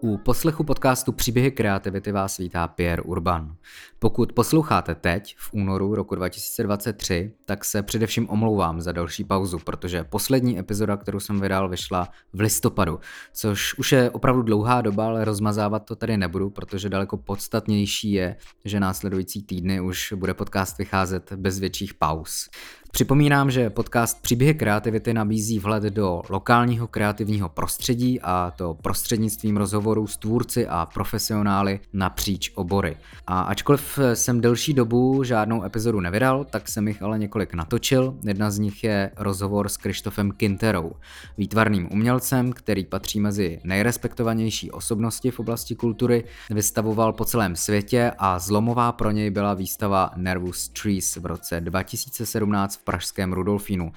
U 0.00 0.16
poslechu 0.16 0.64
podcastu 0.64 1.12
Příběhy 1.12 1.50
kreativity 1.50 2.12
vás 2.12 2.38
vítá 2.38 2.68
Pierre 2.68 3.02
Urban. 3.02 3.56
Pokud 3.98 4.32
posloucháte 4.32 4.94
teď, 4.94 5.36
v 5.38 5.52
únoru 5.52 5.94
roku 5.94 6.14
2023, 6.14 7.32
tak 7.44 7.64
se 7.64 7.82
především 7.82 8.30
omlouvám 8.30 8.80
za 8.80 8.92
další 8.92 9.24
pauzu, 9.24 9.58
protože 9.58 10.04
poslední 10.04 10.58
epizoda, 10.58 10.96
kterou 10.96 11.20
jsem 11.20 11.40
vydal, 11.40 11.68
vyšla 11.68 12.08
v 12.32 12.40
listopadu, 12.40 13.00
což 13.32 13.74
už 13.74 13.92
je 13.92 14.10
opravdu 14.10 14.42
dlouhá 14.42 14.80
doba, 14.80 15.06
ale 15.06 15.24
rozmazávat 15.24 15.84
to 15.84 15.96
tady 15.96 16.16
nebudu, 16.16 16.50
protože 16.50 16.88
daleko 16.88 17.16
podstatnější 17.16 18.12
je, 18.12 18.36
že 18.64 18.80
následující 18.80 19.42
týdny 19.42 19.80
už 19.80 20.12
bude 20.16 20.34
podcast 20.34 20.78
vycházet 20.78 21.32
bez 21.32 21.58
větších 21.58 21.94
pauz. 21.94 22.48
Připomínám, 22.90 23.50
že 23.50 23.70
podcast 23.70 24.22
Příběhy 24.22 24.54
kreativity 24.54 25.14
nabízí 25.14 25.58
vhled 25.58 25.82
do 25.82 26.22
lokálního 26.28 26.86
kreativního 26.86 27.48
prostředí 27.48 28.20
a 28.20 28.52
to 28.56 28.74
prostřednictvím 28.74 29.56
rozhovorů 29.56 30.06
s 30.06 30.16
tvůrci 30.16 30.66
a 30.66 30.88
profesionály 30.94 31.80
napříč 31.92 32.52
obory. 32.54 32.96
A 33.26 33.40
ačkoliv 33.40 33.98
jsem 34.14 34.40
delší 34.40 34.74
dobu 34.74 35.24
žádnou 35.24 35.64
epizodu 35.64 36.00
nevydal, 36.00 36.44
tak 36.44 36.68
jsem 36.68 36.88
jich 36.88 37.02
ale 37.02 37.18
několik 37.18 37.54
natočil. 37.54 38.14
Jedna 38.24 38.50
z 38.50 38.58
nich 38.58 38.84
je 38.84 39.10
rozhovor 39.16 39.68
s 39.68 39.76
Krištofem 39.76 40.32
Kinterou, 40.32 40.92
výtvarným 41.38 41.88
umělcem, 41.92 42.52
který 42.52 42.84
patří 42.84 43.20
mezi 43.20 43.60
nejrespektovanější 43.64 44.70
osobnosti 44.70 45.30
v 45.30 45.40
oblasti 45.40 45.74
kultury, 45.74 46.24
vystavoval 46.50 47.12
po 47.12 47.24
celém 47.24 47.56
světě 47.56 48.12
a 48.18 48.38
zlomová 48.38 48.92
pro 48.92 49.10
něj 49.10 49.30
byla 49.30 49.54
výstava 49.54 50.10
Nervous 50.16 50.68
Trees 50.68 51.16
v 51.16 51.26
roce 51.26 51.60
2017 51.60 52.77
v 52.78 52.84
pražském 52.84 53.32
Rudolfínu. 53.32 53.92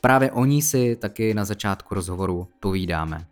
Právě 0.00 0.30
o 0.30 0.44
ní 0.44 0.62
si 0.62 0.96
taky 0.96 1.34
na 1.34 1.44
začátku 1.44 1.94
rozhovoru 1.94 2.48
povídáme. 2.60 3.26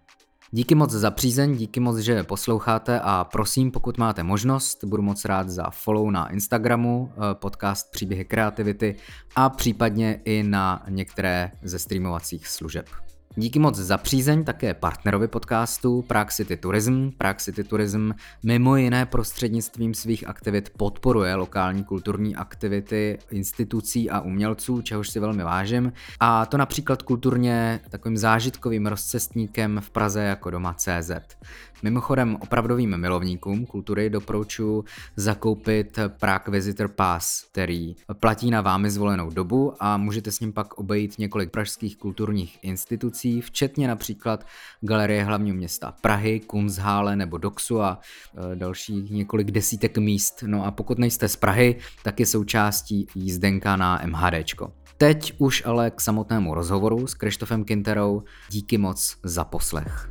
Díky 0.50 0.74
moc 0.74 0.90
za 0.90 1.10
přízeň, 1.10 1.56
díky 1.56 1.80
moc, 1.80 1.98
že 1.98 2.22
posloucháte 2.22 3.00
a 3.00 3.24
prosím, 3.24 3.70
pokud 3.70 3.98
máte 3.98 4.22
možnost, 4.22 4.84
budu 4.84 5.02
moc 5.02 5.24
rád 5.24 5.48
za 5.48 5.70
follow 5.70 6.10
na 6.10 6.28
Instagramu, 6.28 7.12
eh, 7.12 7.34
podcast 7.34 7.90
Příběhy 7.90 8.24
kreativity 8.24 8.96
a 9.36 9.50
případně 9.50 10.20
i 10.24 10.42
na 10.42 10.84
některé 10.88 11.52
ze 11.62 11.78
streamovacích 11.78 12.48
služeb. 12.48 12.86
Díky 13.38 13.58
moc 13.58 13.76
za 13.76 13.98
přízeň 13.98 14.44
také 14.44 14.74
partnerovi 14.74 15.28
podcastu 15.28 16.02
Prague 16.02 16.32
City 16.32 16.56
Tourism. 16.56 17.10
Prague 17.18 17.40
City 17.40 17.64
Tourism 17.64 18.10
mimo 18.42 18.76
jiné 18.76 19.06
prostřednictvím 19.06 19.94
svých 19.94 20.28
aktivit 20.28 20.70
podporuje 20.76 21.34
lokální 21.34 21.84
kulturní 21.84 22.36
aktivity 22.36 23.18
institucí 23.30 24.10
a 24.10 24.20
umělců, 24.20 24.82
čehož 24.82 25.10
si 25.10 25.20
velmi 25.20 25.42
vážím. 25.42 25.92
A 26.20 26.46
to 26.46 26.56
například 26.56 27.02
kulturně 27.02 27.80
takovým 27.90 28.16
zážitkovým 28.16 28.86
rozcestníkem 28.86 29.80
v 29.80 29.90
Praze 29.90 30.22
jako 30.22 30.50
doma 30.50 30.74
CZ. 30.74 31.10
Mimochodem 31.82 32.36
opravdovým 32.40 32.96
milovníkům 32.96 33.66
kultury 33.66 34.10
doporučuji 34.10 34.84
zakoupit 35.16 35.98
Prague 36.20 36.52
Visitor 36.52 36.88
Pass, 36.88 37.44
který 37.52 37.96
platí 38.20 38.50
na 38.50 38.60
vámi 38.60 38.90
zvolenou 38.90 39.30
dobu 39.30 39.72
a 39.80 39.96
můžete 39.96 40.32
s 40.32 40.40
ním 40.40 40.52
pak 40.52 40.74
obejít 40.74 41.18
několik 41.18 41.50
pražských 41.50 41.96
kulturních 41.96 42.58
institucí, 42.62 43.40
včetně 43.40 43.88
například 43.88 44.46
Galerie 44.80 45.24
hlavního 45.24 45.56
města 45.56 45.94
Prahy, 46.00 46.40
Kunsthalle 46.40 47.16
nebo 47.16 47.38
Doxu 47.38 47.82
a 47.82 48.00
e, 48.52 48.56
dalších 48.56 49.10
několik 49.10 49.50
desítek 49.50 49.98
míst. 49.98 50.44
No 50.46 50.64
a 50.64 50.70
pokud 50.70 50.98
nejste 50.98 51.28
z 51.28 51.36
Prahy, 51.36 51.76
tak 52.02 52.20
je 52.20 52.26
součástí 52.26 53.06
jízdenka 53.14 53.76
na 53.76 54.00
MHDčko. 54.06 54.72
Teď 54.96 55.32
už 55.38 55.62
ale 55.66 55.90
k 55.90 56.00
samotnému 56.00 56.54
rozhovoru 56.54 57.06
s 57.06 57.14
Krištofem 57.14 57.64
Kinterou. 57.64 58.22
Díky 58.50 58.78
moc 58.78 59.16
za 59.22 59.44
poslech. 59.44 60.10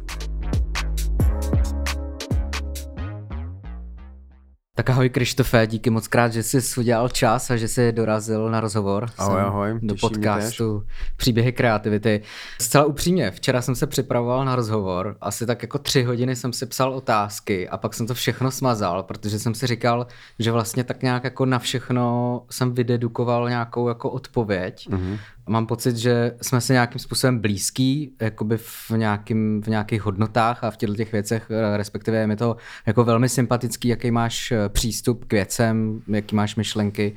Tak 4.77 4.89
ahoj 4.89 5.09
Krištofe, 5.09 5.67
díky 5.67 5.89
moc 5.89 6.07
krát, 6.07 6.33
že 6.33 6.43
jsi 6.43 6.79
udělal 6.79 7.09
čas 7.09 7.51
a 7.51 7.55
že 7.55 7.67
jsi 7.67 7.91
dorazil 7.91 8.49
na 8.49 8.59
rozhovor 8.59 9.09
ahoj, 9.17 9.41
ahoj, 9.41 9.79
do 9.81 9.95
podcastu 9.95 10.85
Příběhy 11.17 11.51
kreativity. 11.51 12.21
Zcela 12.61 12.85
upřímně, 12.85 13.31
včera 13.31 13.61
jsem 13.61 13.75
se 13.75 13.87
připravoval 13.87 14.45
na 14.45 14.55
rozhovor, 14.55 15.17
asi 15.21 15.45
tak 15.45 15.61
jako 15.61 15.77
tři 15.77 16.03
hodiny 16.03 16.35
jsem 16.35 16.53
si 16.53 16.65
psal 16.65 16.93
otázky 16.93 17.69
a 17.69 17.77
pak 17.77 17.93
jsem 17.93 18.07
to 18.07 18.13
všechno 18.13 18.51
smazal, 18.51 19.03
protože 19.03 19.39
jsem 19.39 19.55
si 19.55 19.67
říkal, 19.67 20.07
že 20.39 20.51
vlastně 20.51 20.83
tak 20.83 21.03
nějak 21.03 21.23
jako 21.23 21.45
na 21.45 21.59
všechno 21.59 22.41
jsem 22.49 22.73
vydedukoval 22.73 23.49
nějakou 23.49 23.87
jako 23.87 24.09
odpověď. 24.09 24.89
Mm-hmm. 24.89 25.17
Mám 25.47 25.65
pocit, 25.67 25.97
že 25.97 26.31
jsme 26.41 26.61
se 26.61 26.73
nějakým 26.73 26.99
způsobem 26.99 27.39
blízký, 27.39 28.15
jakoby 28.21 28.57
v, 28.57 28.91
nějakým, 28.95 29.61
v 29.61 29.67
nějakých 29.67 30.01
hodnotách 30.01 30.63
a 30.63 30.71
v 30.71 30.77
těchto 30.77 30.95
těch 30.95 31.11
věcech, 31.11 31.51
respektive 31.75 32.17
je 32.17 32.27
mi 32.27 32.35
to 32.35 32.55
jako 32.85 33.03
velmi 33.03 33.29
sympatický, 33.29 33.87
jaký 33.87 34.11
máš 34.11 34.53
přístup 34.69 35.25
k 35.25 35.33
věcem, 35.33 36.01
jaký 36.07 36.35
máš 36.35 36.55
myšlenky. 36.55 37.15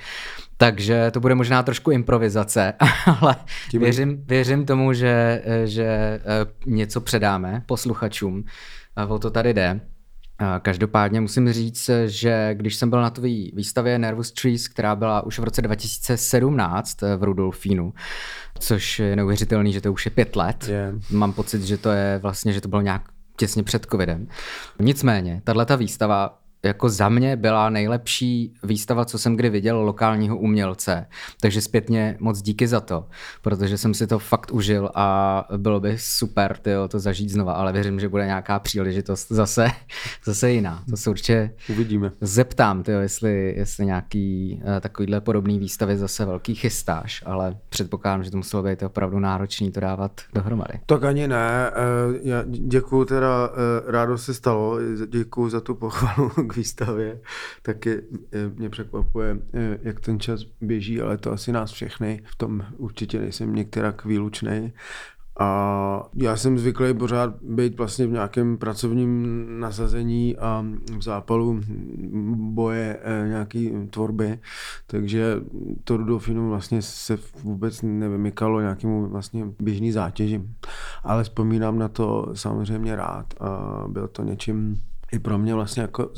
Takže 0.56 1.10
to 1.10 1.20
bude 1.20 1.34
možná 1.34 1.62
trošku 1.62 1.90
improvizace, 1.90 2.72
ale 3.20 3.36
věřím, 3.72 4.24
věřím 4.26 4.66
tomu, 4.66 4.92
že, 4.92 5.42
že 5.64 5.84
eh, 5.84 6.20
něco 6.66 7.00
předáme 7.00 7.62
posluchačům. 7.66 8.44
O 9.08 9.18
to 9.18 9.30
tady 9.30 9.54
jde. 9.54 9.80
Každopádně 10.62 11.21
musím 11.21 11.53
říct, 11.53 11.91
že 12.06 12.50
když 12.54 12.75
jsem 12.75 12.91
byl 12.91 13.03
na 13.03 13.10
té 13.10 13.21
výstavě 13.53 13.99
Nervous 13.99 14.32
Trees, 14.32 14.69
která 14.69 14.97
byla 14.97 15.21
už 15.21 15.38
v 15.38 15.44
roce 15.44 15.62
2017 15.62 17.03
v 17.16 17.22
Rudolfínu, 17.22 17.93
což 18.59 18.99
je 18.99 19.16
neuvěřitelný, 19.16 19.72
že 19.72 19.81
to 19.81 19.93
už 19.93 20.04
je 20.04 20.10
pět 20.10 20.37
let. 20.37 20.69
Yeah. 20.69 20.94
Mám 21.10 21.32
pocit, 21.32 21.62
že 21.62 21.78
to 21.78 21.91
je 21.91 22.19
vlastně, 22.22 22.53
že 22.53 22.60
to 22.60 22.69
bylo 22.69 22.82
nějak 22.82 23.03
těsně 23.37 23.62
před 23.62 23.87
covidem. 23.91 24.28
Nicméně, 24.81 25.41
tahle 25.44 25.66
výstava 25.76 26.38
jako 26.62 26.88
za 26.88 27.08
mě 27.08 27.36
byla 27.36 27.70
nejlepší 27.70 28.54
výstava, 28.62 29.04
co 29.04 29.19
jsem 29.19 29.36
kdy 29.36 29.50
viděl 29.50 29.82
lokálního 29.82 30.36
umělce. 30.38 31.06
Takže 31.41 31.60
zpětně 31.60 32.16
moc 32.20 32.42
díky 32.42 32.69
za 32.69 32.80
to, 32.80 33.08
protože 33.42 33.78
jsem 33.78 33.94
si 33.94 34.06
to 34.06 34.19
fakt 34.19 34.50
užil 34.52 34.91
a 34.94 35.44
bylo 35.56 35.80
by 35.80 35.96
super 35.98 36.56
tyjo, 36.56 36.88
to 36.88 36.98
zažít 36.98 37.30
znova, 37.30 37.52
ale 37.52 37.72
věřím, 37.72 38.00
že 38.00 38.08
bude 38.08 38.26
nějaká 38.26 38.58
příležitost 38.58 39.28
zase, 39.30 39.69
zase 40.24 40.50
jiná. 40.50 40.84
To 40.91 40.96
se 40.96 41.10
určitě 41.10 41.54
Uvidíme. 41.69 42.12
zeptám, 42.20 42.82
tyjo, 42.82 43.00
jestli, 43.00 43.54
jestli 43.56 43.86
nějaký 43.86 44.60
uh, 44.64 44.80
takovýhle 44.80 45.20
podobný 45.20 45.58
výstavy 45.58 45.96
zase 45.96 46.25
velký 46.25 46.54
chystáš, 46.54 47.22
ale 47.26 47.56
předpokládám, 47.69 48.25
že 48.25 48.30
to 48.30 48.36
muselo 48.36 48.62
být 48.62 48.82
opravdu 48.82 49.19
náročný 49.19 49.72
to 49.72 49.80
dávat 49.80 50.20
dohromady. 50.34 50.80
Tak 50.86 51.04
ani 51.04 51.28
ne. 51.28 51.70
Eh, 51.70 52.19
já 52.22 52.44
děkuju 52.46 53.04
teda, 53.04 53.50
eh, 53.52 53.92
rádo 53.92 54.19
se 54.19 54.34
stalo, 54.34 54.78
děkuju 55.06 55.48
za 55.48 55.60
tu 55.60 55.75
pochvalu 55.75 56.30
k 56.48 56.56
výstavě, 56.56 57.20
taky 57.62 58.03
mě 58.56 58.70
překvapuje, 58.70 59.38
jak 59.82 60.00
ten 60.00 60.20
čas 60.20 60.41
běží, 60.60 61.00
ale 61.00 61.19
to 61.19 61.32
asi 61.32 61.53
nás 61.53 61.70
všechny. 61.70 62.22
V 62.25 62.36
tom 62.36 62.64
určitě 62.76 63.20
nejsem 63.20 63.54
některak 63.54 64.04
výlučný. 64.04 64.72
A 65.41 66.03
já 66.14 66.37
jsem 66.37 66.58
zvyklý 66.58 66.94
pořád 66.94 67.42
být 67.42 67.78
vlastně 67.78 68.06
v 68.06 68.10
nějakém 68.10 68.58
pracovním 68.58 69.47
nasazení 69.60 70.37
a 70.37 70.64
v 70.98 71.03
zápalu 71.03 71.60
boje 72.37 72.98
e, 73.03 73.28
nějaký 73.28 73.72
tvorby, 73.91 74.38
takže 74.87 75.41
to 75.84 75.97
Rudolfinu 75.97 76.48
vlastně 76.48 76.82
se 76.82 77.19
vůbec 77.42 77.82
nevymykalo 77.82 78.60
nějakému 78.60 79.08
vlastně 79.08 79.47
běžný 79.60 79.92
zátěži. 79.92 80.42
Ale 81.04 81.25
vzpomínám 81.25 81.78
na 81.78 81.88
to 81.88 82.31
samozřejmě 82.32 82.97
rád 82.97 83.34
a 83.41 83.84
byl 83.88 84.08
to 84.08 84.25
něčím 84.25 84.82
i 85.12 85.19
pro 85.19 85.38
mě 85.38 85.54
vlastně 85.54 85.82
jako 85.82 86.10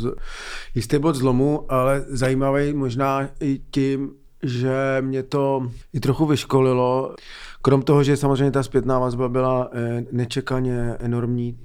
jistý 0.75 0.99
bod 0.99 1.17
zlomu, 1.17 1.73
ale 1.73 2.05
zajímavý 2.09 2.73
možná 2.73 3.29
i 3.41 3.61
tím, 3.71 4.11
že 4.43 4.97
mě 5.01 5.23
to 5.23 5.71
i 5.93 6.01
trochu 6.01 6.27
vyškolilo. 6.27 7.15
Krom 7.63 7.83
toho, 7.83 8.03
že 8.03 8.17
samozřejmě 8.17 8.51
ta 8.51 8.63
zpětná 8.63 8.99
vazba 8.99 9.29
byla 9.29 9.71
eh, 9.73 10.05
nečekaně 10.13 10.97
enormní, 10.99 11.59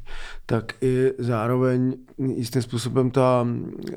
tak 0.45 0.73
i 0.81 1.11
zároveň 1.17 1.93
jistým 2.17 2.61
způsobem 2.61 3.11
ta 3.11 3.47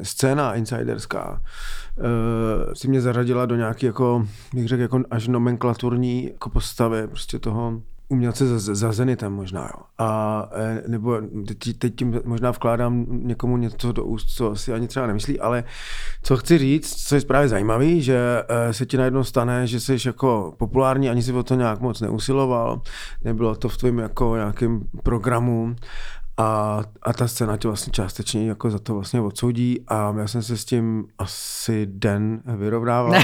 scéna 0.02 0.54
insiderská 0.54 1.42
eh, 1.42 2.75
si 2.75 2.88
mě 2.88 3.00
zaradila 3.00 3.46
do 3.46 3.56
nějaké, 3.56 3.86
jako, 3.86 4.26
bych 4.54 4.69
řekl, 4.69 4.82
jako 4.82 5.00
až 5.10 5.28
nomenklaturní 5.28 6.25
jako 6.32 6.50
postavy 6.50 7.08
prostě 7.08 7.38
toho 7.38 7.82
umělce 8.08 8.58
za, 8.58 8.75
za 8.75 8.93
Zenitem 8.93 9.32
možná, 9.32 9.62
jo. 9.62 9.82
A 9.99 10.49
e, 10.52 10.82
nebo 10.88 11.20
teď, 11.46 11.78
teď 11.78 11.94
tím 11.96 12.20
možná 12.25 12.50
vkládám 12.50 13.06
někomu 13.08 13.56
něco 13.56 13.93
do 13.93 14.05
úst, 14.05 14.26
co 14.26 14.56
si 14.56 14.72
ani 14.72 14.88
třeba 14.88 15.06
nemyslí, 15.06 15.40
ale 15.40 15.64
co 16.22 16.37
chci 16.37 16.58
říct, 16.58 17.06
co 17.06 17.14
je 17.14 17.20
právě 17.20 17.49
zajímavý, 17.49 18.02
že 18.02 18.44
e, 18.49 18.72
se 18.72 18.87
ti 18.87 18.96
najednou 18.96 19.25
stane, 19.25 19.66
že 19.66 19.81
jsi 19.81 19.96
jako 20.06 20.55
populární, 20.58 21.10
ani 21.10 21.22
si 21.22 21.32
o 21.32 21.43
to 21.43 21.55
nějak 21.55 21.81
moc 21.81 22.00
neusiloval, 22.00 22.81
nebylo 23.25 23.55
to 23.55 23.69
v 23.69 23.76
tvém 23.76 23.99
jako 23.99 24.37
nějakém 24.37 24.81
programu 25.02 25.76
A, 26.38 26.82
a 27.02 27.12
ta 27.12 27.29
scéna 27.29 27.56
tě 27.56 27.69
vlastně 27.69 27.90
částečně 27.93 28.49
jako 28.49 28.70
za 28.70 28.79
to 28.79 28.94
vlastně 28.94 29.20
odsoudí 29.20 29.85
a 29.88 30.14
já 30.19 30.26
jsem 30.26 30.43
se 30.43 30.56
s 30.56 30.64
tím 30.64 31.05
asi 31.19 31.87
den 31.87 32.40
vyrovnával. 32.56 33.12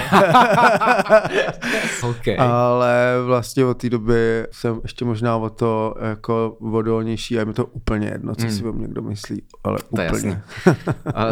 okay. 2.11 2.37
Ale 2.39 3.15
vlastně 3.27 3.65
od 3.65 3.75
té 3.75 3.91
doby 3.91 4.47
jsem 4.51 4.81
ještě 4.83 5.05
možná 5.05 5.37
o 5.37 5.51
to 5.51 5.95
jako 6.01 6.57
odolnější 6.61 7.37
a 7.37 7.41
je 7.41 7.45
mi 7.45 7.53
to 7.53 7.67
úplně 7.67 8.09
jedno, 8.09 8.35
co 8.35 8.47
hmm. 8.47 8.57
si 8.57 8.65
o 8.65 8.73
mě 8.73 8.89
kdo 8.89 9.03
myslí, 9.03 9.43
ale 9.65 9.79
to 9.79 10.03
úplně. 10.03 10.43
Je 10.67 10.75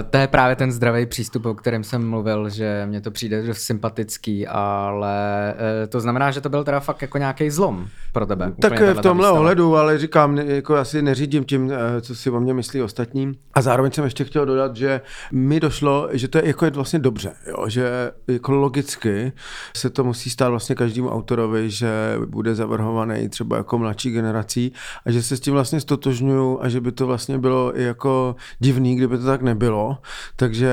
to 0.11 0.17
je 0.17 0.27
právě 0.27 0.57
ten 0.57 0.73
zdravý 0.73 1.07
přístup, 1.07 1.47
o 1.47 1.55
kterém 1.55 1.85
jsem 1.85 2.09
mluvil, 2.09 2.49
že 2.49 2.87
mně 2.87 3.01
to 3.01 3.11
přijde 3.11 3.47
dost 3.47 3.59
sympatický, 3.59 4.47
ale 4.47 5.55
eh, 5.83 5.87
to 5.87 6.01
znamená, 6.01 6.31
že 6.31 6.41
to 6.41 6.49
byl 6.49 6.65
teda 6.65 6.81
fakt 6.81 7.03
jako 7.03 7.19
nějaký 7.19 7.51
zlom 7.51 7.87
pro 8.13 8.27
tebe. 8.27 8.53
Tak 8.61 8.81
v 8.81 9.01
tomhle 9.01 9.31
ohledu, 9.31 9.77
ale 9.77 9.99
říkám, 9.99 10.39
jako 10.39 10.77
asi 10.77 11.03
neřídím 11.03 11.45
tím, 11.45 11.72
co 12.01 12.15
si 12.15 12.31
o 12.31 12.41
mě 12.41 12.55
myslí 12.55 12.83
ostatní. 12.83 13.39
A 13.55 13.63
zároveň 13.63 13.93
jsem 13.93 14.05
ještě 14.05 14.25
chtěl 14.25 14.47
dodat, 14.47 14.77
že 14.77 15.01
mi 15.33 15.61
došlo, 15.61 16.09
že 16.13 16.29
to 16.29 16.39
je 16.39 16.47
jako 16.47 16.65
je 16.65 16.71
vlastně 16.71 16.99
dobře, 16.99 17.33
jo? 17.47 17.69
že 17.69 18.13
jako 18.29 18.53
logicky 18.53 19.33
se 19.77 19.91
to 19.91 20.05
musí 20.05 20.31
stát 20.31 20.49
vlastně 20.49 20.75
každému 20.75 21.11
autorovi, 21.11 21.71
že 21.71 22.17
bude 22.27 22.55
zavrhovaný 22.55 23.29
třeba 23.29 23.57
jako 23.57 23.79
mladší 23.79 24.11
generací 24.11 24.73
a 25.07 25.11
že 25.11 25.23
se 25.23 25.37
s 25.37 25.41
tím 25.41 25.55
vlastně 25.55 25.81
stotožňuju 25.81 26.59
a 26.63 26.69
že 26.69 26.81
by 26.81 26.93
to 26.93 27.07
vlastně 27.07 27.39
bylo 27.39 27.79
i 27.79 27.83
jako 27.83 28.37
divný, 28.59 28.97
kdyby 28.97 29.19
to 29.19 29.25
tak 29.25 29.43
nebylo. 29.43 29.99
Takže 30.37 30.71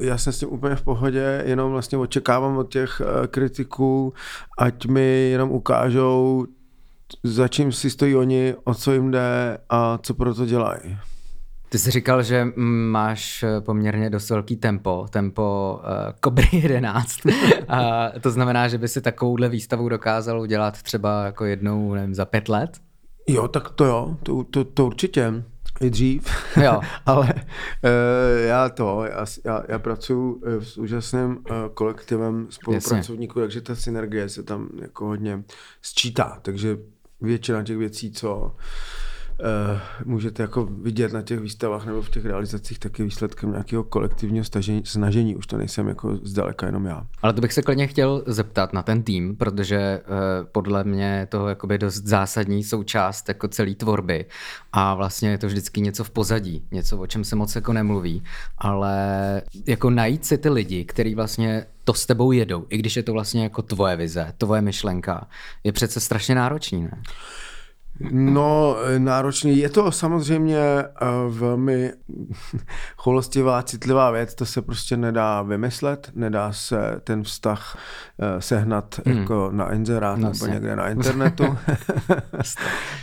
eh, 0.00 0.04
já 0.06 0.18
jsem 0.18 0.32
s 0.32 0.38
tím 0.38 0.48
úplně 0.48 0.76
v 0.76 0.82
pohodě, 0.82 1.42
jenom 1.46 1.72
vlastně 1.72 1.98
očekávám 1.98 2.56
od 2.56 2.72
těch 2.72 3.02
eh, 3.04 3.26
kritiků, 3.26 4.12
ať 4.58 4.86
mi 4.86 5.30
jenom 5.30 5.50
ukážou, 5.50 6.46
za 7.22 7.48
čím 7.48 7.72
si 7.72 7.90
stojí 7.90 8.16
oni, 8.16 8.54
o 8.64 8.74
co 8.74 8.92
jim 8.92 9.10
jde 9.10 9.58
a 9.70 9.98
co 10.02 10.14
pro 10.14 10.34
to 10.34 10.46
dělají. 10.46 10.98
Ty 11.68 11.78
jsi 11.78 11.90
říkal, 11.90 12.22
že 12.22 12.46
máš 12.90 13.42
eh, 13.42 13.60
poměrně 13.60 14.10
dost 14.10 14.30
velký 14.30 14.56
tempo, 14.56 15.06
tempo 15.10 15.78
uh, 15.82 16.12
Cobry 16.24 16.48
11. 16.52 17.18
a 17.68 18.10
to 18.20 18.30
znamená, 18.30 18.68
že 18.68 18.78
by 18.78 18.88
si 18.88 19.00
takovouhle 19.00 19.48
výstavu 19.48 19.88
dokázal 19.88 20.40
udělat 20.40 20.82
třeba 20.82 21.24
jako 21.24 21.44
jednou 21.44 21.94
nevím, 21.94 22.14
za 22.14 22.24
pět 22.24 22.48
let? 22.48 22.70
Jo, 23.28 23.48
tak 23.48 23.70
to 23.70 23.84
jo, 23.84 24.16
to, 24.22 24.44
to, 24.44 24.64
to 24.64 24.86
určitě. 24.86 25.44
I 25.80 25.90
dřív, 25.90 26.28
jo. 26.62 26.80
ale 27.06 27.34
uh, 27.34 28.46
já 28.46 28.68
to, 28.68 29.04
já, 29.04 29.26
já, 29.44 29.62
já 29.68 29.78
pracuji 29.78 30.40
s 30.60 30.78
úžasným 30.78 31.30
uh, 31.30 31.44
kolektivem 31.74 32.46
spolupracovníků, 32.50 33.40
takže 33.40 33.60
ta 33.60 33.74
synergie 33.74 34.28
se 34.28 34.42
tam 34.42 34.68
jako 34.80 35.06
hodně 35.06 35.44
sčítá, 35.82 36.38
takže 36.42 36.78
většina 37.20 37.62
těch 37.62 37.76
věcí, 37.76 38.12
co 38.12 38.56
uh, 39.40 39.80
můžete 40.04 40.42
jako 40.42 40.64
vidět 40.64 41.12
na 41.12 41.22
těch 41.22 41.40
výstavách 41.40 41.86
nebo 41.86 42.02
v 42.02 42.10
těch 42.10 42.24
realizacích, 42.24 42.78
tak 42.78 42.98
je 42.98 43.04
výsledkem 43.04 43.50
nějakého 43.50 43.84
kolektivního 43.84 44.44
stažení, 44.44 44.82
snažení. 44.84 45.36
Už 45.36 45.46
to 45.46 45.56
nejsem 45.56 45.88
jako 45.88 46.18
zdaleka 46.22 46.66
jenom 46.66 46.86
já. 46.86 47.06
Ale 47.22 47.32
to 47.32 47.40
bych 47.40 47.52
se 47.52 47.62
klidně 47.62 47.86
chtěl 47.86 48.22
zeptat 48.26 48.72
na 48.72 48.82
ten 48.82 49.02
tým, 49.02 49.36
protože 49.36 50.00
uh, 50.00 50.14
podle 50.52 50.84
mě 50.84 51.04
je 51.04 51.26
to 51.26 51.48
jakoby 51.48 51.78
dost 51.78 52.04
zásadní 52.04 52.64
součást 52.64 53.28
jako 53.28 53.48
celé 53.48 53.74
tvorby 53.74 54.26
a 54.72 54.94
vlastně 54.94 55.30
je 55.30 55.38
to 55.38 55.46
vždycky 55.46 55.80
něco 55.80 56.04
v 56.04 56.10
pozadí, 56.10 56.66
něco, 56.70 56.98
o 56.98 57.06
čem 57.06 57.24
se 57.24 57.36
moc 57.36 57.54
jako 57.54 57.72
nemluví, 57.72 58.22
ale 58.58 59.42
jako 59.66 59.90
najít 59.90 60.24
si 60.24 60.38
ty 60.38 60.48
lidi, 60.48 60.84
který 60.84 61.14
vlastně 61.14 61.66
to 61.84 61.94
s 61.94 62.06
tebou 62.06 62.32
jedou, 62.32 62.66
i 62.68 62.78
když 62.78 62.96
je 62.96 63.02
to 63.02 63.12
vlastně 63.12 63.42
jako 63.42 63.62
tvoje 63.62 63.96
vize, 63.96 64.32
tvoje 64.38 64.60
myšlenka, 64.60 65.28
je 65.64 65.72
přece 65.72 66.00
strašně 66.00 66.34
náročný, 66.34 66.82
ne? 66.82 67.02
No, 68.00 68.76
náročný. 68.98 69.58
Je 69.58 69.68
to 69.68 69.92
samozřejmě 69.92 70.58
eh, 70.58 70.86
velmi 71.28 71.92
cholostivá, 72.96 73.62
citlivá 73.62 74.10
věc, 74.10 74.34
to 74.34 74.46
se 74.46 74.62
prostě 74.62 74.96
nedá 74.96 75.42
vymyslet, 75.42 76.10
nedá 76.14 76.52
se 76.52 77.00
ten 77.04 77.22
vztah 77.22 77.78
eh, 78.18 78.40
sehnat 78.40 79.00
hmm. 79.06 79.18
jako 79.18 79.50
na 79.52 79.72
inzerát 79.72 80.18
no, 80.18 80.32
nebo 80.32 80.46
někde 80.46 80.76
na 80.76 80.88
internetu. 80.88 81.44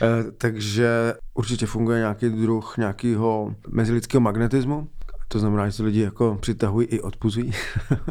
Eh, 0.02 0.32
takže 0.38 1.14
určitě 1.34 1.66
funguje 1.66 2.00
nějaký 2.00 2.30
druh 2.30 2.78
nějakého 2.78 3.56
mezilidského 3.68 4.22
magnetismu, 4.22 4.88
to 5.32 5.40
znamená, 5.40 5.66
že 5.66 5.72
se 5.72 5.84
lidi 5.84 6.02
jako 6.02 6.38
přitahují 6.42 6.88
i 6.88 7.02
odpuzují. 7.02 7.52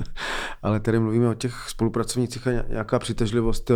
Ale 0.63 0.81
tady 0.81 0.99
mluvíme 0.99 1.29
o 1.29 1.35
těch 1.35 1.69
spolupracovnících 1.69 2.47
a 2.47 2.51
nějaká 2.51 2.99
přitažlivost 2.99 3.71
eh, 3.71 3.75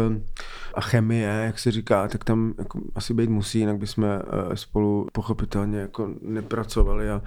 a 0.74 0.80
chemie, 0.80 1.28
jak 1.28 1.58
se 1.58 1.70
říká, 1.70 2.08
tak 2.08 2.24
tam 2.24 2.54
jako 2.58 2.80
asi 2.94 3.14
být 3.14 3.30
musí, 3.30 3.58
jinak 3.58 3.76
bychom 3.76 4.04
eh, 4.04 4.56
spolu 4.56 5.06
pochopitelně 5.12 5.78
jako 5.78 6.10
nepracovali 6.22 7.10
a 7.10 7.22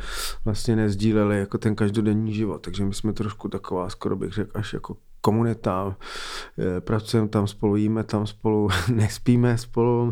vlastně 0.46 0.76
nezdíleli 0.76 1.40
jako 1.40 1.58
ten 1.58 1.76
každodenní 1.76 2.34
život. 2.34 2.62
Takže 2.62 2.86
my 2.86 2.94
jsme 2.94 3.14
trošku 3.14 3.50
taková, 3.50 3.90
skoro 3.90 4.16
bych 4.16 4.34
řekl, 4.34 4.52
až 4.54 4.74
jako 4.74 4.98
komunita. 5.22 5.96
Eh, 6.60 6.82
pracujeme 6.82 7.30
tam 7.30 7.48
spolu, 7.48 7.76
jíme 7.76 8.04
tam 8.04 8.28
spolu, 8.28 8.70
nespíme 8.94 9.58
spolu. 9.58 10.12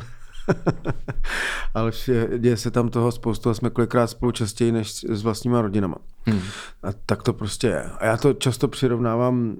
ale 1.73 1.91
děje 2.37 2.57
se 2.57 2.71
tam 2.71 2.89
toho 2.89 3.11
spoustu 3.11 3.49
a 3.49 3.53
jsme 3.53 3.69
kolikrát 3.69 4.07
spolu 4.07 4.31
častěji 4.31 4.71
než 4.71 4.91
s 5.09 5.23
vlastníma 5.23 5.61
rodinama. 5.61 5.95
Hmm. 6.25 6.41
A 6.83 6.87
tak 7.05 7.23
to 7.23 7.33
prostě 7.33 7.67
je. 7.67 7.83
A 7.83 8.05
já 8.05 8.17
to 8.17 8.33
často 8.33 8.67
přirovnávám 8.67 9.55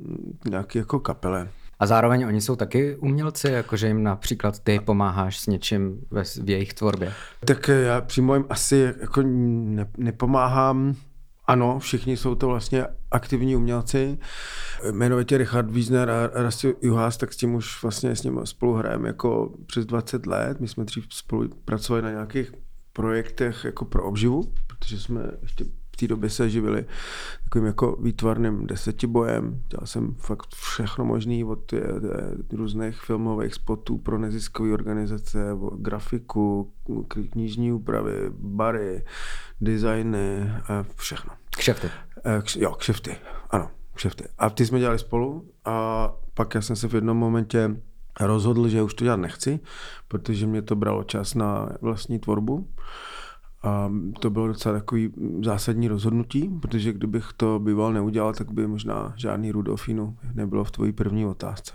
nějaký 0.49 0.77
jako 0.77 0.99
kapele. 0.99 1.49
A 1.79 1.85
zároveň 1.85 2.27
oni 2.27 2.41
jsou 2.41 2.55
taky 2.55 2.95
umělci, 2.95 3.47
jakože 3.47 3.87
jim 3.87 4.03
například 4.03 4.59
ty 4.59 4.79
pomáháš 4.79 5.39
s 5.39 5.47
něčím 5.47 5.99
ve, 6.11 6.23
v 6.23 6.49
jejich 6.49 6.73
tvorbě. 6.73 7.13
Tak 7.45 7.67
já 7.67 8.01
přímo 8.01 8.33
jim 8.33 8.45
asi 8.49 8.93
jako 9.01 9.21
ne, 9.21 9.88
nepomáhám, 9.97 10.95
ano, 11.47 11.80
všichni 11.80 12.18
jsou 12.18 12.36
to 12.36 12.47
vlastně 12.47 12.86
aktivní 13.12 13.56
umělci. 13.56 14.18
Jmenovitě 14.92 15.38
Richard 15.38 15.71
Wiesner 15.71 16.09
a 16.09 16.27
Rasti 16.33 16.75
Juhás, 16.81 17.18
tak 17.18 17.33
s 17.33 17.38
tím 17.38 17.56
už 17.56 17.83
vlastně 17.83 18.15
s 18.15 18.24
ním 18.24 18.42
spolu 18.44 18.74
hrajeme 18.74 19.07
jako 19.07 19.53
přes 19.65 19.86
20 19.86 20.25
let. 20.25 20.59
My 20.59 20.68
jsme 20.68 20.83
dřív 20.86 21.06
spolu 21.09 21.50
pracovali 21.65 22.03
na 22.03 22.12
nějakých 22.12 22.53
projektech 22.94 23.65
jako 23.65 23.86
pro 23.86 24.03
obživu, 24.03 24.53
protože 24.68 25.00
jsme 25.00 25.31
ještě 25.42 25.65
v 25.95 25.97
té 25.97 26.07
době 26.07 26.30
se 26.30 26.50
živili 26.50 26.86
takovým 27.44 27.68
jako 27.68 27.98
výtvarným 28.01 28.68
desetibojem. 28.68 29.62
Dělal 29.69 29.86
jsem 29.86 30.15
fakt 30.15 30.48
všechno 30.56 31.06
možné 31.06 31.45
od 31.45 31.74
různých 32.53 33.01
filmových 33.01 33.53
spotů 33.53 33.98
pro 33.98 34.18
neziskové 34.18 34.74
organizace, 34.74 35.39
grafiku, 35.77 36.74
knižní 37.31 37.71
úpravy, 37.71 38.13
bary, 38.30 39.03
designy, 39.61 40.51
všechno. 40.95 41.33
Kšefty. 41.57 41.89
Kš, 42.41 42.55
jo, 42.55 42.71
kšefty, 42.71 43.15
ano, 43.49 43.71
kšefty. 43.93 44.23
A 44.37 44.49
ty 44.49 44.65
jsme 44.65 44.79
dělali 44.79 44.99
spolu 44.99 45.49
a 45.65 46.09
pak 46.33 46.55
já 46.55 46.61
jsem 46.61 46.75
se 46.75 46.87
v 46.87 46.95
jednom 46.95 47.17
momentě 47.17 47.81
rozhodl, 48.19 48.67
že 48.67 48.81
už 48.81 48.93
to 48.93 49.03
dělat 49.03 49.19
nechci, 49.19 49.59
protože 50.07 50.47
mě 50.47 50.61
to 50.61 50.75
bralo 50.75 51.03
čas 51.03 51.35
na 51.35 51.69
vlastní 51.81 52.19
tvorbu. 52.19 52.67
A 53.63 53.91
to 54.19 54.29
bylo 54.29 54.47
docela 54.47 54.75
takový 54.75 55.13
zásadní 55.43 55.88
rozhodnutí, 55.88 56.50
protože 56.62 56.93
kdybych 56.93 57.25
to 57.38 57.59
býval 57.59 57.93
neudělal, 57.93 58.33
tak 58.33 58.51
by 58.51 58.67
možná 58.67 59.13
žádný 59.15 59.51
Rudolfínu 59.51 60.17
nebylo 60.33 60.63
v 60.63 60.71
tvojí 60.71 60.91
první 60.91 61.25
otázce. 61.25 61.74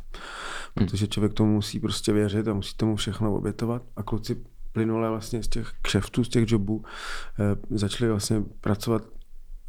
Protože 0.74 1.08
člověk 1.08 1.34
tomu 1.34 1.52
musí 1.52 1.80
prostě 1.80 2.12
věřit 2.12 2.48
a 2.48 2.54
musí 2.54 2.76
tomu 2.76 2.96
všechno 2.96 3.34
obětovat. 3.34 3.82
A 3.96 4.02
kluci 4.02 4.44
plynule 4.72 5.10
vlastně 5.10 5.42
z 5.42 5.48
těch 5.48 5.72
kšeftů, 5.82 6.24
z 6.24 6.28
těch 6.28 6.52
jobů 6.52 6.84
eh, 7.38 7.76
začali 7.78 8.10
vlastně 8.10 8.42
pracovat 8.60 9.02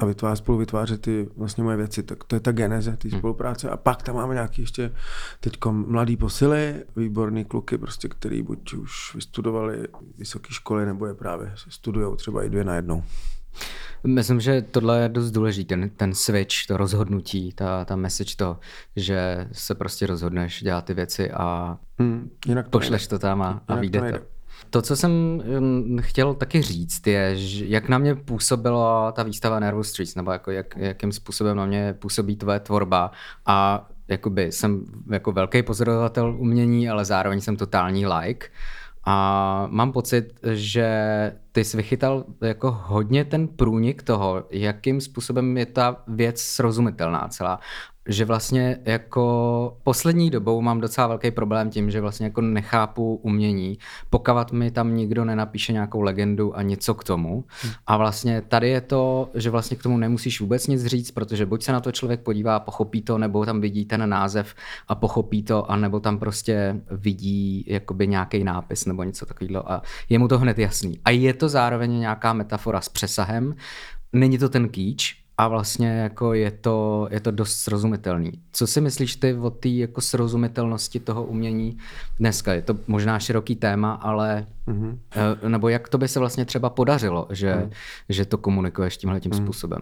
a 0.01 0.05
vytvářet, 0.05 0.38
spolu 0.38 0.58
vytvářet 0.58 1.01
ty 1.01 1.29
vlastně 1.38 1.63
moje 1.63 1.77
věci. 1.77 2.03
Tak 2.03 2.24
to 2.24 2.36
je 2.36 2.39
ta 2.39 2.51
geneze 2.51 2.98
té 2.98 3.10
hmm. 3.10 3.20
spolupráce. 3.20 3.70
A 3.70 3.77
pak 3.77 4.03
tam 4.03 4.15
máme 4.15 4.34
nějaký 4.34 4.62
ještě 4.62 4.91
teď 5.39 5.53
mladý 5.72 6.17
posily, 6.17 6.84
výborný 6.96 7.46
kluky, 7.46 7.77
prostě, 7.77 8.10
který 8.10 8.41
buď 8.41 8.74
už 8.74 9.15
vystudovali 9.15 9.88
vysoké 10.17 10.53
školy, 10.53 10.86
nebo 10.86 11.05
je 11.05 11.13
právě 11.13 11.53
studují 11.70 12.17
třeba 12.17 12.43
i 12.43 12.50
dvě 12.50 12.63
na 12.63 12.75
jednou. 12.75 13.03
Myslím, 14.03 14.39
že 14.39 14.62
tohle 14.62 15.01
je 15.01 15.10
dost 15.10 15.31
důležitý, 15.31 15.67
ten, 15.67 15.89
ten 15.89 16.13
switch, 16.13 16.65
to 16.67 16.77
rozhodnutí, 16.77 17.53
ta, 17.53 17.86
ta 17.86 17.96
message 17.96 18.36
to, 18.36 18.60
že 18.96 19.48
se 19.51 19.75
prostě 19.75 20.08
rozhodneš 20.08 20.63
dělat 20.63 20.86
ty 20.86 20.93
věci 20.93 21.31
a 21.31 21.77
hmm, 22.00 22.29
jinak 22.48 22.65
to 22.65 22.70
pošleš 22.70 23.01
nejde. 23.01 23.10
to 23.10 23.20
tam 23.20 23.41
a, 23.41 23.62
a 23.67 23.75
vyjde 23.75 24.12
to. 24.12 24.41
To, 24.70 24.82
co 24.82 24.96
jsem 24.96 25.41
chtěl 26.01 26.34
taky 26.34 26.62
říct, 26.62 27.08
je, 27.08 27.36
jak 27.65 27.89
na 27.89 27.98
mě 27.98 28.15
působila 28.15 29.12
ta 29.12 29.24
výstava 29.24 29.60
Nervous 29.60 29.89
Streets, 29.89 30.15
nebo 30.15 30.32
jako 30.32 30.51
jak, 30.51 30.77
jakým 30.77 31.12
způsobem 31.12 31.58
na 31.58 31.65
mě 31.65 31.94
působí 32.00 32.36
tvoje 32.36 32.60
tvorba 32.60 33.12
a 33.46 33.88
jakoby 34.08 34.51
jsem 34.51 34.86
jako 35.10 35.32
velký 35.32 35.63
pozorovatel 35.63 36.36
umění, 36.39 36.89
ale 36.89 37.06
zároveň 37.06 37.41
jsem 37.41 37.58
totální 37.58 38.08
like. 38.08 38.48
A 39.06 39.68
mám 39.70 39.91
pocit, 39.91 40.39
že 40.53 40.88
ty 41.51 41.63
jsi 41.63 41.77
vychytal 41.77 42.25
jako 42.41 42.72
hodně 42.84 43.25
ten 43.25 43.48
průnik 43.48 44.03
toho, 44.03 44.44
jakým 44.50 45.01
způsobem 45.01 45.58
je 45.58 45.65
ta 45.65 46.03
věc 46.08 46.41
srozumitelná 46.41 47.27
celá. 47.27 47.60
Že 48.08 48.25
vlastně 48.25 48.77
jako 48.86 49.77
poslední 49.84 50.29
dobou 50.29 50.62
mám 50.62 50.81
docela 50.81 51.08
velký 51.08 51.31
problém 51.31 51.70
tím, 51.70 51.91
že 51.91 52.01
vlastně 52.01 52.25
jako 52.25 52.41
nechápu 52.41 53.15
umění, 53.15 53.77
pokud 54.10 54.51
mi 54.51 54.72
tam 54.72 54.96
nikdo 54.96 55.25
nenapíše 55.25 55.74
nějakou 55.74 56.01
legendu 56.01 56.58
a 56.58 56.62
něco 56.62 56.93
k 56.93 57.03
tomu. 57.03 57.46
Hmm. 57.62 57.74
A 57.88 57.98
vlastně 57.98 58.41
tady 58.41 58.70
je 58.70 58.81
to, 58.81 59.29
že 59.34 59.50
vlastně 59.50 59.77
k 59.77 59.84
tomu 59.84 59.98
nemusíš 59.98 60.41
vůbec 60.41 60.67
nic 60.67 60.86
říct, 60.86 61.12
protože 61.12 61.46
buď 61.46 61.63
se 61.63 61.72
na 61.72 61.79
to 61.79 61.91
člověk 61.91 62.22
podívá, 62.22 62.60
pochopí 62.60 63.01
to, 63.01 63.17
nebo 63.17 63.46
tam 63.46 63.62
vidí 63.62 63.86
ten 63.86 64.10
název 64.10 64.55
a 64.88 64.96
pochopí 64.96 65.43
to, 65.43 65.72
a 65.72 65.75
nebo 65.75 66.00
tam 66.00 66.17
prostě 66.17 66.81
vidí 66.91 67.65
jakoby 67.67 68.08
nějaký 68.08 68.43
nápis 68.43 68.86
nebo 68.86 69.03
něco 69.03 69.25
takového 69.25 69.72
a 69.72 69.81
je 70.10 70.20
mu 70.20 70.27
to 70.27 70.39
hned 70.39 70.60
jasný. 70.60 71.00
A 71.05 71.10
je 71.10 71.34
to 71.34 71.50
zároveň 71.50 72.00
nějaká 72.00 72.34
metafora 72.34 72.81
s 72.81 72.89
přesahem, 72.89 73.55
není 74.13 74.38
to 74.38 74.50
ten 74.50 74.70
kýč, 74.70 75.21
a 75.42 75.48
vlastně 75.48 75.90
jako 75.90 76.34
je 76.34 76.52
to, 76.52 77.08
je 77.12 77.20
to 77.20 77.32
dost 77.32 77.56
srozumitelný. 77.56 78.32
Co 78.52 78.68
si 78.68 78.82
myslíš 78.82 79.16
ty 79.16 79.34
o 79.34 79.50
té 79.50 79.70
jako 79.70 80.02
srozumitelnosti 80.02 81.00
toho 81.00 81.24
umění 81.24 81.78
dneska? 82.20 82.54
Je 82.54 82.62
to 82.62 82.78
možná 82.88 83.20
široký 83.20 83.56
téma, 83.56 83.94
ale 83.94 84.48
mm-hmm. 84.68 84.98
nebo 85.48 85.70
jak 85.70 85.90
to 85.90 85.98
by 85.98 86.08
se 86.08 86.20
vlastně 86.20 86.46
třeba 86.46 86.70
podařilo, 86.70 87.28
že, 87.30 87.56
mm. 87.56 87.72
že 88.10 88.26
to 88.26 88.38
komunikuješ 88.38 88.98
tímhle 88.98 89.20
tím 89.20 89.32
mm. 89.32 89.38
způsobem? 89.38 89.82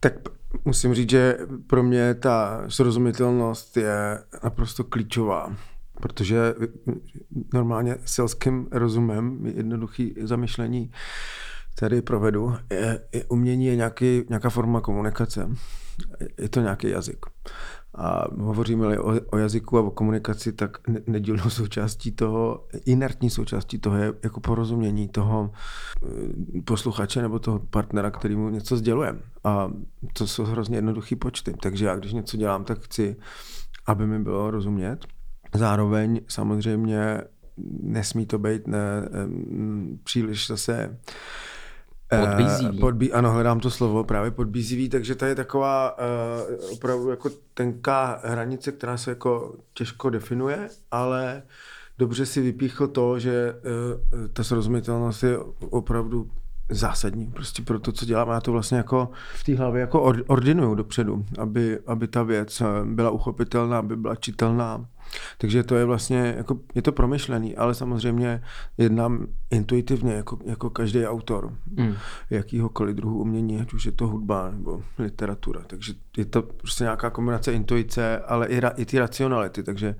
Tak 0.00 0.12
musím 0.64 0.94
říct, 0.94 1.10
že 1.10 1.38
pro 1.66 1.82
mě 1.82 2.14
ta 2.14 2.64
srozumitelnost 2.68 3.76
je 3.76 4.18
naprosto 4.44 4.84
klíčová, 4.84 5.52
protože 6.00 6.54
normálně 7.54 7.96
selským 8.04 8.68
rozumem, 8.70 9.46
jednoduchý 9.54 10.14
zamyšlení, 10.22 10.90
tady 11.80 12.02
provedu, 12.02 12.54
je, 12.70 13.00
je 13.12 13.24
umění 13.24 13.66
je 13.66 13.76
nějaký, 13.76 14.24
nějaká 14.28 14.50
forma 14.50 14.80
komunikace. 14.80 15.50
Je 16.38 16.48
to 16.48 16.60
nějaký 16.60 16.88
jazyk. 16.88 17.26
A 17.94 18.24
hovoříme-li 18.40 18.98
o, 18.98 19.20
o 19.30 19.38
jazyku 19.38 19.78
a 19.78 19.80
o 19.80 19.90
komunikaci, 19.90 20.52
tak 20.52 20.78
nedílnou 21.06 21.50
součástí 21.50 22.12
toho, 22.12 22.66
inertní 22.86 23.30
součástí 23.30 23.78
toho 23.78 23.96
je 23.96 24.12
jako 24.22 24.40
porozumění 24.40 25.08
toho 25.08 25.50
eh, 26.06 26.62
posluchače 26.62 27.22
nebo 27.22 27.38
toho 27.38 27.58
partnera, 27.58 28.10
který 28.10 28.36
mu 28.36 28.48
něco 28.48 28.76
sděluje. 28.76 29.16
A 29.44 29.70
to 30.12 30.26
jsou 30.26 30.44
hrozně 30.44 30.76
jednoduchý 30.76 31.16
počty. 31.16 31.54
Takže 31.60 31.86
já, 31.86 31.96
když 31.96 32.12
něco 32.12 32.36
dělám, 32.36 32.64
tak 32.64 32.78
chci, 32.78 33.16
aby 33.86 34.06
mi 34.06 34.18
bylo 34.18 34.50
rozumět. 34.50 35.06
Zároveň 35.54 36.20
samozřejmě 36.28 37.20
nesmí 37.82 38.26
to 38.26 38.38
být 38.38 38.66
ne, 38.66 39.08
příliš 40.04 40.46
zase 40.46 40.98
Podbízivý. 42.08 42.78
Podbí, 42.78 43.12
ano, 43.12 43.32
hledám 43.32 43.60
to 43.60 43.70
slovo, 43.70 44.04
právě 44.04 44.30
podbízivý, 44.30 44.88
takže 44.88 45.14
to 45.14 45.24
je 45.24 45.34
taková 45.34 45.98
uh, 45.98 46.72
opravdu 46.72 47.10
jako 47.10 47.30
tenká 47.54 48.20
hranice, 48.24 48.72
která 48.72 48.96
se 48.96 49.10
jako 49.10 49.54
těžko 49.74 50.10
definuje, 50.10 50.68
ale 50.90 51.42
dobře 51.98 52.26
si 52.26 52.40
vypíchl 52.40 52.88
to, 52.88 53.18
že 53.18 53.54
uh, 53.54 54.28
ta 54.32 54.44
srozumitelnost 54.44 55.22
je 55.22 55.38
opravdu 55.70 56.30
zásadní 56.70 57.26
prostě 57.26 57.62
pro 57.62 57.80
to, 57.80 57.92
co 57.92 58.04
dělám. 58.06 58.28
Já 58.28 58.40
to 58.40 58.52
vlastně 58.52 58.78
jako 58.78 59.10
v 59.34 59.44
té 59.44 59.56
hlavě 59.56 59.80
jako 59.80 60.02
ordinuju 60.26 60.74
dopředu, 60.74 61.24
aby, 61.38 61.78
aby 61.86 62.08
ta 62.08 62.22
věc 62.22 62.62
byla 62.84 63.10
uchopitelná, 63.10 63.78
aby 63.78 63.96
byla 63.96 64.14
čitelná 64.14 64.86
takže 65.38 65.62
to 65.62 65.76
je 65.76 65.84
vlastně, 65.84 66.34
jako, 66.36 66.58
je 66.74 66.82
to 66.82 66.92
promyšlený, 66.92 67.56
ale 67.56 67.74
samozřejmě 67.74 68.42
jednám 68.78 69.26
intuitivně, 69.50 70.12
jako, 70.12 70.38
jako 70.44 70.70
každý 70.70 71.06
autor 71.06 71.52
mm. 71.76 71.94
jakýhokoliv 72.30 72.96
druhu 72.96 73.18
umění, 73.18 73.60
ať 73.60 73.72
už 73.72 73.86
je 73.86 73.92
to 73.92 74.06
hudba 74.06 74.50
nebo 74.50 74.82
literatura. 74.98 75.60
Takže 75.66 75.94
je 76.16 76.24
to 76.24 76.42
prostě 76.42 76.84
nějaká 76.84 77.10
kombinace 77.10 77.52
intuice, 77.52 78.18
ale 78.18 78.46
i, 78.46 78.60
ra, 78.60 78.68
i 78.68 78.84
ty 78.84 78.98
racionality, 78.98 79.62
takže 79.62 79.94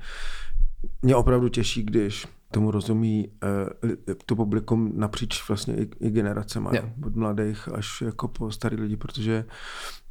mě 1.02 1.16
opravdu 1.16 1.48
těší, 1.48 1.82
když 1.82 2.26
tomu 2.50 2.70
rozumí 2.70 3.28
uh, 3.82 4.14
to 4.26 4.36
publikum 4.36 4.92
napříč 4.96 5.48
vlastně 5.48 5.76
i, 5.76 5.88
i 6.00 6.10
generacema, 6.10 6.70
yeah. 6.72 6.86
od 7.06 7.16
mladých 7.16 7.68
až 7.68 8.02
jako 8.02 8.28
po 8.28 8.50
starý 8.50 8.76
lidi, 8.76 8.96
protože 8.96 9.44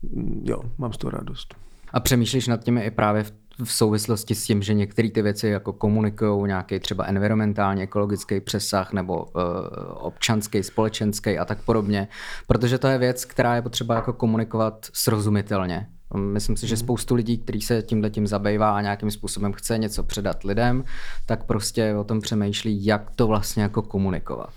mm, 0.02 0.44
jo, 0.46 0.62
mám 0.78 0.94
z 0.94 0.98
toho 0.98 1.12
radost. 1.12 1.56
A 1.92 2.00
přemýšlíš 2.00 2.48
nad 2.48 2.64
těmi 2.64 2.86
i 2.86 2.92
právě 2.92 3.24
v 3.24 3.34
v 3.64 3.74
souvislosti 3.74 4.36
s 4.36 4.44
tím, 4.44 4.62
že 4.62 4.74
některé 4.74 5.10
ty 5.10 5.22
věci 5.22 5.48
jako 5.48 5.74
komunikují 5.74 6.48
nějaký 6.48 6.80
třeba 6.80 7.06
environmentálně 7.06 7.84
ekologický 7.84 8.40
přesah 8.40 8.94
nebo 8.94 9.24
uh, 9.24 9.32
občanský, 9.94 10.64
společenský 10.64 11.38
a 11.38 11.46
tak 11.46 11.62
podobně, 11.62 12.08
protože 12.48 12.78
to 12.78 12.88
je 12.88 12.98
věc, 12.98 13.26
která 13.26 13.56
je 13.56 13.62
potřeba 13.62 13.96
jako 13.96 14.14
komunikovat 14.14 14.88
srozumitelně. 14.94 15.88
Myslím 16.16 16.58
si, 16.58 16.68
že 16.68 16.76
mhm. 16.76 16.80
spoustu 16.80 17.16
lidí, 17.16 17.38
kteří 17.38 17.62
se 17.62 17.82
tímhle 17.82 18.10
tím 18.10 18.28
zabývá 18.28 18.78
a 18.78 18.82
nějakým 18.82 19.12
způsobem 19.12 19.54
chce 19.54 19.78
něco 19.78 20.04
předat 20.04 20.44
lidem, 20.44 20.84
tak 21.26 21.44
prostě 21.44 21.96
o 21.96 22.04
tom 22.04 22.22
přemýšlí, 22.22 22.86
jak 22.86 23.12
to 23.16 23.28
vlastně 23.28 23.64
jako 23.64 23.82
komunikovat. 23.82 24.54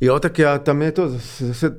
Jo, 0.00 0.20
tak 0.20 0.38
já, 0.38 0.58
tam 0.58 0.82
je 0.82 0.92
to 0.92 1.08
zase, 1.08 1.78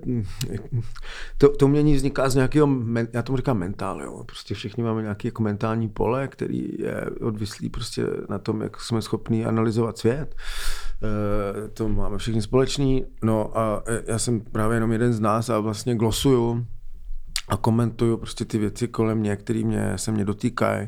to, 1.38 1.50
to 1.50 1.66
umění 1.66 1.96
vzniká 1.96 2.30
z 2.30 2.36
nějakého, 2.36 2.70
já 3.14 3.22
tomu 3.22 3.38
říkám 3.38 3.58
mentál, 3.58 4.02
jo. 4.02 4.24
Prostě 4.24 4.54
všichni 4.54 4.84
máme 4.84 5.02
nějaký 5.02 5.28
jako 5.28 5.44
mentální 5.44 5.90
pole, 5.90 6.28
který 6.28 6.70
je 6.80 7.06
odvislý 7.22 7.70
prostě 7.70 8.06
na 8.30 8.40
tom, 8.40 8.62
jak 8.62 8.82
jsme 8.82 9.02
schopni 9.02 9.46
analyzovat 9.46 9.98
svět. 9.98 10.36
E, 11.66 11.68
to 11.68 11.90
máme 11.90 12.18
všichni 12.18 12.42
společný. 12.42 13.06
No 13.24 13.58
a 13.58 13.84
já 14.08 14.20
jsem 14.20 14.42
právě 14.42 14.78
jenom 14.78 14.92
jeden 14.92 15.14
z 15.14 15.20
nás 15.20 15.50
a 15.50 15.60
vlastně 15.60 15.96
glosuju 15.96 16.66
a 17.48 17.58
komentuju 17.58 18.18
prostě 18.18 18.46
ty 18.46 18.58
věci 18.58 18.88
kolem 18.88 19.18
mě, 19.18 19.36
které 19.36 19.64
mě, 19.64 19.94
se 19.96 20.12
mě 20.12 20.26
dotýkají, 20.26 20.88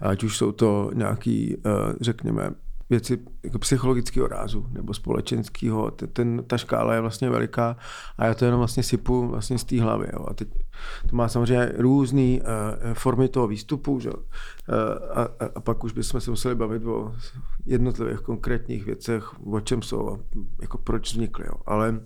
ať 0.00 0.24
už 0.24 0.36
jsou 0.36 0.52
to 0.52 0.90
nějaký, 0.94 1.54
e, 1.54 1.60
řekněme, 2.00 2.50
věci 2.90 3.18
jako 3.44 3.58
psychologického 3.58 4.26
rázu 4.26 4.66
nebo 4.70 4.94
společenského. 4.94 5.90
Ten, 5.90 6.44
ta 6.46 6.58
škála 6.58 6.94
je 6.94 7.00
vlastně 7.00 7.30
veliká 7.30 7.76
a 8.18 8.26
já 8.26 8.34
to 8.34 8.44
jenom 8.44 8.58
vlastně 8.58 8.82
sypu 8.82 9.28
vlastně 9.28 9.58
z 9.58 9.64
té 9.64 9.82
hlavy. 9.82 10.06
Jo. 10.12 10.26
A 10.28 10.34
teď 10.34 10.48
to 11.10 11.16
má 11.16 11.28
samozřejmě 11.28 11.72
různé 11.76 12.38
uh, 12.40 12.94
formy 12.94 13.28
toho 13.28 13.48
výstupu, 13.48 14.00
že? 14.00 14.10
Uh, 14.10 14.18
a, 15.10 15.22
a, 15.22 15.28
a 15.54 15.60
pak 15.60 15.84
už 15.84 15.92
bychom 15.92 16.20
se 16.20 16.30
museli 16.30 16.54
bavit 16.54 16.84
o 16.84 17.14
jednotlivých 17.66 18.20
konkrétních 18.20 18.84
věcech, 18.84 19.46
o 19.46 19.60
čem 19.60 19.82
jsou 19.82 20.10
a 20.10 20.18
jako 20.62 20.78
proč 20.78 21.12
vznikly. 21.12 21.44
Jo. 21.46 21.54
Ale 21.66 22.00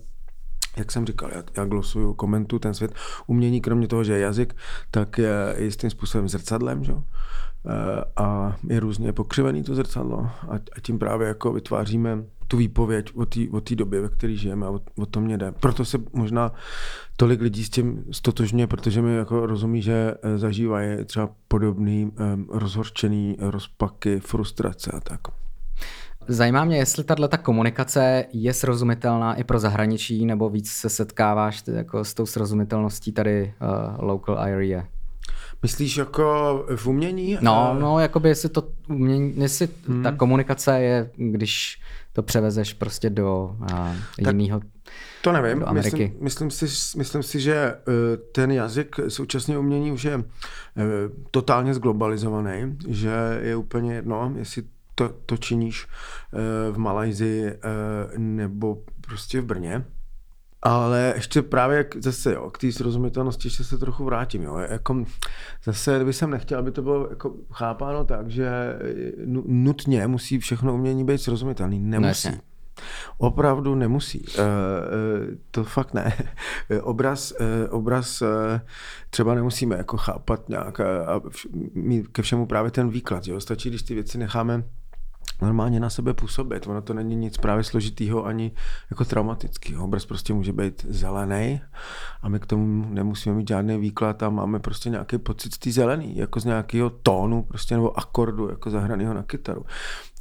jak 0.77 0.91
jsem 0.91 1.05
říkal, 1.05 1.29
já, 1.35 1.43
já 1.57 1.65
glosuju, 1.65 2.13
komentuju 2.13 2.59
ten 2.59 2.73
svět. 2.73 2.93
Umění, 3.27 3.61
kromě 3.61 3.87
toho, 3.87 4.03
že 4.03 4.13
je 4.13 4.19
jazyk, 4.19 4.55
tak 4.91 5.17
je 5.17 5.55
jistým 5.59 5.89
způsobem 5.89 6.29
zrcadlem. 6.29 6.83
Že? 6.83 6.93
Eh, 6.93 8.03
a 8.15 8.55
je 8.69 8.79
různě 8.79 9.13
pokřivený 9.13 9.63
to 9.63 9.75
zrcadlo 9.75 10.29
a, 10.49 10.55
a 10.55 10.79
tím 10.81 10.99
právě 10.99 11.27
jako 11.27 11.53
vytváříme 11.53 12.23
tu 12.47 12.57
výpověď 12.57 13.13
o 13.51 13.61
té 13.61 13.75
době, 13.75 14.01
ve 14.01 14.09
které 14.09 14.35
žijeme 14.35 14.65
a 14.65 14.69
o, 14.69 14.79
o 14.97 15.05
tom 15.05 15.23
mě 15.23 15.37
jde. 15.37 15.51
Proto 15.51 15.85
se 15.85 15.97
možná 16.13 16.51
tolik 17.17 17.41
lidí 17.41 17.63
s 17.63 17.69
tím 17.69 18.03
stotožně, 18.11 18.67
protože 18.67 19.01
mi 19.01 19.15
jako 19.15 19.45
rozumí, 19.45 19.81
že 19.81 20.13
eh, 20.23 20.37
zažívají 20.37 21.05
třeba 21.05 21.29
podobný 21.47 22.05
um, 22.05 22.47
rozhorčený 22.51 23.37
rozpaky, 23.39 24.19
frustrace 24.19 24.91
a 24.91 24.99
tak. 24.99 25.42
Zajímá 26.27 26.65
mě, 26.65 26.77
jestli 26.77 27.03
tahle 27.03 27.27
ta 27.27 27.37
komunikace 27.37 28.25
je 28.33 28.53
srozumitelná 28.53 29.35
i 29.35 29.43
pro 29.43 29.59
zahraničí, 29.59 30.25
nebo 30.25 30.49
víc 30.49 30.71
se 30.71 30.89
setkáváš 30.89 31.63
jako 31.67 32.05
s 32.05 32.13
tou 32.13 32.25
srozumitelností 32.25 33.11
tady 33.11 33.53
uh, 33.61 34.09
local 34.09 34.37
area? 34.39 34.87
Myslíš 35.63 35.97
jako 35.97 36.65
v 36.75 36.87
umění? 36.87 37.37
No, 37.41 37.75
no, 37.79 37.99
jakoby 37.99 38.29
jestli 38.29 38.49
to 38.49 38.63
umění, 38.89 39.33
jestli 39.37 39.67
hmm. 39.87 40.03
ta 40.03 40.11
komunikace 40.11 40.79
je, 40.81 41.09
když 41.15 41.81
to 42.13 42.23
převezeš 42.23 42.73
prostě 42.73 43.09
do 43.09 43.55
uh, 43.61 44.29
jiného 44.29 44.61
to 45.21 45.31
nevím, 45.31 45.59
do 45.59 45.69
Ameriky. 45.69 46.13
Myslím, 46.19 46.47
myslím, 46.47 46.69
si, 46.69 46.97
myslím 46.97 47.23
si, 47.23 47.39
že 47.39 47.75
uh, 47.87 47.93
ten 48.31 48.51
jazyk 48.51 48.95
současně 49.07 49.57
umění 49.57 49.91
už 49.91 50.03
je 50.03 50.15
uh, 50.15 50.23
totálně 51.31 51.73
zglobalizovaný, 51.73 52.77
že 52.87 53.39
je 53.41 53.55
úplně 53.55 53.93
jedno, 53.93 54.33
jestli 54.35 54.63
to, 54.95 55.09
to 55.25 55.37
činíš 55.37 55.87
uh, 55.87 56.75
v 56.75 56.77
Malajzii 56.77 57.53
nebo 58.17 58.77
prostě 59.01 59.41
v 59.41 59.45
Brně. 59.45 59.85
Ale 60.65 61.13
ještě 61.15 61.41
právě 61.41 61.85
zase 61.99 62.33
jo, 62.33 62.49
k 62.49 62.57
té 62.57 62.71
srozumitelnosti 62.71 63.47
ještě 63.47 63.63
se 63.63 63.77
trochu 63.77 64.05
vrátím. 64.05 64.43
Jo. 64.43 64.57
Jako, 64.57 65.05
zase 65.63 66.05
bych 66.05 66.15
jsem 66.15 66.29
nechtěl, 66.29 66.59
aby 66.59 66.71
to 66.71 66.81
bylo 66.81 67.07
jako 67.09 67.33
chápáno 67.51 68.05
tak, 68.05 68.29
že 68.29 68.49
nutně 69.45 70.07
musí 70.07 70.39
všechno 70.39 70.73
umění 70.73 71.05
být 71.05 71.17
srozumitelný. 71.17 71.79
Nemusí. 71.79 72.29
Ne, 72.29 72.41
Opravdu 73.17 73.75
nemusí. 73.75 74.25
E, 74.37 74.41
e, 74.41 74.45
to 75.51 75.63
fakt 75.63 75.93
ne. 75.93 76.13
obraz, 76.81 77.33
e, 77.39 77.69
obraz 77.69 78.23
třeba 79.09 79.35
nemusíme 79.35 79.75
jako 79.75 79.97
chápat 79.97 80.49
nějak 80.49 80.79
a 80.79 81.21
mít 81.73 82.07
ke 82.07 82.21
všemu 82.21 82.45
právě 82.45 82.71
ten 82.71 82.89
výklad. 82.89 83.27
Jo. 83.27 83.39
Stačí, 83.39 83.69
když 83.69 83.83
ty 83.83 83.93
věci 83.93 84.17
necháme 84.17 84.63
normálně 85.43 85.79
na 85.79 85.89
sebe 85.89 86.13
působit. 86.13 86.67
Ono 86.67 86.81
to 86.81 86.93
není 86.93 87.15
nic 87.15 87.37
právě 87.37 87.63
složitýho 87.63 88.25
ani 88.25 88.51
jako 88.89 89.05
traumatického. 89.05 89.83
Obraz 89.83 90.05
prostě 90.05 90.33
může 90.33 90.53
být 90.53 90.85
zelený 90.89 91.61
a 92.21 92.29
my 92.29 92.39
k 92.39 92.45
tomu 92.45 92.85
nemusíme 92.89 93.35
mít 93.35 93.47
žádný 93.47 93.77
výklad 93.77 94.23
a 94.23 94.29
máme 94.29 94.59
prostě 94.59 94.89
nějaký 94.89 95.17
pocit 95.17 95.53
z 95.53 95.57
té 95.57 95.71
zelený, 95.71 96.17
jako 96.17 96.39
z 96.39 96.45
nějakého 96.45 96.89
tónu 96.89 97.43
prostě 97.43 97.75
nebo 97.75 97.99
akordu, 97.99 98.49
jako 98.49 98.69
zahraného 98.69 99.13
na 99.13 99.23
kytaru. 99.23 99.65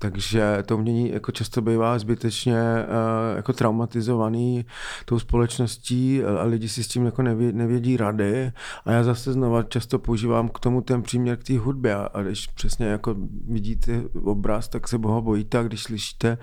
Takže 0.03 0.63
to 0.67 0.77
umění 0.77 1.13
jako 1.13 1.33
často 1.33 1.63
bývá 1.63 1.99
zbytečně 1.99 2.55
uh, 2.55 3.37
jako 3.37 3.53
traumatizovaný 3.53 4.67
tou 5.05 5.19
společností 5.19 6.25
a 6.25 6.45
lidi 6.45 6.69
si 6.69 6.85
s 6.85 6.89
tím 6.89 7.05
jako 7.05 7.23
nevědí, 7.23 7.59
nevědí 7.59 7.97
rady. 7.97 8.53
A 8.85 8.93
já 8.93 9.03
zase 9.05 9.33
znova 9.33 9.63
často 9.63 9.99
používám 9.99 10.49
k 10.49 10.59
tomu 10.59 10.81
ten 10.81 11.03
příměr 11.03 11.37
k 11.37 11.45
té 11.45 11.59
hudbě. 11.59 11.95
A 11.95 12.23
když 12.23 12.47
přesně 12.47 12.87
jako 12.87 13.15
vidíte 13.49 14.03
obraz, 14.25 14.69
tak 14.69 14.89
se 14.89 14.99
boha 14.99 15.21
bojíte 15.21 15.59
a 15.59 15.63
když 15.63 15.83
slyšíte 15.83 16.39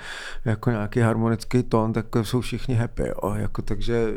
jako 0.46 0.70
nějaký 0.70 1.00
harmonický 1.00 1.64
tón, 1.64 1.94
tak 1.94 2.06
jsou 2.22 2.42
všichni 2.42 2.76
happy. 2.76 3.04
Jo? 3.08 3.34
Jako, 3.36 3.62
takže 3.62 4.14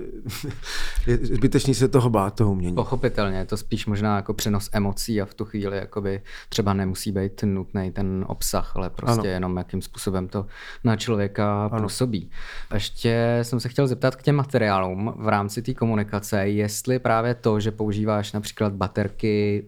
je 1.07 1.17
zbytečný 1.17 1.75
se 1.75 1.89
toho 1.89 2.11
bát, 2.11 2.35
toho 2.35 2.53
umění. 2.53 2.75
Pochopitelně, 2.75 3.39
je 3.39 3.47
to 3.47 3.57
spíš 3.57 3.87
možná 3.87 4.17
jako 4.17 4.35
přenos 4.35 4.71
emocí 4.73 5.23
a 5.23 5.27
v 5.27 5.35
tu 5.35 5.45
chvíli 5.45 5.77
jakoby 5.77 6.23
třeba 6.49 6.73
nemusí 6.73 7.13
být 7.13 7.43
nutný 7.43 7.91
ten 7.91 8.25
obsah, 8.29 8.77
ale 8.77 8.91
prostě 8.91 9.13
ano 9.13 9.32
jenom 9.33 9.57
jakým 9.57 9.83
způsobem 9.83 10.29
to 10.29 10.47
na 10.85 10.97
člověka 10.97 11.67
ano. 11.73 11.83
působí. 11.83 12.31
Ještě 12.75 13.39
jsem 13.43 13.61
se 13.61 13.69
chtěl 13.69 13.87
zeptat 13.87 14.17
k 14.17 14.23
těm 14.23 14.37
materiálům 14.37 15.15
v 15.17 15.29
rámci 15.29 15.63
té 15.63 15.75
komunikace, 15.75 16.49
jestli 16.49 16.99
právě 16.99 17.35
to, 17.35 17.61
že 17.61 17.71
používáš 17.71 18.33
například 18.33 18.73
baterky, 18.73 19.65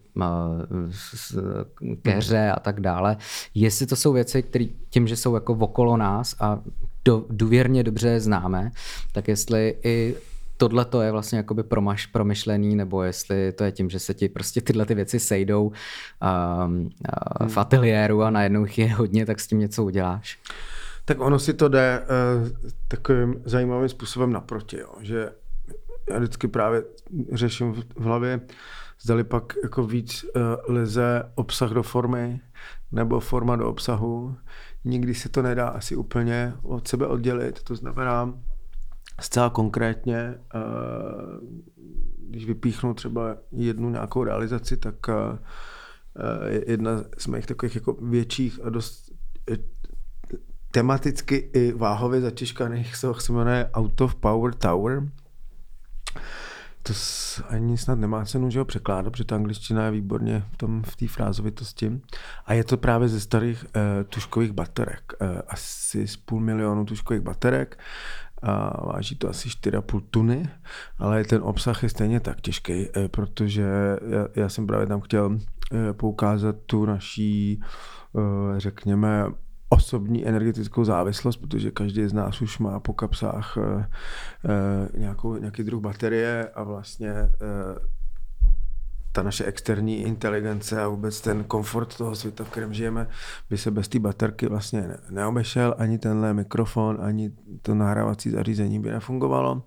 keře 2.03 2.51
a 2.51 2.61
tak 2.61 2.81
dále, 2.81 3.17
jestli 3.55 3.87
to 3.87 3.97
jsou 3.97 4.13
věci, 4.13 4.43
které 4.43 4.67
tím, 4.91 5.07
že 5.07 5.17
jsou 5.17 5.35
jako 5.35 5.53
okolo 5.53 5.97
nás 5.97 6.37
a 6.41 6.59
do, 7.05 7.25
důvěrně 7.31 7.83
dobře 7.83 8.21
známe, 8.21 8.71
tak 9.13 9.29
jestli 9.29 9.77
i 9.85 10.15
tohle 10.69 10.85
to 10.85 11.03
je 11.03 11.13
vlastně 11.13 11.39
jakoby 11.39 11.63
promaš, 11.63 12.07
promyšlený, 12.07 12.77
nebo 12.77 13.03
jestli 13.03 13.53
to 13.53 13.65
je 13.65 13.73
tím, 13.73 13.91
že 13.91 13.99
se 13.99 14.15
ti 14.15 14.29
prostě 14.29 14.61
tyhle 14.61 14.87
ty 14.87 14.95
věci 14.95 15.21
sejdou 15.21 15.63
um, 15.63 15.73
uh, 16.81 17.49
v 17.49 17.59
ateliéru 17.59 18.23
a 18.23 18.31
najednou 18.31 18.65
jich 18.65 18.79
je 18.79 18.95
hodně, 18.95 19.27
tak 19.27 19.41
s 19.41 19.47
tím 19.47 19.59
něco 19.59 19.85
uděláš? 19.85 20.39
Tak 21.05 21.21
ono 21.21 21.39
si 21.39 21.55
to 21.55 21.69
jde 21.69 22.01
uh, 22.01 22.49
takovým 22.89 23.43
zajímavým 23.45 23.89
způsobem 23.89 24.33
naproti, 24.33 24.79
jo. 24.79 24.95
že 25.01 25.31
já 26.11 26.19
vždycky 26.19 26.49
právě 26.49 26.83
řeším 27.33 27.73
v, 27.73 27.85
v 27.97 28.03
hlavě, 28.03 28.41
zdali 29.01 29.25
pak 29.25 29.53
jako 29.63 29.85
víc 29.85 30.25
uh, 30.25 30.75
leze 30.75 31.23
obsah 31.35 31.71
do 31.71 31.83
formy 31.83 32.41
nebo 32.93 33.21
forma 33.21 33.57
do 33.57 33.69
obsahu. 33.69 34.37
Nikdy 34.85 35.15
se 35.15 35.29
to 35.29 35.43
nedá 35.43 35.69
asi 35.69 35.97
úplně 35.97 36.53
od 36.63 36.89
sebe 36.89 37.07
oddělit, 37.07 37.63
to 37.63 37.75
znamená, 37.75 38.35
Zcela 39.21 39.51
konkrétně, 39.51 40.17
eh, 40.17 40.61
když 42.19 42.47
vypíchnu 42.47 42.95
třeba 42.95 43.37
jednu 43.53 43.91
nějakou 43.91 44.25
realizaci, 44.25 44.77
tak 44.77 44.95
eh, 45.09 45.39
jedna 46.67 47.05
z 47.19 47.27
mých 47.27 47.47
takových 47.47 47.75
jako 47.75 47.93
větších 47.93 48.61
a 48.65 48.71
dost 48.71 49.13
eh, 49.51 49.57
tematicky 50.71 51.37
i 51.37 51.73
váhově 51.73 52.21
zatěžkaných 52.21 52.97
se 52.97 53.33
jmenuje 53.33 53.71
Out 53.75 54.01
of 54.01 54.15
Power 54.15 54.55
Tower. 54.55 55.03
To 56.83 56.93
ani 57.49 57.79
snad 57.79 57.99
nemá 57.99 58.25
cenu, 58.25 58.51
že 58.51 58.59
ho 58.59 58.65
překládat, 58.65 59.11
protože 59.11 59.25
ta 59.25 59.35
angličtina 59.35 59.85
je 59.85 59.91
výborně 59.91 60.45
v, 60.53 60.57
tom, 60.57 60.83
v 60.83 60.97
té 60.97 61.09
frázovitosti. 61.09 62.01
A 62.47 62.55
je 62.55 62.65
to 62.65 62.77
právě 62.77 63.09
ze 63.09 63.21
starých 63.21 63.65
uh, 63.65 63.81
tuškových 64.09 64.53
baterek. 64.53 65.13
Uh, 65.21 65.29
asi 65.49 66.09
z 66.09 66.17
půl 66.17 66.41
milionu 66.41 66.85
tuškových 66.85 67.23
baterek 67.23 67.79
a 68.45 68.87
váží 68.87 69.17
to 69.17 69.29
asi 69.29 69.49
4,5 69.49 70.03
tuny, 70.11 70.49
ale 70.99 71.25
ten 71.25 71.43
obsah 71.43 71.83
je 71.83 71.89
stejně 71.89 72.21
tak 72.21 72.41
těžký, 72.41 72.89
eh, 72.97 73.09
protože 73.09 73.63
já, 74.09 74.29
já 74.37 74.49
jsem 74.49 74.67
právě 74.67 74.87
tam 74.87 75.01
chtěl 75.01 75.39
eh, 75.73 75.93
poukázat 75.93 76.57
tu 76.67 76.85
naší, 76.85 77.61
eh, 78.19 78.61
řekněme, 78.61 79.25
osobní 79.69 80.29
energetickou 80.29 80.85
závislost, 80.85 81.37
protože 81.37 81.71
každý 81.71 82.09
z 82.09 82.13
nás 82.13 82.43
už 82.43 82.59
má 82.59 82.81
po 82.81 82.93
kapsách 82.93 83.59
nějakou, 84.97 85.37
nějaký 85.37 85.63
druh 85.63 85.83
baterie 85.83 86.49
a 86.55 86.63
vlastně 86.63 87.13
ta 89.15 89.23
naše 89.23 89.45
externí 89.45 90.03
inteligence 90.03 90.83
a 90.83 90.89
vůbec 90.89 91.21
ten 91.21 91.45
komfort 91.45 91.97
toho 91.97 92.15
světa, 92.17 92.45
v 92.45 92.51
kterém 92.51 92.75
žijeme, 92.75 93.07
by 93.51 93.59
se 93.59 93.71
bez 93.71 93.89
té 93.89 93.99
baterky 93.99 94.47
vlastně 94.47 94.89
neobešel, 95.11 95.75
ani 95.79 95.99
tenhle 95.99 96.35
mikrofon, 96.35 96.99
ani 97.01 97.31
to 97.63 97.75
nahrávací 97.75 98.31
zařízení 98.31 98.79
by 98.79 98.91
nefungovalo, 98.91 99.63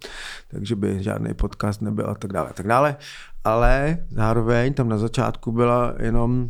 takže 0.48 0.76
by 0.76 1.04
žádný 1.04 1.34
podcast 1.34 1.82
nebyl 1.82 2.10
a 2.10 2.16
tak 2.16 2.34
dále, 2.34 2.50
a 2.50 2.54
tak 2.54 2.68
dále. 2.68 2.96
Ale 3.44 3.98
zároveň 4.10 4.74
tam 4.74 4.90
na 4.90 4.98
začátku 4.98 5.52
byla 5.52 5.94
jenom 6.00 6.50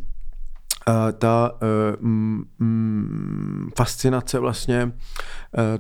ta 1.18 1.52
mm, 2.00 2.44
mm, 2.60 3.70
fascinace 3.78 4.40
vlastně 4.40 4.86
uh, 4.86 4.92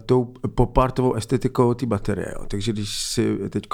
tou 0.05 0.25
popartovou 0.55 1.13
estetikou 1.13 1.73
té 1.73 1.85
baterie. 1.85 2.33
Jo. 2.39 2.45
Takže 2.47 2.73
když 2.73 3.01
si 3.01 3.37
teď 3.49 3.67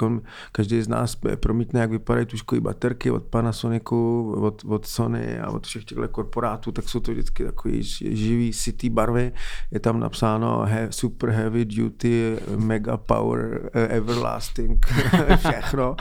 každý 0.52 0.82
z 0.82 0.88
nás 0.88 1.16
promítne, 1.40 1.80
jak 1.80 1.90
vypadají 1.90 2.26
tuškové 2.26 2.60
baterky 2.60 3.10
od 3.10 3.22
Panasonicu, 3.22 4.32
od, 4.32 4.64
od 4.64 4.86
Sony 4.86 5.40
a 5.40 5.50
od 5.50 5.66
všech 5.66 5.84
těchto 5.84 6.08
korporátů, 6.08 6.72
tak 6.72 6.88
jsou 6.88 7.00
to 7.00 7.12
vždycky 7.12 7.44
takový 7.44 7.82
živý 7.82 8.52
city 8.52 8.90
barvy. 8.90 9.32
Je 9.70 9.80
tam 9.80 10.00
napsáno 10.00 10.62
he, 10.64 10.88
super 10.90 11.30
heavy 11.30 11.64
duty, 11.64 12.38
mega 12.56 12.96
power, 12.96 13.70
everlasting, 13.72 14.86
všechno. 15.36 15.96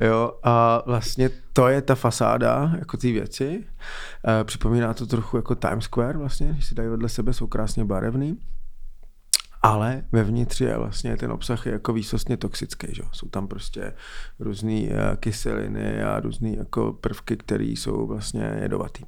Jo. 0.00 0.32
A 0.42 0.82
vlastně 0.86 1.30
to 1.52 1.68
je 1.68 1.82
ta 1.82 1.94
fasáda 1.94 2.72
jako 2.78 2.96
ty 2.96 3.12
věci. 3.12 3.64
E, 4.40 4.44
připomíná 4.44 4.94
to 4.94 5.06
trochu 5.06 5.36
jako 5.36 5.54
Times 5.54 5.84
Square 5.84 6.18
vlastně, 6.18 6.48
když 6.52 6.66
si 6.66 6.74
dají 6.74 6.88
vedle 6.88 7.08
sebe, 7.08 7.32
jsou 7.32 7.46
krásně 7.46 7.84
barevný. 7.84 8.38
Ale 9.62 10.02
vevnitř 10.12 10.60
je 10.60 10.78
vlastně 10.78 11.16
ten 11.16 11.32
obsah 11.32 11.66
je 11.66 11.72
jako 11.72 11.92
výsostně 11.92 12.36
toxický. 12.36 12.86
Že? 12.90 13.02
Jsou 13.12 13.28
tam 13.28 13.48
prostě 13.48 13.92
různé 14.38 14.72
e, 14.72 15.16
kyseliny 15.20 16.02
a 16.02 16.20
různé 16.20 16.56
jako 16.56 16.92
prvky, 16.92 17.36
které 17.36 17.64
jsou 17.64 18.06
vlastně 18.06 18.58
jedovatý. 18.62 19.04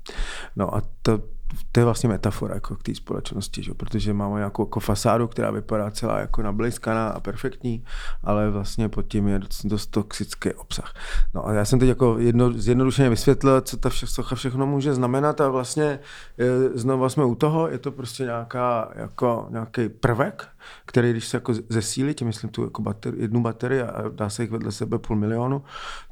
No 0.57 0.75
a 0.75 0.83
to 1.03 1.34
to 1.73 1.81
je 1.81 1.85
vlastně 1.85 2.09
metafora 2.09 2.55
jako 2.55 2.77
k 2.77 2.83
té 2.83 2.95
společnosti, 2.95 3.63
že? 3.63 3.75
protože 3.75 4.13
máme 4.13 4.37
nějakou 4.37 4.63
jako 4.63 4.81
fasádu, 4.81 5.29
která 5.29 5.51
vypadá 5.51 5.91
celá 5.91 6.19
jako 6.19 6.43
nablejskaná 6.43 7.09
a 7.09 7.21
perfektní, 7.21 7.85
ale 8.23 8.51
vlastně 8.51 8.89
pod 8.89 9.03
tím 9.03 9.29
je 9.29 9.39
dost, 9.39 9.67
dost 9.67 9.87
toxický 9.87 10.53
obsah. 10.53 10.95
No 11.35 11.47
a 11.47 11.53
já 11.53 11.65
jsem 11.65 11.79
teď 11.79 11.89
jako 11.89 12.19
jedno, 12.19 12.53
zjednodušeně 12.53 13.09
vysvětlil, 13.09 13.61
co 13.61 13.77
ta 13.77 13.89
vše, 13.89 14.07
socha 14.07 14.37
všechno 14.37 14.67
může 14.67 14.95
znamenat 14.95 15.41
a 15.41 15.49
vlastně 15.49 15.99
je, 16.39 16.47
znovu 16.75 17.09
jsme 17.09 17.25
u 17.25 17.35
toho, 17.35 17.69
je 17.69 17.79
to 17.79 17.93
prostě 17.93 18.25
nějaká, 18.25 18.93
jako 18.95 19.47
nějaký 19.51 19.89
prvek, 19.89 20.49
který 20.87 21.11
když 21.11 21.29
se 21.29 21.37
jako 21.37 21.55
zesílí, 21.69 22.15
tím 22.15 22.27
myslím 22.27 22.51
tu 22.51 22.65
jako 22.65 22.83
bateri, 22.83 23.17
jednu 23.21 23.43
baterii 23.43 23.83
a 23.83 24.09
dá 24.09 24.29
se 24.31 24.43
jich 24.43 24.51
vedle 24.51 24.73
sebe 24.73 24.99
půl 24.99 25.17
milionu, 25.17 25.63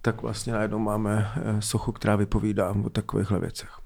tak 0.02 0.22
vlastně 0.22 0.52
najednou 0.52 0.78
máme 0.78 1.32
eh, 1.36 1.62
sochu, 1.62 1.92
která 1.92 2.16
vypovídá 2.16 2.74
o 2.84 2.90
takovýchhle 2.90 3.38
věcech. 3.38 3.81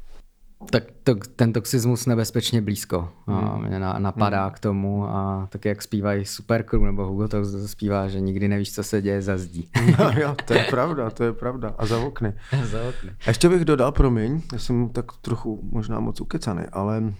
Tak 0.71 0.85
to, 1.03 1.15
ten 1.37 1.53
toxismus 1.53 2.07
nebezpečně 2.07 2.63
blízko 2.63 3.09
a 3.27 3.59
mě 3.59 3.79
na, 3.79 3.99
napadá 3.99 4.45
hmm. 4.45 4.55
k 4.55 4.59
tomu 4.59 5.05
a 5.09 5.49
tak 5.51 5.65
jak 5.65 5.83
zpívají 5.83 6.25
Supercrew 6.25 6.83
nebo 6.83 7.07
Hugo 7.07 7.29
to 7.29 7.69
zpívá, 7.69 8.09
že 8.09 8.21
nikdy 8.21 8.49
nevíš, 8.49 8.75
co 8.75 8.83
se 8.83 9.03
děje 9.03 9.23
za 9.23 9.39
zdí. 9.39 9.71
No 9.99 10.13
jo, 10.21 10.37
to 10.45 10.55
je 10.55 10.65
pravda, 10.65 11.11
to 11.11 11.25
je 11.25 11.33
pravda. 11.33 11.75
A 11.79 11.87
za 11.87 11.99
okny. 11.99 12.33
za 12.65 12.79
okny. 12.89 13.11
A 13.11 13.31
ještě 13.31 13.49
bych 13.49 13.65
dodal, 13.65 13.93
promiň, 13.93 14.43
já 14.53 14.59
jsem 14.59 14.89
tak 14.89 15.07
trochu 15.23 15.61
možná 15.73 16.01
moc 16.01 16.21
ukecaný, 16.21 16.63
ale 16.73 17.15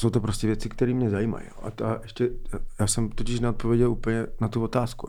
jsou 0.00 0.10
to 0.10 0.20
prostě 0.20 0.46
věci, 0.46 0.68
které 0.68 0.94
mě 0.94 1.10
zajímají. 1.10 1.46
A 1.62 1.70
ta 1.70 1.98
ještě, 2.02 2.30
já 2.80 2.86
jsem 2.86 3.08
totiž 3.08 3.40
neodpověděl 3.40 3.90
úplně 3.90 4.26
na 4.40 4.48
tu 4.48 4.62
otázku. 4.62 5.08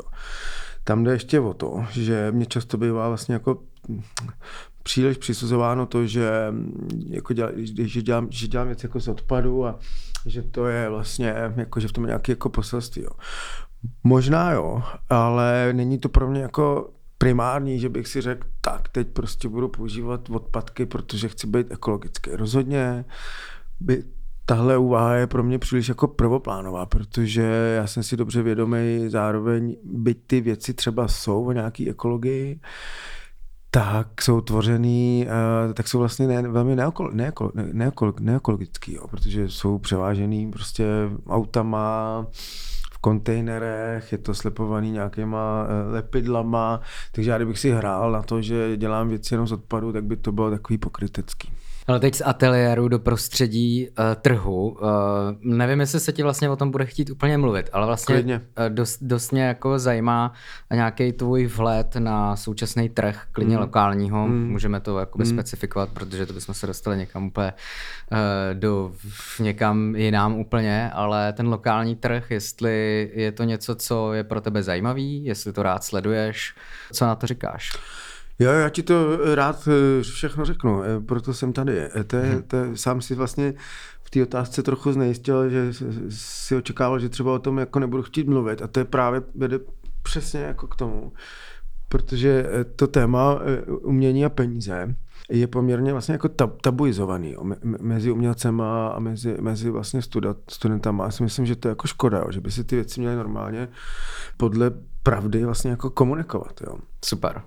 Tam 0.83 1.03
jde 1.03 1.11
ještě 1.11 1.39
o 1.39 1.53
to, 1.53 1.85
že 1.91 2.31
mě 2.31 2.45
často 2.45 2.77
bývá 2.77 3.07
vlastně 3.07 3.33
jako 3.33 3.59
příliš 4.87 5.17
přisuzováno 5.17 5.85
to, 5.85 6.05
že, 6.05 6.29
jako 7.07 7.33
děla, 7.33 7.51
že, 7.55 8.01
dělám, 8.01 8.27
že 8.31 8.47
dělám 8.47 8.67
věci 8.67 8.85
jako 8.85 8.99
z 8.99 9.07
odpadu 9.07 9.65
a 9.65 9.79
že 10.25 10.41
to 10.41 10.65
je 10.65 10.89
vlastně, 10.89 11.33
jako, 11.55 11.79
že 11.79 11.87
v 11.87 11.91
tom 11.91 12.03
je 12.03 12.07
nějaké 12.07 12.31
jako 12.31 12.49
poselství. 12.49 13.03
Jo. 13.03 13.09
Možná 14.03 14.51
jo, 14.51 14.83
ale 15.09 15.69
není 15.73 15.99
to 15.99 16.09
pro 16.09 16.27
mě 16.27 16.41
jako 16.41 16.89
primární, 17.17 17.79
že 17.79 17.89
bych 17.89 18.07
si 18.07 18.21
řekl, 18.21 18.47
tak 18.61 18.89
teď 18.89 19.07
prostě 19.07 19.49
budu 19.49 19.67
používat 19.67 20.29
odpadky, 20.29 20.85
protože 20.85 21.27
chci 21.27 21.47
být 21.47 21.71
ekologický. 21.71 22.29
Rozhodně 22.33 23.05
by 23.79 24.03
tahle 24.45 24.77
úvaha 24.77 25.15
je 25.15 25.27
pro 25.27 25.43
mě 25.43 25.59
příliš 25.59 25.89
jako 25.89 26.07
prvoplánová, 26.07 26.85
protože 26.85 27.73
já 27.75 27.87
jsem 27.87 28.03
si 28.03 28.17
dobře 28.17 28.41
vědomý 28.41 29.09
zároveň, 29.09 29.75
byť 29.83 30.17
ty 30.27 30.41
věci 30.41 30.73
třeba 30.73 31.07
jsou 31.07 31.45
o 31.45 31.51
nějaký 31.51 31.89
ekologii, 31.89 32.59
tak 33.71 34.21
jsou 34.21 34.41
tvořený, 34.41 35.27
uh, 35.67 35.73
tak 35.73 35.87
jsou 35.87 35.99
vlastně 35.99 36.27
ne, 36.27 36.41
velmi 36.41 36.75
neokol, 36.75 37.11
neokol, 37.13 37.51
neokol, 37.71 38.13
neekologický, 38.19 38.93
jo, 38.93 39.07
protože 39.07 39.49
jsou 39.49 39.77
převážený 39.77 40.51
prostě 40.51 40.85
autama, 41.27 42.25
v 42.91 42.97
kontejnerech, 42.99 44.11
je 44.11 44.17
to 44.17 44.33
slepovaný 44.33 44.91
nějakýma 44.91 45.63
uh, 45.63 45.93
lepidlama, 45.93 46.81
takže 47.11 47.31
já 47.31 47.37
kdybych 47.37 47.59
si 47.59 47.71
hrál 47.71 48.11
na 48.11 48.21
to, 48.21 48.41
že 48.41 48.77
dělám 48.77 49.09
věci 49.09 49.33
jenom 49.33 49.47
z 49.47 49.51
odpadu, 49.51 49.93
tak 49.93 50.03
by 50.03 50.15
to 50.15 50.31
bylo 50.31 50.49
takový 50.49 50.77
pokrytecký. 50.77 51.51
Ale 51.87 51.99
teď 51.99 52.15
z 52.15 52.21
ateliéru 52.25 52.87
do 52.87 52.99
prostředí 52.99 53.89
uh, 53.89 53.95
trhu. 54.21 54.69
Uh, 54.69 54.87
nevím, 55.41 55.79
jestli 55.79 55.99
se 55.99 56.13
ti 56.13 56.23
vlastně 56.23 56.49
o 56.49 56.55
tom 56.55 56.71
bude 56.71 56.85
chtít 56.85 57.09
úplně 57.09 57.37
mluvit, 57.37 57.69
ale 57.73 57.85
vlastně 57.85 58.23
uh, 58.23 58.41
dost, 58.69 58.97
dost 59.01 59.31
mě 59.31 59.43
jako 59.43 59.79
zajímá 59.79 60.33
nějaký 60.73 61.11
tvůj 61.11 61.45
vhled 61.45 61.95
na 61.95 62.35
současný 62.35 62.89
trh, 62.89 63.23
klidně 63.31 63.55
mm. 63.55 63.61
lokálního. 63.61 64.27
Mm. 64.27 64.49
Můžeme 64.51 64.79
to 64.79 64.99
jakoby 64.99 65.23
mm. 65.23 65.29
specifikovat, 65.29 65.89
protože 65.89 66.25
to 66.25 66.33
bychom 66.33 66.55
se 66.55 66.67
dostali 66.67 66.97
někam 66.97 67.27
úplně 67.27 67.53
uh, 68.11 68.17
do 68.53 68.91
někam 69.39 69.95
jinam 69.95 70.35
úplně, 70.35 70.91
ale 70.93 71.33
ten 71.33 71.47
lokální 71.47 71.95
trh, 71.95 72.31
jestli 72.31 73.09
je 73.13 73.31
to 73.31 73.43
něco, 73.43 73.75
co 73.75 74.13
je 74.13 74.23
pro 74.23 74.41
tebe 74.41 74.63
zajímavý, 74.63 75.25
jestli 75.25 75.53
to 75.53 75.63
rád 75.63 75.83
sleduješ, 75.83 76.55
co 76.91 77.05
na 77.05 77.15
to 77.15 77.27
říkáš? 77.27 77.71
Jo, 78.39 78.51
já 78.51 78.69
ti 78.69 78.83
to 78.83 79.17
rád 79.35 79.67
eh, 79.67 80.03
všechno 80.03 80.45
řeknu, 80.45 80.83
eh, 80.83 80.99
proto 80.99 81.33
jsem 81.33 81.53
tady. 81.53 81.79
Eh, 81.79 82.03
to 82.03 82.15
je, 82.15 82.29
mhm. 82.29 82.41
to 82.41 82.55
je, 82.57 82.77
sám 82.77 83.01
si 83.01 83.15
vlastně 83.15 83.53
v 84.03 84.09
té 84.09 84.23
otázce 84.23 84.63
trochu 84.63 84.91
znejistil, 84.91 85.49
že 85.49 85.73
si 86.09 86.55
očekával, 86.55 86.99
že 86.99 87.09
třeba 87.09 87.33
o 87.33 87.39
tom 87.39 87.57
jako 87.57 87.79
nebudu 87.79 88.03
chtít 88.03 88.27
mluvit 88.27 88.61
a 88.61 88.67
to 88.67 88.79
je 88.79 88.85
právě 88.85 89.21
vede 89.35 89.59
přesně 90.03 90.39
jako 90.39 90.67
k 90.67 90.75
tomu, 90.75 91.13
protože 91.89 92.45
to 92.75 92.87
téma 92.87 93.39
umění 93.67 94.25
a 94.25 94.29
peníze 94.29 94.95
je 95.29 95.47
poměrně 95.47 95.91
vlastně 95.91 96.11
jako 96.11 96.29
tab, 96.29 96.61
tabuizovaný 96.61 97.31
jo, 97.31 97.43
mezi 97.63 98.11
umělcema 98.11 98.87
a 98.87 98.99
mezi, 98.99 99.37
mezi 99.41 99.69
vlastně 99.69 100.01
student, 100.01 100.37
studentama. 100.51 101.05
Já 101.05 101.11
si 101.11 101.23
myslím, 101.23 101.45
že 101.45 101.55
to 101.55 101.67
je 101.67 101.69
jako 101.69 101.87
škoda, 101.87 102.17
jo, 102.17 102.31
že 102.31 102.41
by 102.41 102.51
si 102.51 102.63
ty 102.63 102.75
věci 102.75 102.99
měly 102.99 103.15
normálně 103.15 103.69
podle 104.37 104.71
pravdy 105.03 105.45
vlastně 105.45 105.71
jako 105.71 105.89
komunikovat. 105.89 106.61
Jo. 106.67 106.77
Super. 107.05 107.41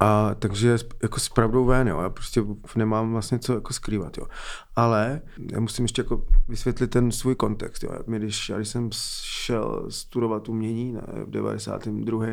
A 0.00 0.34
takže 0.34 0.78
jako 1.02 1.20
s 1.20 1.28
pravdou 1.28 1.64
ven, 1.64 1.88
jo. 1.88 2.00
Já 2.00 2.10
prostě 2.10 2.44
nemám 2.76 3.12
vlastně 3.12 3.38
co 3.38 3.54
jako 3.54 3.72
skrývat, 3.72 4.18
jo. 4.18 4.26
Ale 4.76 5.20
já 5.52 5.60
musím 5.60 5.84
ještě 5.84 6.00
jako 6.02 6.26
vysvětlit 6.48 6.90
ten 6.90 7.12
svůj 7.12 7.34
kontext, 7.34 7.84
jo. 7.84 7.90
My, 8.06 8.18
když, 8.18 8.48
já 8.48 8.56
když 8.56 8.68
jsem 8.68 8.90
šel 9.22 9.86
studovat 9.88 10.48
umění 10.48 10.92
ne, 10.92 11.02
v 11.26 11.30
92. 11.30 12.26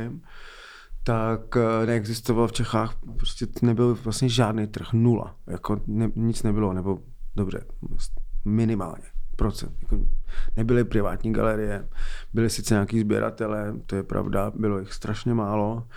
tak 1.04 1.58
eh, 1.58 1.86
neexistoval 1.86 2.48
v 2.48 2.52
Čechách, 2.52 2.96
prostě 3.18 3.48
nebyl 3.62 3.98
vlastně 4.04 4.30
žádný 4.30 4.68
trh, 4.68 4.94
nula, 4.94 5.36
jako 5.48 5.82
ne, 5.88 6.12
nic 6.16 6.44
nebylo, 6.44 6.74
nebo 6.74 7.00
dobře, 7.36 7.66
minimálně 8.46 9.06
procent. 9.36 9.74
Jako 9.82 10.00
nebyly 10.58 10.84
privátní 10.84 11.34
galerie, 11.34 11.88
byly 12.34 12.50
sice 12.50 12.74
nějaký 12.74 13.00
sběratele, 13.00 13.74
to 13.86 13.96
je 13.96 14.04
pravda, 14.04 14.52
bylo 14.56 14.80
jich 14.80 14.94
strašně 14.94 15.34
málo, 15.34 15.88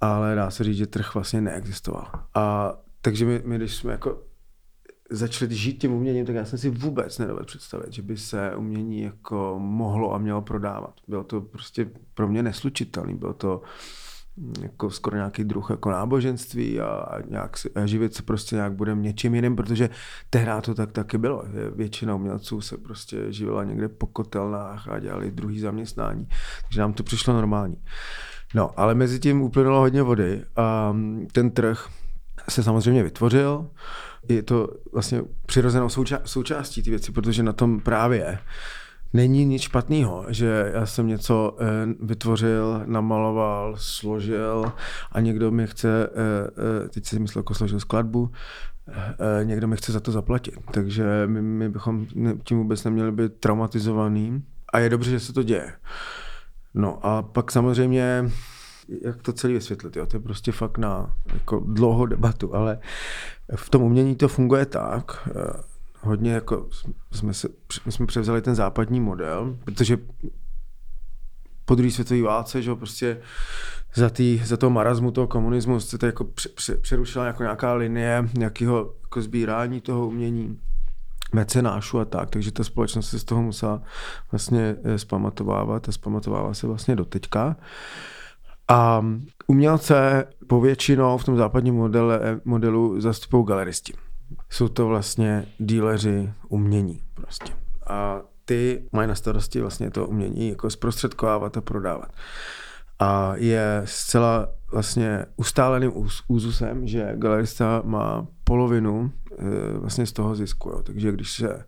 ale 0.00 0.34
dá 0.34 0.50
se 0.50 0.64
říct, 0.64 0.76
že 0.76 0.86
trh 0.86 1.14
vlastně 1.14 1.40
neexistoval. 1.40 2.10
A 2.34 2.74
takže 3.00 3.24
my, 3.24 3.42
my 3.44 3.56
když 3.56 3.76
jsme 3.76 3.92
jako 3.92 4.22
začali 5.10 5.54
žít 5.54 5.80
tím 5.80 5.92
uměním, 5.92 6.26
tak 6.26 6.34
já 6.34 6.44
jsem 6.44 6.58
si 6.58 6.70
vůbec 6.70 7.18
nedovedl 7.18 7.46
představit, 7.46 7.92
že 7.92 8.02
by 8.02 8.16
se 8.16 8.56
umění 8.56 9.02
jako 9.02 9.56
mohlo 9.58 10.14
a 10.14 10.18
mělo 10.18 10.42
prodávat. 10.42 10.94
Bylo 11.08 11.24
to 11.24 11.40
prostě 11.40 11.90
pro 12.14 12.28
mě 12.28 12.42
neslučitelné. 12.42 13.14
Bylo 13.14 13.34
to 13.34 13.62
jako 14.62 14.90
skoro 14.90 15.16
nějaký 15.16 15.44
druh 15.44 15.70
jako 15.70 15.90
náboženství 15.90 16.80
a, 16.80 16.86
a, 16.86 17.20
nějak, 17.20 17.56
a 17.74 17.86
živit 17.86 18.14
se 18.14 18.22
prostě 18.22 18.56
nějak 18.56 18.72
budeme 18.72 19.02
něčím 19.02 19.34
jiným, 19.34 19.56
protože 19.56 19.90
tehdy 20.30 20.50
to 20.62 20.74
tak 20.74 20.92
taky 20.92 21.18
bylo. 21.18 21.44
Většina 21.74 22.14
umělců 22.14 22.60
se 22.60 22.78
prostě 22.78 23.32
živila 23.32 23.64
někde 23.64 23.88
po 23.88 24.06
kotelnách 24.06 24.88
a 24.88 24.98
dělali 24.98 25.30
druhý 25.30 25.60
zaměstnání. 25.60 26.28
Takže 26.62 26.80
nám 26.80 26.92
to 26.92 27.02
přišlo 27.02 27.34
normální. 27.34 27.76
No, 28.54 28.70
ale 28.76 28.94
mezi 28.94 29.20
tím 29.20 29.42
uplynulo 29.42 29.80
hodně 29.80 30.02
vody 30.02 30.44
a 30.56 30.96
ten 31.32 31.50
trh 31.50 31.88
se 32.48 32.62
samozřejmě 32.62 33.02
vytvořil. 33.02 33.66
Je 34.28 34.42
to 34.42 34.68
vlastně 34.92 35.22
přirozenou 35.46 35.86
souča- 35.86 36.20
součástí 36.24 36.82
ty 36.82 36.90
věci, 36.90 37.12
protože 37.12 37.42
na 37.42 37.52
tom 37.52 37.80
právě 37.80 38.38
není 39.12 39.44
nic 39.44 39.62
špatného, 39.62 40.24
že 40.28 40.70
já 40.74 40.86
jsem 40.86 41.06
něco 41.06 41.56
eh, 41.60 41.64
vytvořil, 42.00 42.82
namaloval, 42.86 43.74
složil 43.78 44.72
a 45.12 45.20
někdo 45.20 45.50
mi 45.50 45.66
chce, 45.66 46.06
eh, 46.06 46.50
eh, 46.84 46.88
teď 46.88 47.06
si 47.06 47.18
myslel, 47.18 47.40
jako 47.40 47.54
složil 47.54 47.80
skladbu, 47.80 48.30
někdo 49.42 49.68
mi 49.68 49.76
chce 49.76 49.92
za 49.92 50.00
to 50.00 50.12
zaplatit. 50.12 50.54
Takže 50.70 51.04
my, 51.26 51.42
my 51.42 51.68
bychom 51.68 52.06
tím 52.44 52.58
vůbec 52.58 52.84
neměli 52.84 53.12
být 53.12 53.32
traumatizovaný 53.40 54.42
a 54.72 54.78
je 54.78 54.88
dobře, 54.88 55.10
že 55.10 55.20
se 55.20 55.32
to 55.32 55.42
děje. 55.42 55.72
No 56.74 57.06
a 57.06 57.22
pak 57.22 57.52
samozřejmě, 57.52 58.30
jak 59.02 59.22
to 59.22 59.32
celé 59.32 59.52
vysvětlit, 59.52 59.96
jo? 59.96 60.06
to 60.06 60.16
je 60.16 60.20
prostě 60.20 60.52
fakt 60.52 60.78
na 60.78 61.14
jako 61.34 61.60
dlouhou 61.66 62.06
debatu, 62.06 62.54
ale 62.54 62.78
v 63.56 63.70
tom 63.70 63.82
umění 63.82 64.16
to 64.16 64.28
funguje 64.28 64.66
tak, 64.66 65.28
eh, 65.36 65.62
hodně 66.00 66.32
jako 66.32 66.68
jsme, 67.12 67.34
se, 67.34 67.48
my 67.86 67.92
jsme 67.92 68.06
převzali 68.06 68.42
ten 68.42 68.54
západní 68.54 69.00
model, 69.00 69.56
protože 69.64 69.98
po 71.64 71.74
druhé 71.74 71.90
světové 71.90 72.22
válce, 72.22 72.62
že 72.62 72.74
prostě 72.74 73.20
za, 73.94 74.10
tý, 74.10 74.40
za 74.44 74.56
toho 74.56 74.70
marazmu, 74.70 75.10
toho 75.10 75.26
komunismu 75.26 75.80
se 75.80 75.98
to 75.98 76.06
jako 76.06 76.26
přerušila 76.80 77.26
jako 77.26 77.42
nějaká 77.42 77.74
linie 77.74 78.28
nějakého 78.38 78.94
jako 79.02 79.22
sbírání 79.22 79.80
toho 79.80 80.06
umění 80.08 80.60
mecenášů 81.32 82.00
a 82.00 82.04
tak, 82.04 82.30
takže 82.30 82.52
ta 82.52 82.64
společnost 82.64 83.10
se 83.10 83.18
z 83.18 83.24
toho 83.24 83.42
musela 83.42 83.82
vlastně 84.32 84.76
eh, 84.84 84.98
zpamatovávat 84.98 85.88
a 85.88 85.92
zpamatovává 85.92 86.54
se 86.54 86.66
vlastně 86.66 86.96
do 86.96 87.04
teďka. 87.04 87.56
A 88.68 89.04
umělce 89.46 90.26
povětšinou 90.46 91.18
v 91.18 91.24
tom 91.24 91.36
západním 91.36 91.74
modele, 91.74 92.40
modelu 92.44 93.00
zastupují 93.00 93.46
galeristi. 93.46 93.92
Jsou 94.50 94.68
to 94.68 94.86
vlastně 94.86 95.46
díleři 95.58 96.32
umění 96.48 97.00
prostě. 97.14 97.52
A 97.86 98.20
ty 98.44 98.88
mají 98.92 99.08
na 99.08 99.14
starosti 99.14 99.60
vlastně 99.60 99.90
to 99.90 100.06
umění 100.06 100.48
jako 100.48 100.70
zprostředkovávat 100.70 101.56
a 101.56 101.60
prodávat. 101.60 102.12
A 102.98 103.32
je 103.36 103.82
zcela 103.84 104.48
vlastně 104.72 105.26
ustáleným 105.36 105.92
úzusem, 106.28 106.86
že 106.86 107.12
galerista 107.14 107.82
má 107.84 108.26
polovinu 108.44 109.12
e, 109.38 109.78
vlastně 109.78 110.06
z 110.06 110.12
toho 110.12 110.34
zisku. 110.34 110.68
Jo. 110.68 110.82
Takže 110.82 111.12
když 111.12 111.32
se 111.32 111.64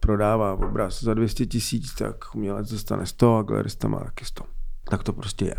prodává 0.00 0.52
obraz 0.52 1.02
za 1.02 1.14
200 1.14 1.46
tisíc, 1.46 1.94
tak 1.94 2.34
umělec 2.34 2.70
dostane 2.70 3.06
100 3.06 3.36
a 3.36 3.42
galerista 3.42 3.88
má 3.88 3.98
taky 3.98 4.24
100. 4.24 4.44
Tak 4.84 5.02
to 5.02 5.12
prostě 5.12 5.44
je. 5.44 5.56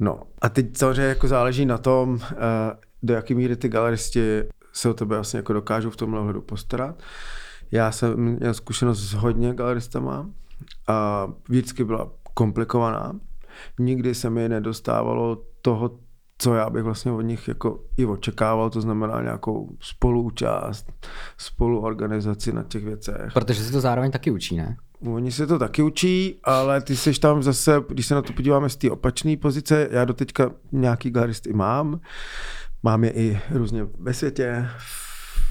No 0.00 0.22
a 0.42 0.48
teď 0.48 0.76
samozřejmě 0.76 1.08
jako 1.08 1.28
záleží 1.28 1.66
na 1.66 1.78
tom, 1.78 2.20
e, 2.22 2.36
do 3.02 3.14
jaké 3.14 3.34
míry 3.34 3.56
ty 3.56 3.68
galeristi 3.68 4.42
se 4.72 4.88
o 4.88 4.94
tebe 4.94 5.14
vlastně 5.14 5.36
jako 5.36 5.52
dokážou 5.52 5.90
v 5.90 5.96
tomhle 5.96 6.20
ohledu 6.20 6.40
postarat. 6.40 7.02
Já 7.70 7.92
jsem 7.92 8.16
měl 8.16 8.54
zkušenost 8.54 8.98
s 8.98 9.12
hodně 9.12 9.54
galeristama 9.54 10.30
a 10.86 11.28
vždycky 11.48 11.84
byla 11.84 12.10
komplikovaná. 12.34 13.12
Nikdy 13.78 14.14
se 14.14 14.30
mi 14.30 14.48
nedostávalo 14.48 15.42
toho, 15.62 15.98
co 16.38 16.54
já 16.54 16.70
bych 16.70 16.82
vlastně 16.82 17.12
od 17.12 17.20
nich 17.20 17.48
jako 17.48 17.84
i 17.96 18.06
očekával, 18.06 18.70
to 18.70 18.80
znamená 18.80 19.22
nějakou 19.22 19.76
spoluúčast, 19.80 20.92
spoluorganizaci 21.38 22.52
na 22.52 22.62
těch 22.62 22.84
věcech. 22.84 23.32
Protože 23.34 23.64
se 23.64 23.72
to 23.72 23.80
zároveň 23.80 24.10
taky 24.10 24.30
učí, 24.30 24.56
ne? 24.56 24.76
Oni 25.06 25.32
se 25.32 25.46
to 25.46 25.58
taky 25.58 25.82
učí, 25.82 26.40
ale 26.44 26.80
ty 26.80 26.96
jsi 26.96 27.20
tam 27.20 27.42
zase, 27.42 27.82
když 27.88 28.06
se 28.06 28.14
na 28.14 28.22
to 28.22 28.32
podíváme 28.32 28.68
z 28.68 28.76
té 28.76 28.90
opačné 28.90 29.36
pozice, 29.36 29.88
já 29.90 30.04
do 30.04 30.14
teďka 30.14 30.50
nějaký 30.72 31.10
galeristy 31.10 31.52
mám, 31.52 32.00
mám 32.82 33.04
je 33.04 33.10
i 33.12 33.40
různě 33.50 33.86
ve 33.98 34.14
světě, 34.14 34.68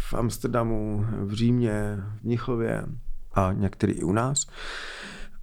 v 0.09 0.13
Amsterdamu, 0.13 1.05
v 1.21 1.33
Římě, 1.33 1.97
v 2.19 2.23
Mnichově 2.23 2.83
a 3.33 3.53
některý 3.53 3.93
i 3.93 4.03
u 4.03 4.11
nás. 4.11 4.47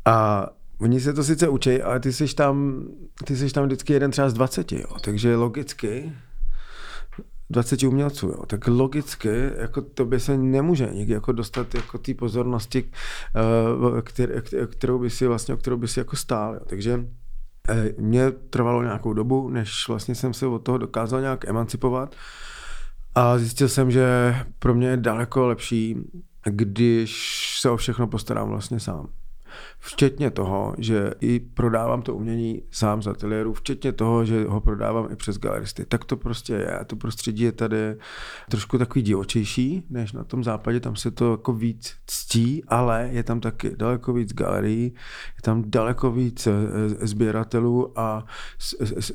A 0.05 0.47
Oni 0.81 1.01
se 1.01 1.13
to 1.13 1.25
sice 1.25 1.49
učí, 1.49 1.83
ale 1.83 2.01
ty 2.01 2.13
jsi 2.13 2.35
tam, 2.35 2.87
ty 3.25 3.37
jsi 3.37 3.53
tam 3.53 3.65
vždycky 3.65 3.93
jeden 3.93 4.11
třeba 4.11 4.31
z 4.31 4.35
20, 4.35 4.73
jo. 4.73 4.87
takže 5.01 5.37
logicky 5.37 6.13
20 7.51 7.83
umělců, 7.83 8.27
jo. 8.27 8.47
tak 8.47 8.69
logicky 8.69 9.51
jako 9.57 9.83
to 9.83 10.05
by 10.05 10.21
se 10.21 10.39
nemůže 10.39 10.89
nikdy 10.93 11.13
jako 11.13 11.33
dostat 11.33 11.75
jako 11.75 11.99
té 11.99 12.15
pozornosti, 12.15 12.85
eh, 14.21 14.67
kterou 14.67 14.99
by 14.99 15.11
si 15.11 15.27
vlastně, 15.27 15.57
kterou 15.57 15.77
by 15.77 15.89
si 15.89 16.01
jako 16.01 16.17
stál. 16.17 16.55
Jo. 16.55 16.61
Takže 16.67 17.07
eh, 17.69 17.93
mě 17.99 18.31
trvalo 18.31 18.83
nějakou 18.83 19.13
dobu, 19.13 19.51
než 19.51 19.89
vlastně 19.89 20.15
jsem 20.15 20.35
se 20.35 20.47
od 20.47 20.59
toho 20.59 20.79
dokázal 20.79 21.21
nějak 21.21 21.45
emancipovat 21.45 22.17
a 23.15 23.39
zjistil 23.39 23.69
jsem, 23.69 23.91
že 23.91 24.37
pro 24.59 24.75
mě 24.75 24.89
je 24.89 24.97
daleko 24.97 25.47
lepší, 25.47 25.97
když 26.45 27.59
se 27.61 27.71
o 27.71 27.77
všechno 27.77 28.07
postarám 28.07 28.49
vlastně 28.49 28.81
sám. 28.81 29.09
Včetně 29.79 30.31
toho, 30.31 30.75
že 30.79 31.11
i 31.21 31.41
prodávám 31.41 32.03
to 32.03 32.15
umění 32.15 32.63
sám 32.71 33.03
z 33.03 33.07
ateliéru, 33.07 33.53
včetně 33.53 33.93
toho, 33.93 34.25
že 34.25 34.45
ho 34.45 34.61
prodávám 34.61 35.09
i 35.13 35.17
přes 35.17 35.39
galeristy. 35.39 35.85
Tak 35.87 36.05
to 36.05 36.17
prostě 36.17 36.53
je. 36.53 36.81
To 36.87 36.97
prostředí 36.97 37.43
je 37.43 37.53
tady 37.53 37.97
trošku 38.51 38.79
takový 38.79 39.03
divočejší, 39.03 39.87
než 39.91 40.13
na 40.13 40.25
tom 40.25 40.45
západě, 40.45 40.81
tam 40.81 40.97
se 40.97 41.11
to 41.11 41.31
jako 41.31 41.53
víc 41.53 41.95
ctí, 42.07 42.65
ale 42.69 43.09
je 43.13 43.23
tam 43.23 43.41
taky 43.41 43.77
daleko 43.77 44.13
víc 44.13 44.33
galerií, 44.33 44.85
je 45.37 45.43
tam 45.43 45.65
daleko 45.67 46.13
víc 46.13 46.47
eh, 46.47 46.53
sběratelů 47.07 47.99
a 47.99 48.27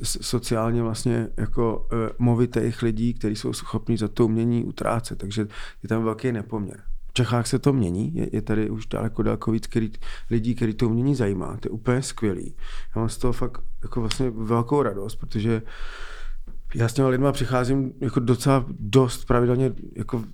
sociálně 0.04 0.82
vlastně 0.82 1.28
jako 1.36 1.88
eh, 1.92 2.12
movitých 2.18 2.82
lidí, 2.82 3.14
kteří 3.14 3.36
jsou 3.36 3.52
schopni 3.52 3.98
za 3.98 4.08
to 4.08 4.24
umění 4.24 4.64
utrácet, 4.64 5.18
takže 5.18 5.48
je 5.82 5.88
tam 5.88 6.04
velký 6.04 6.32
nepoměr. 6.32 6.89
V 7.10 7.12
Čechách 7.12 7.46
se 7.46 7.58
to 7.58 7.72
mění, 7.72 8.14
je, 8.14 8.28
je 8.32 8.42
tady 8.42 8.70
už 8.70 8.86
daleko, 8.86 9.22
daleko 9.22 9.50
víc 9.50 9.66
který, 9.66 9.92
lidí, 10.30 10.54
který 10.54 10.74
to 10.74 10.88
umění 10.88 11.14
zajímá, 11.14 11.56
to 11.56 11.68
je 11.68 11.70
úplně 11.70 12.02
skvělý. 12.02 12.54
Já 12.96 13.00
mám 13.00 13.08
z 13.08 13.18
toho 13.18 13.32
fakt 13.32 13.62
jako 13.82 14.00
vlastně 14.00 14.30
velkou 14.30 14.82
radost, 14.82 15.16
protože 15.16 15.62
já 16.74 16.88
s 16.88 16.92
těma 16.92 17.08
lidma 17.08 17.32
přicházím 17.32 17.92
jako 18.00 18.20
docela 18.20 18.64
dost 18.68 19.24
pravidelně 19.24 19.72
jako 19.96 20.24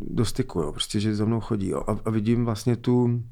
do 0.00 0.24
styku, 0.24 0.60
jo, 0.60 0.72
prostě, 0.72 1.00
že 1.00 1.16
za 1.16 1.24
mnou 1.24 1.40
chodí 1.40 1.68
jo, 1.68 1.84
a, 1.86 1.96
a 2.04 2.10
vidím 2.10 2.44
vlastně 2.44 2.76
tu 2.76 3.22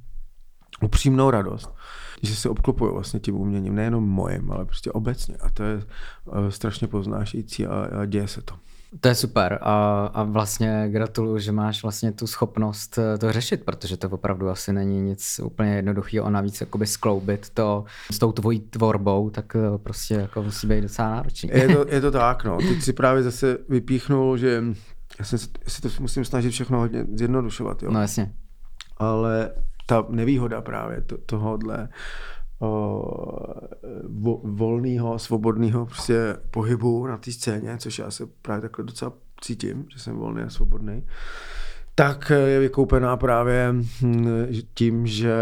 upřímnou 0.83 1.31
radost, 1.31 1.74
že 2.22 2.37
se 2.37 2.48
obklopují 2.48 2.92
vlastně 2.92 3.20
tím 3.20 3.35
uměním, 3.35 3.74
nejenom 3.74 4.04
mojem, 4.04 4.52
ale 4.52 4.64
prostě 4.64 4.92
obecně 4.92 5.37
a 5.37 5.50
to 5.50 5.62
je 5.62 5.83
eh, 5.83 6.50
strašně 6.50 6.88
poznášející 6.88 7.66
a, 7.66 7.88
a 8.00 8.04
děje 8.04 8.28
se 8.28 8.42
to. 8.42 8.54
To 9.01 9.09
je 9.09 9.14
super 9.14 9.59
a, 9.62 10.07
a 10.14 10.22
vlastně 10.22 10.85
gratuluju, 10.88 11.38
že 11.38 11.53
máš 11.53 11.83
vlastně 11.83 12.12
tu 12.12 12.27
schopnost 12.27 12.98
eh, 12.98 13.18
to 13.18 13.33
řešit, 13.33 13.64
protože 13.64 13.96
to 13.96 14.09
opravdu 14.09 14.48
asi 14.48 14.72
není 14.72 15.01
nic 15.01 15.40
úplně 15.44 15.74
jednoduchého 15.74 16.27
a 16.27 16.31
navíc 16.31 16.61
jakoby 16.61 16.87
skloubit 16.87 17.51
to 17.51 17.85
s 18.12 18.18
tou 18.18 18.33
tvojí 18.33 18.61
tvorbou, 18.61 19.31
tak 19.31 19.57
eh, 19.57 19.79
prostě 19.79 20.14
jako 20.14 20.42
musí 20.42 20.66
být 20.66 20.81
docela 20.81 21.11
náročný. 21.11 21.51
Je 21.53 21.77
to, 21.77 21.87
je 21.94 22.01
to 22.01 22.11
tak, 22.11 22.44
no. 22.44 22.59
Teď 22.59 22.83
si 22.83 22.92
právě 22.92 23.22
zase 23.22 23.59
vypíchnul, 23.68 24.37
že 24.37 24.64
já, 25.18 25.24
jsem, 25.24 25.38
já 25.64 25.70
si 25.70 25.83
to 25.83 25.88
musím 26.01 26.24
snažit 26.24 26.51
všechno 26.51 26.79
hodně 26.79 27.05
zjednodušovat, 27.14 27.83
jo. 27.83 27.90
No 27.90 28.01
jasně. 28.01 28.33
Ale 28.96 29.51
ta 29.87 30.07
nevýhoda 30.09 30.61
právě 30.61 31.01
to, 31.01 31.18
tohohle 31.18 31.88
vo, 34.08 34.40
volného, 34.44 35.18
svobodného 35.18 35.86
prostě 35.86 36.36
pohybu 36.50 37.06
na 37.06 37.16
té 37.16 37.32
scéně, 37.32 37.76
což 37.78 37.98
já 37.98 38.10
se 38.10 38.26
právě 38.42 38.62
takhle 38.62 38.84
docela 38.84 39.12
cítím, 39.40 39.86
že 39.94 39.98
jsem 39.98 40.16
volný 40.16 40.42
a 40.42 40.50
svobodný, 40.50 41.04
tak 41.94 42.32
je 42.46 42.60
vykoupená 42.60 43.16
právě 43.16 43.74
hm, 44.02 44.46
tím, 44.74 45.06
že 45.06 45.34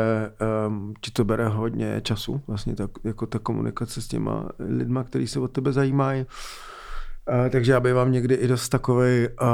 um, 0.67 0.95
ti 1.01 1.11
to 1.11 1.25
bere 1.25 1.49
hodně 1.49 2.01
času, 2.01 2.41
vlastně 2.47 2.77
tak, 2.77 2.91
jako 3.05 3.27
ta 3.27 3.39
komunikace 3.39 4.03
s 4.03 4.09
těma 4.09 4.49
lidma, 4.59 5.05
kteří 5.05 5.27
se 5.27 5.41
o 5.41 5.49
tebe 5.49 5.73
zajímají. 5.73 6.27
Uh, 7.31 7.49
takže 7.51 7.73
já 7.73 7.81
bývám 7.81 8.13
někdy 8.13 8.35
i 8.35 8.49
dost 8.49 8.69
takový 8.69 9.29
uh, 9.29 9.49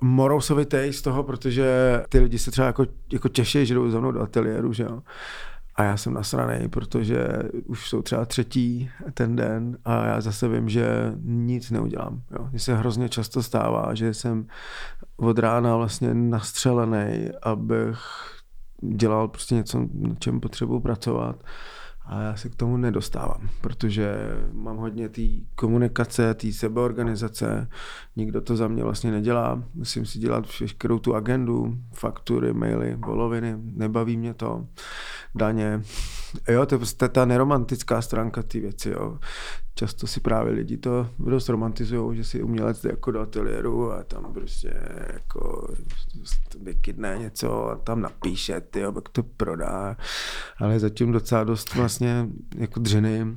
morousovitý 0.00 0.92
z 0.92 1.02
toho, 1.02 1.22
protože 1.22 1.66
ty 2.08 2.18
lidi 2.18 2.38
se 2.38 2.50
třeba 2.50 2.66
jako, 2.66 2.86
jako 3.12 3.28
těší, 3.28 3.66
že 3.66 3.74
jdou 3.74 3.90
za 3.90 4.00
mnou 4.00 4.12
do 4.12 4.20
ateliéru, 4.20 4.72
že 4.72 4.82
jo. 4.82 5.02
A 5.74 5.82
já 5.82 5.96
jsem 5.96 6.14
nasraný, 6.14 6.68
protože 6.68 7.28
už 7.64 7.88
jsou 7.88 8.02
třeba 8.02 8.24
třetí 8.24 8.90
ten 9.14 9.36
den 9.36 9.78
a 9.84 10.06
já 10.06 10.20
zase 10.20 10.48
vím, 10.48 10.68
že 10.68 11.12
nic 11.22 11.70
neudělám. 11.70 12.22
Jo. 12.30 12.48
Mně 12.50 12.58
se 12.58 12.74
hrozně 12.74 13.08
často 13.08 13.42
stává, 13.42 13.94
že 13.94 14.14
jsem 14.14 14.46
od 15.16 15.38
rána 15.38 15.76
vlastně 15.76 16.14
nastřelený, 16.14 17.28
abych 17.42 17.98
dělal 18.82 19.28
prostě 19.28 19.54
něco, 19.54 19.86
na 19.94 20.14
čem 20.14 20.40
potřebuji 20.40 20.80
pracovat 20.80 21.36
a 22.04 22.22
já 22.22 22.36
se 22.36 22.48
k 22.48 22.54
tomu 22.54 22.76
nedostávám, 22.76 23.48
protože 23.60 24.14
mám 24.52 24.76
hodně 24.76 25.08
té 25.08 25.22
komunikace, 25.54 26.34
té 26.34 26.52
sebeorganizace, 26.52 27.68
nikdo 28.16 28.40
to 28.40 28.56
za 28.56 28.68
mě 28.68 28.84
vlastně 28.84 29.10
nedělá, 29.10 29.62
musím 29.74 30.06
si 30.06 30.18
dělat 30.18 30.46
všechnou 30.46 30.98
tu 30.98 31.14
agendu, 31.14 31.78
faktury, 31.92 32.52
maily, 32.52 32.94
voloviny, 32.94 33.54
nebaví 33.56 34.16
mě 34.16 34.34
to, 34.34 34.66
daně. 35.34 35.82
Jo, 36.48 36.66
to 36.66 36.74
je 36.74 36.78
prostě 36.78 37.08
ta 37.08 37.24
neromantická 37.24 38.02
stránka 38.02 38.42
ty 38.42 38.60
věci, 38.60 38.90
jo. 38.90 39.18
Často 39.74 40.06
si 40.06 40.20
právě 40.20 40.52
lidi 40.52 40.76
to 40.76 41.10
dost 41.18 41.48
romantizují, 41.48 42.16
že 42.16 42.24
si 42.24 42.42
umělec 42.42 42.82
jde 42.82 42.90
jako 42.90 43.10
do 43.10 43.20
ateliéru 43.20 43.92
a 43.92 44.02
tam 44.02 44.32
prostě 44.32 44.74
jako 45.12 45.68
vykydne 46.60 47.16
něco 47.18 47.68
a 47.68 47.76
tam 47.76 48.00
napíše, 48.00 48.60
ty 48.60 48.82
pak 48.94 49.08
to 49.08 49.22
prodá, 49.22 49.96
ale 50.58 50.80
zatím 50.80 51.12
docela 51.12 51.44
dost 51.44 51.74
vlastně 51.74 52.28
jako 52.56 52.80
dřiny 52.80 53.36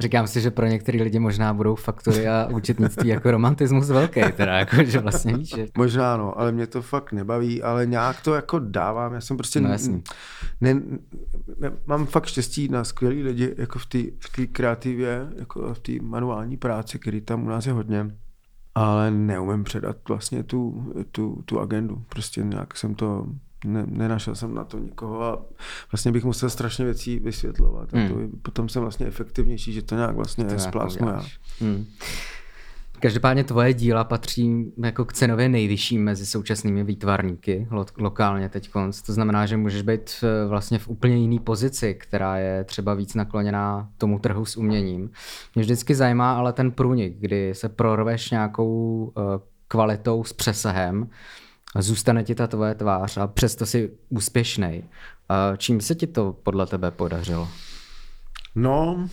Říkám 0.00 0.26
si, 0.26 0.40
že 0.40 0.50
pro 0.50 0.66
některé 0.66 1.02
lidi 1.02 1.18
možná 1.18 1.54
budou 1.54 1.74
faktory 1.74 2.28
a 2.28 2.48
účetnictví 2.52 3.08
jako 3.08 3.30
romantismus 3.30 3.88
velký, 3.88 4.20
teda 4.36 4.58
jako, 4.58 4.84
že 4.84 4.98
vlastně 4.98 5.36
víš, 5.36 5.48
že... 5.48 5.66
Možná 5.76 6.16
no, 6.16 6.38
ale 6.38 6.52
mě 6.52 6.66
to 6.66 6.82
fakt 6.82 7.12
nebaví, 7.12 7.62
ale 7.62 7.86
nějak 7.86 8.20
to 8.20 8.34
jako 8.34 8.58
dávám, 8.58 9.14
já 9.14 9.20
jsem 9.20 9.36
prostě... 9.36 9.60
No, 9.60 9.68
ne, 10.60 10.74
ne, 11.58 11.72
mám 11.86 12.06
fakt 12.06 12.26
štěstí 12.26 12.68
na 12.68 12.84
skvělý 12.84 13.22
lidi, 13.22 13.54
jako 13.58 13.78
v 13.78 13.86
té 13.86 13.98
v 14.18 14.46
kreativě, 14.52 15.26
jako 15.38 15.74
v 15.74 15.78
té 15.78 15.92
manuální 16.02 16.56
práci, 16.56 16.98
který 16.98 17.20
tam 17.20 17.44
u 17.44 17.48
nás 17.48 17.66
je 17.66 17.72
hodně 17.72 18.10
ale 18.74 19.10
neumím 19.10 19.64
předat 19.64 19.96
vlastně 20.08 20.42
tu, 20.42 20.92
tu, 21.12 21.42
tu 21.44 21.60
agendu. 21.60 22.04
Prostě 22.08 22.42
nějak 22.42 22.76
jsem 22.76 22.94
to 22.94 23.26
ne, 23.64 23.84
nenašel 23.86 24.34
jsem 24.34 24.54
na 24.54 24.64
to 24.64 24.78
nikoho 24.78 25.22
a 25.22 25.42
vlastně 25.92 26.12
bych 26.12 26.24
musel 26.24 26.50
strašně 26.50 26.84
věcí 26.84 27.18
vysvětlovat. 27.18 27.92
Hmm. 27.92 28.04
A 28.04 28.08
to, 28.08 28.14
hmm. 28.14 28.40
potom 28.42 28.68
jsem 28.68 28.82
vlastně 28.82 29.06
efektivnější, 29.06 29.72
že 29.72 29.82
to 29.82 29.94
nějak 29.94 30.16
vlastně 30.16 30.44
to 30.44 30.58
splásnu 30.58 31.08
já. 31.08 31.22
Hmm. 31.60 31.86
Každopádně 33.00 33.44
tvoje 33.44 33.74
díla 33.74 34.04
patří 34.04 34.72
jako 34.84 35.04
k 35.04 35.12
cenově 35.12 35.48
nejvyšším 35.48 36.04
mezi 36.04 36.26
současnými 36.26 36.84
výtvarníky 36.84 37.68
lo- 37.70 37.86
lokálně 37.98 38.48
teď. 38.48 38.70
To 39.06 39.12
znamená, 39.12 39.46
že 39.46 39.56
můžeš 39.56 39.82
být 39.82 40.10
eh, 40.22 40.48
vlastně 40.48 40.78
v 40.78 40.88
úplně 40.88 41.16
jiný 41.16 41.38
pozici, 41.38 41.94
která 41.94 42.36
je 42.36 42.64
třeba 42.64 42.94
víc 42.94 43.14
nakloněná 43.14 43.88
tomu 43.98 44.18
trhu 44.18 44.44
s 44.44 44.56
uměním. 44.56 45.10
Mě 45.54 45.62
vždycky 45.62 45.94
zajímá 45.94 46.32
ale 46.32 46.52
ten 46.52 46.70
průnik, 46.70 47.16
kdy 47.18 47.54
se 47.54 47.68
prorveš 47.68 48.30
nějakou 48.30 49.04
uh, 49.16 49.22
kvalitou 49.68 50.24
s 50.24 50.32
přesahem, 50.32 51.08
zůstane 51.78 52.24
ti 52.24 52.34
ta 52.34 52.46
tvoje 52.46 52.74
tvář 52.74 53.16
a 53.16 53.26
přesto 53.26 53.66
si 53.66 53.90
úspěšný. 54.08 54.84
Čím 55.56 55.80
se 55.80 55.94
ti 55.94 56.06
to 56.06 56.36
podle 56.42 56.66
tebe 56.66 56.90
podařilo? 56.90 57.48
No, 58.54 59.08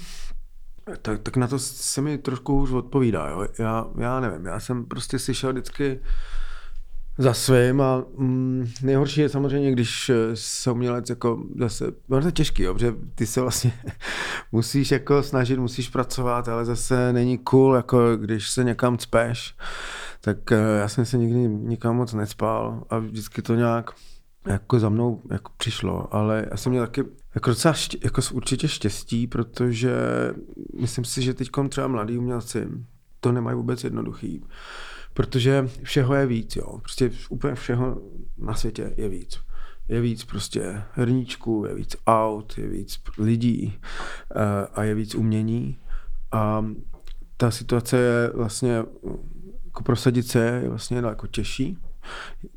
tak, 1.02 1.20
tak 1.20 1.38
na 1.38 1.48
to 1.48 1.60
se 1.60 2.02
mi 2.02 2.18
trošku 2.18 2.62
už 2.62 2.72
odpovídá. 2.72 3.28
Jo. 3.28 3.48
Já, 3.60 3.88
já 3.98 4.20
nevím, 4.20 4.46
já 4.46 4.60
jsem 4.60 4.86
prostě 4.86 5.20
si 5.20 5.34
šel 5.34 5.52
vždycky 5.52 6.00
za 7.18 7.34
svým 7.34 7.82
a 7.82 8.04
mm, 8.18 8.72
nejhorší 8.82 9.22
je 9.22 9.30
samozřejmě, 9.30 9.72
když 9.72 10.12
se 10.34 10.72
umělec 10.72 11.10
jako 11.10 11.44
zase, 11.60 11.86
no 12.10 12.22
to 12.22 12.28
je 12.28 12.32
těžký, 12.32 12.64
jo, 12.64 12.74
protože 12.74 12.96
ty 13.16 13.26
se 13.26 13.42
vlastně 13.42 13.74
musíš 14.52 14.92
jako 14.92 15.24
snažit, 15.24 15.60
musíš 15.60 15.90
pracovat, 15.90 16.48
ale 16.48 16.66
zase 16.66 17.14
není 17.14 17.38
cool, 17.38 17.76
jako 17.76 18.18
když 18.18 18.50
se 18.50 18.64
někam 18.64 18.98
cpeš, 18.98 19.56
tak 20.22 20.52
eh, 20.52 20.78
já 20.80 20.88
jsem 20.88 21.06
se 21.06 21.18
nikdy 21.18 21.40
nikam 21.48 21.96
moc 21.96 22.14
necpal 22.14 22.84
a 22.90 22.98
vždycky 22.98 23.42
to 23.42 23.56
nějak 23.56 23.92
jako 24.48 24.80
za 24.80 24.90
mnou 24.90 25.22
jako 25.32 25.52
přišlo, 25.58 26.14
ale 26.16 26.46
já 26.52 26.58
jsem 26.58 26.72
měl 26.72 26.86
taky 26.86 27.04
jako 27.36 27.50
docela 27.50 27.74
ště, 27.74 27.98
jako 28.04 28.22
určitě 28.32 28.68
štěstí, 28.68 29.28
protože 29.28 29.94
myslím 30.82 31.06
si, 31.06 31.22
že 31.22 31.34
teď 31.34 31.50
třeba 31.70 31.88
mladí 31.88 32.18
umělci 32.18 32.68
to 33.20 33.32
nemají 33.32 33.58
vůbec 33.58 33.84
jednoduchý, 33.84 34.44
protože 35.14 35.70
všeho 35.84 36.16
je 36.16 36.26
víc, 36.26 36.56
jo. 36.56 36.80
Prostě 36.80 37.12
úplně 37.30 37.56
všeho 37.56 38.02
na 38.38 38.54
světě 38.54 38.94
je 38.98 39.10
víc. 39.10 39.40
Je 39.88 40.02
víc 40.02 40.24
prostě 40.24 40.84
hrníčků, 40.92 41.66
je 41.68 41.76
víc 41.76 41.96
aut, 42.08 42.58
je 42.58 42.68
víc 42.68 43.00
lidí 43.18 43.80
eh, 44.36 44.68
a 44.74 44.84
je 44.84 44.96
víc 44.96 45.16
umění. 45.16 45.80
A 46.32 46.66
ta 47.38 47.52
situace 47.52 47.98
je 47.98 48.32
vlastně 48.34 48.84
jako 49.80 49.84
prosadit 49.84 50.28
se 50.28 50.40
je 50.40 50.70
vlastně 50.70 51.02
daleko 51.02 51.28
těžší. 51.28 51.78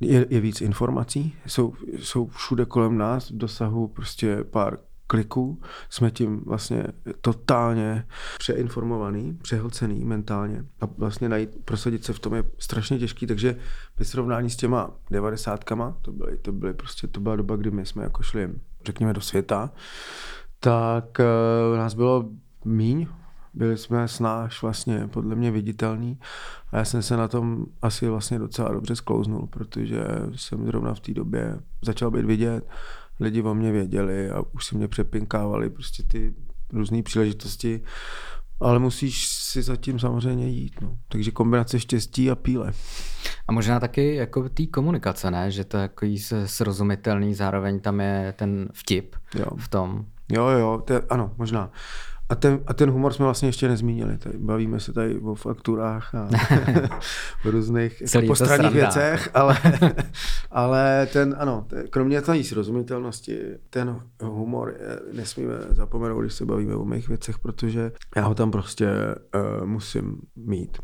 Je, 0.01 0.27
je 0.31 0.41
víc 0.41 0.61
informací, 0.61 1.35
jsou, 1.47 1.75
jsou 1.99 2.27
všude 2.27 2.65
kolem 2.65 2.99
nás, 2.99 3.31
v 3.31 3.37
dosahu 3.37 3.89
prostě 3.89 4.45
pár 4.45 4.79
kliků, 5.07 5.61
jsme 5.91 6.11
tím 6.11 6.41
vlastně 6.47 6.85
totálně 7.21 8.07
přeinformovaný, 8.39 9.39
přehlcený 9.43 10.05
mentálně 10.05 10.65
a 10.81 10.87
vlastně 10.99 11.29
najít, 11.29 11.65
prosadit 11.65 12.05
se 12.05 12.13
v 12.13 12.19
tom 12.19 12.35
je 12.35 12.45
strašně 12.59 12.99
těžký, 12.99 13.27
takže 13.27 13.57
ve 13.99 14.05
srovnání 14.05 14.51
s 14.51 14.57
těma 14.57 14.91
devadesátkama, 15.11 15.97
to 16.03 16.13
byly, 16.13 16.37
to 16.39 16.53
byly 16.53 16.75
prostě, 16.75 17.07
to 17.07 17.21
byla 17.21 17.37
doba, 17.37 17.57
kdy 17.57 17.71
my 17.71 17.87
jsme 17.87 18.03
jako 18.03 18.23
šli, 18.23 18.51
řekněme, 18.87 19.13
do 19.13 19.21
světa, 19.21 19.71
tak 20.61 21.19
uh, 21.19 21.79
nás 21.79 21.95
bylo 21.95 22.29
míň, 22.65 23.07
byli 23.55 23.79
jsme 23.79 24.09
snáš 24.09 24.63
vlastně 24.63 25.09
podle 25.13 25.37
mě 25.37 25.51
viditelný 25.51 26.19
a 26.73 26.79
já 26.79 26.85
jsem 26.85 27.03
se 27.03 27.17
na 27.17 27.29
tom 27.29 27.67
asi 27.83 28.09
vlastně 28.09 28.39
docela 28.39 28.73
dobře 28.73 28.97
sklouznul, 28.97 29.47
protože 29.47 30.05
jsem 30.37 30.67
zrovna 30.67 30.95
v 30.95 31.01
té 31.01 31.15
době 31.15 31.59
začal 31.85 32.11
být 32.11 32.25
vidět, 32.25 32.69
lidi 33.21 33.43
o 33.43 33.55
mě 33.55 33.73
věděli 33.73 34.31
a 34.31 34.43
už 34.53 34.67
si 34.67 34.77
mě 34.77 34.89
přepinkávali 34.89 35.71
prostě 35.71 36.03
ty 36.03 36.35
různé 36.73 37.03
příležitosti, 37.03 37.81
ale 38.61 38.79
musíš 38.79 39.29
si 39.29 39.63
zatím 39.63 39.99
samozřejmě 39.99 40.49
jít. 40.49 40.81
No. 40.81 40.97
Takže 41.09 41.31
kombinace 41.31 41.81
štěstí 41.81 42.31
a 42.31 42.35
píle. 42.35 42.73
A 43.49 43.53
možná 43.53 43.81
taky 43.81 44.15
jako 44.15 44.49
té 44.49 44.67
komunikace, 44.67 45.31
ne? 45.31 45.51
Že 45.51 45.65
to 45.65 45.77
je 45.77 45.83
jako 45.83 46.07
srozumitelný, 46.47 47.35
zároveň 47.35 47.81
tam 47.81 48.01
je 48.01 48.35
ten 48.37 48.69
vtip 48.73 49.17
jo. 49.35 49.47
v 49.57 49.69
tom. 49.69 50.05
Jo, 50.33 50.47
jo, 50.49 50.83
to 50.87 50.93
je, 50.93 51.03
ano, 51.11 51.35
možná. 51.39 51.71
A 52.33 52.35
ten, 52.35 52.61
a 52.67 52.75
ten 52.75 52.91
humor 52.91 53.13
jsme 53.13 53.25
vlastně 53.25 53.49
ještě 53.49 53.69
nezmínili. 53.69 54.19
Tady 54.19 54.39
bavíme 54.39 54.81
se 54.81 54.93
tady 54.93 55.19
o 55.19 55.35
fakturách 55.35 56.15
a 56.15 56.29
o 57.47 57.51
různých 57.51 58.03
jako 58.15 58.27
postranních 58.27 58.73
věcech, 58.73 59.31
ale, 59.35 59.59
ale 60.51 61.09
ten, 61.13 61.37
ano, 61.39 61.67
kromě 61.91 62.23
té 62.23 62.45
srozumitelnosti, 62.45 63.39
ten 63.71 64.01
humor 64.23 64.75
je, 64.81 65.17
nesmíme 65.17 65.55
zapomenout, 65.71 66.21
když 66.21 66.35
se 66.35 66.47
bavíme 66.47 66.75
o 66.75 66.85
mých 66.85 67.09
věcech, 67.09 67.39
protože 67.39 67.93
já 68.17 68.27
ho 68.27 68.35
tam 68.35 68.51
prostě 68.51 68.89
uh, 69.35 69.67
musím 69.67 70.21
mít. 70.37 70.79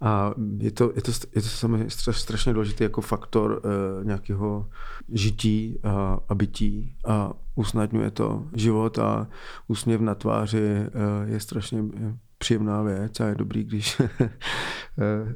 a 0.00 0.34
je 0.58 0.70
to, 0.70 0.92
je 0.94 1.02
to, 1.02 1.10
je 1.34 1.42
to 1.42 1.48
samozřejmě 1.48 1.86
strašně 2.10 2.52
důležitý 2.52 2.84
jako 2.84 3.00
faktor 3.00 3.50
uh, 3.64 4.04
nějakého 4.04 4.68
žití 5.12 5.80
a, 5.82 6.18
a 6.28 6.34
bytí 6.34 6.96
a 7.04 7.32
usnadňuje 7.56 8.10
to 8.10 8.44
život 8.54 8.98
a 8.98 9.28
úsměv 9.68 10.00
na 10.00 10.14
tváři 10.14 10.66
eh, 10.66 10.88
je 11.24 11.40
strašně 11.40 11.84
eh, 11.96 12.14
příjemná 12.38 12.82
věc 12.82 13.20
a 13.20 13.26
je 13.26 13.34
dobrý, 13.34 13.64
když 13.64 14.00
eh, 14.20 14.30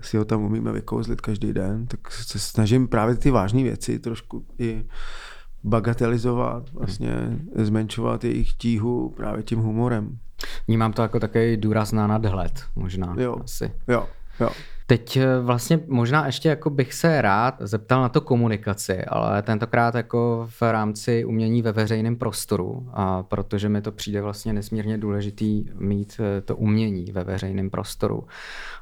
si 0.00 0.16
ho 0.16 0.24
tam 0.24 0.42
umíme 0.42 0.72
vykouzlit 0.72 1.20
každý 1.20 1.52
den, 1.52 1.86
tak 1.86 2.12
se 2.12 2.38
snažím 2.38 2.88
právě 2.88 3.14
ty 3.14 3.30
vážné 3.30 3.62
věci 3.62 3.98
trošku 3.98 4.46
i 4.58 4.86
bagatelizovat, 5.64 6.72
vlastně 6.72 7.12
zmenšovat 7.54 8.24
jejich 8.24 8.52
tíhu 8.52 9.14
právě 9.16 9.42
tím 9.42 9.58
humorem. 9.58 10.18
Vnímám 10.66 10.92
to 10.92 11.02
jako 11.02 11.20
takový 11.20 11.56
důraz 11.56 11.92
na 11.92 12.06
nadhled, 12.06 12.62
možná. 12.76 13.14
Jo, 13.18 13.36
asi. 13.44 13.72
jo, 13.88 14.08
jo. 14.40 14.50
Teď 14.90 15.16
eh, 15.16 15.40
vlastně 15.40 15.80
možná 15.86 16.26
ještě 16.26 16.48
jako 16.48 16.70
bych 16.70 16.94
se 16.94 17.22
rád 17.22 17.54
zeptal 17.60 18.02
na 18.02 18.08
to 18.08 18.20
komunikaci, 18.20 19.04
ale 19.04 19.42
tentokrát 19.42 19.94
jako 19.94 20.48
v 20.50 20.62
rámci 20.62 21.24
umění 21.24 21.62
ve 21.62 21.72
veřejném 21.72 22.16
prostoru, 22.16 22.90
a 22.92 23.22
protože 23.22 23.68
mi 23.68 23.82
to 23.82 23.92
přijde 23.92 24.22
vlastně 24.22 24.52
nesmírně 24.52 24.98
důležitý 24.98 25.64
mít 25.74 26.20
eh, 26.20 26.40
to 26.40 26.56
umění 26.56 27.12
ve 27.12 27.24
veřejném 27.24 27.70
prostoru. 27.70 28.26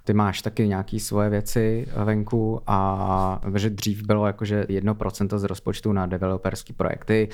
Ty 0.04 0.12
máš 0.12 0.42
taky 0.42 0.68
nějaké 0.68 1.00
svoje 1.00 1.30
věci 1.30 1.86
venku 2.04 2.60
a 2.66 3.40
že 3.56 3.70
dřív 3.70 4.06
bylo 4.06 4.26
jakože 4.26 4.62
1% 4.62 5.38
z 5.38 5.44
rozpočtu 5.44 5.92
na 5.92 6.06
developerské 6.06 6.72
projekty 6.72 7.28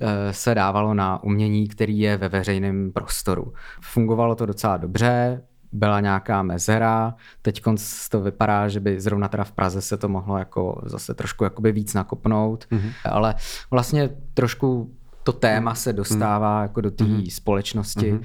eh, 0.00 0.32
se 0.32 0.54
dávalo 0.54 0.94
na 0.94 1.22
umění, 1.22 1.68
který 1.68 1.98
je 1.98 2.16
ve 2.16 2.28
veřejném 2.28 2.92
prostoru. 2.92 3.52
Fungovalo 3.80 4.34
to 4.34 4.46
docela 4.46 4.76
dobře, 4.76 5.42
byla 5.72 6.00
nějaká 6.00 6.42
mezera, 6.42 7.14
teď 7.42 7.62
to 8.10 8.20
vypadá, 8.20 8.68
že 8.68 8.80
by 8.80 9.00
zrovna 9.00 9.28
teda 9.28 9.44
v 9.44 9.52
Praze 9.52 9.80
se 9.80 9.96
to 9.96 10.08
mohlo 10.08 10.38
jako 10.38 10.82
zase 10.84 11.14
trošku 11.14 11.44
jakoby 11.44 11.72
víc 11.72 11.94
nakopnout, 11.94 12.66
mm-hmm. 12.70 12.92
ale 13.04 13.34
vlastně 13.70 14.10
trošku 14.34 14.94
to 15.22 15.32
téma 15.32 15.74
se 15.74 15.92
dostává 15.92 16.58
mm-hmm. 16.58 16.62
jako 16.62 16.80
do 16.80 16.90
té 16.90 17.04
mm-hmm. 17.04 17.30
společnosti. 17.30 18.12
Mm-hmm. 18.12 18.24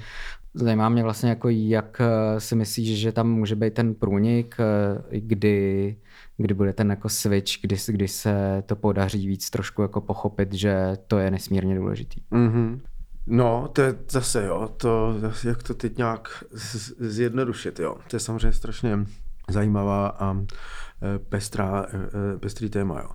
Zajímá 0.54 0.88
mě 0.88 1.02
vlastně 1.02 1.28
jako 1.28 1.48
jak 1.48 2.00
eh, 2.00 2.40
si 2.40 2.54
myslíš, 2.56 2.98
že 2.98 3.12
tam 3.12 3.30
může 3.30 3.56
být 3.56 3.74
ten 3.74 3.94
průnik, 3.94 4.56
eh, 4.58 5.20
kdy, 5.20 5.96
kdy 6.36 6.54
bude 6.54 6.72
ten 6.72 6.90
jako 6.90 7.08
switch, 7.08 7.52
kdy, 7.60 7.76
kdy 7.88 8.08
se 8.08 8.62
to 8.66 8.76
podaří 8.76 9.28
víc 9.28 9.50
trošku 9.50 9.82
jako 9.82 10.00
pochopit, 10.00 10.52
že 10.52 10.96
to 11.06 11.18
je 11.18 11.30
nesmírně 11.30 11.74
důležitý. 11.76 12.20
Mm-hmm. 12.32 12.80
No, 13.26 13.68
to 13.72 13.82
je 13.82 13.94
zase, 14.10 14.46
jo, 14.46 14.68
to, 14.76 15.14
jak 15.44 15.62
to 15.62 15.74
teď 15.74 15.96
nějak 15.96 16.44
zjednodušit, 16.98 17.80
jo. 17.80 17.96
To 18.10 18.16
je 18.16 18.20
samozřejmě 18.20 18.52
strašně 18.52 18.98
zajímavá 19.50 20.08
a 20.08 20.36
e, 20.36 21.18
pestrá, 21.18 21.86
e, 21.88 21.96
e, 22.34 22.38
pestrý 22.38 22.70
téma, 22.70 23.00
jo. 23.00 23.10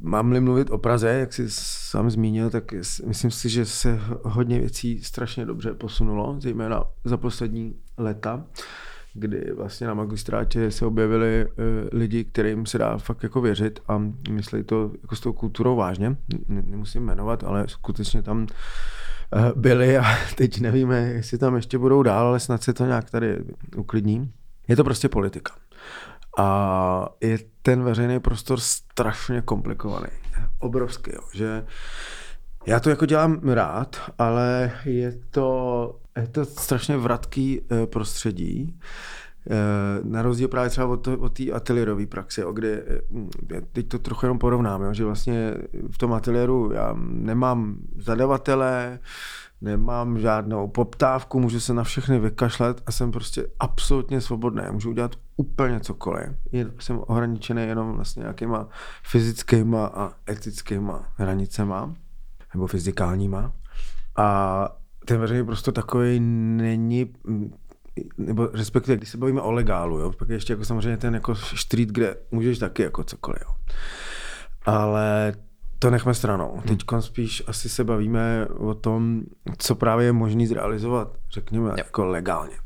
Mám-li 0.00 0.40
mluvit 0.40 0.70
o 0.70 0.78
Praze, 0.78 1.08
jak 1.08 1.32
jsi 1.32 1.50
sám 1.50 2.10
zmínil, 2.10 2.50
tak 2.50 2.72
myslím 3.06 3.30
si, 3.30 3.48
že 3.48 3.66
se 3.66 4.00
hodně 4.22 4.60
věcí 4.60 5.04
strašně 5.04 5.46
dobře 5.46 5.74
posunulo, 5.74 6.36
zejména 6.40 6.84
za 7.04 7.16
poslední 7.16 7.74
léta 7.98 8.44
kdy 9.14 9.52
vlastně 9.56 9.86
na 9.86 9.94
magistrátě 9.94 10.70
se 10.70 10.86
objevili 10.86 11.46
uh, 11.46 11.54
lidi, 11.92 12.24
kterým 12.24 12.66
se 12.66 12.78
dá 12.78 12.98
fakt 12.98 13.22
jako 13.22 13.40
věřit 13.40 13.80
a 13.88 14.02
myslí 14.30 14.62
to 14.62 14.90
jako 15.02 15.16
s 15.16 15.20
tou 15.20 15.32
kulturou 15.32 15.76
vážně. 15.76 16.16
Nemusím 16.48 17.02
jmenovat, 17.02 17.44
ale 17.44 17.68
skutečně 17.68 18.22
tam 18.22 18.40
uh, 18.40 18.46
byli 19.54 19.98
a 19.98 20.04
teď 20.36 20.60
nevíme, 20.60 20.98
jestli 21.00 21.38
tam 21.38 21.56
ještě 21.56 21.78
budou 21.78 22.02
dál, 22.02 22.26
ale 22.26 22.40
snad 22.40 22.62
se 22.62 22.72
to 22.72 22.86
nějak 22.86 23.10
tady 23.10 23.38
uklidní. 23.76 24.32
Je 24.68 24.76
to 24.76 24.84
prostě 24.84 25.08
politika. 25.08 25.52
A 26.38 27.08
je 27.20 27.38
ten 27.62 27.82
veřejný 27.82 28.20
prostor 28.20 28.60
strašně 28.60 29.42
komplikovaný. 29.42 30.08
Obrovský, 30.58 31.10
jo, 31.14 31.20
že 31.34 31.64
já 32.68 32.80
to 32.80 32.90
jako 32.90 33.06
dělám 33.06 33.40
rád, 33.44 33.96
ale 34.18 34.72
je 34.84 35.18
to, 35.30 35.98
je 36.16 36.26
to 36.26 36.44
strašně 36.44 36.96
vratký 36.96 37.60
eh, 37.60 37.86
prostředí. 37.86 38.78
Eh, 39.50 40.00
na 40.04 40.22
rozdíl 40.22 40.48
právě 40.48 40.70
třeba 40.70 40.86
od, 40.86 41.08
od 41.08 41.32
té 41.32 41.52
ateliérové 41.52 42.06
praxe, 42.06 42.40
jo, 42.40 42.52
kde 42.52 42.82
eh, 43.52 43.60
teď 43.72 43.88
to 43.88 43.98
trochu 43.98 44.26
jenom 44.26 44.38
porovnám, 44.38 44.82
jo, 44.82 44.94
že 44.94 45.04
vlastně 45.04 45.54
v 45.92 45.98
tom 45.98 46.12
ateliéru 46.12 46.72
já 46.72 46.94
nemám 46.98 47.76
zadavatele, 47.98 48.98
nemám 49.60 50.18
žádnou 50.18 50.68
poptávku, 50.68 51.40
můžu 51.40 51.60
se 51.60 51.74
na 51.74 51.84
všechny 51.84 52.18
vykašlet 52.18 52.82
a 52.86 52.92
jsem 52.92 53.10
prostě 53.10 53.46
absolutně 53.60 54.20
svobodný. 54.20 54.62
Můžu 54.70 54.90
udělat 54.90 55.16
úplně 55.36 55.80
cokoliv. 55.80 56.28
Jsem 56.80 57.00
ohraničený 57.06 57.62
jenom 57.62 57.92
vlastně 57.92 58.20
nějakýma 58.20 58.68
fyzickýma 59.02 59.86
a 59.86 60.12
etickýma 60.30 61.12
hranicema 61.16 61.94
nebo 62.54 62.66
fyzikálníma. 62.66 63.52
A 64.16 64.68
ten 65.04 65.20
veřejný 65.20 65.46
prostor 65.46 65.74
takový 65.74 66.20
není, 66.20 67.14
nebo 68.18 68.48
respektive, 68.52 68.96
když 68.96 69.08
se 69.08 69.18
bavíme 69.18 69.40
o 69.40 69.52
legálu, 69.52 69.98
jo, 69.98 70.12
pak 70.12 70.28
je 70.28 70.36
ještě 70.36 70.52
jako 70.52 70.64
samozřejmě 70.64 70.96
ten 70.96 71.14
jako 71.14 71.34
street, 71.34 71.88
kde 71.88 72.16
můžeš 72.30 72.58
taky 72.58 72.82
jako 72.82 73.04
cokoliv, 73.04 73.42
jo. 73.42 73.54
Ale 74.66 75.34
to 75.78 75.90
nechme 75.90 76.14
stranou. 76.14 76.52
Hmm. 76.52 76.62
Teď 76.62 76.84
spíš 77.00 77.42
asi 77.46 77.68
se 77.68 77.84
bavíme 77.84 78.46
o 78.46 78.74
tom, 78.74 79.22
co 79.58 79.74
právě 79.74 80.06
je 80.06 80.12
možné 80.12 80.46
zrealizovat, 80.46 81.16
řekněme, 81.32 81.72
jako 81.76 82.04
legálně. 82.04 82.56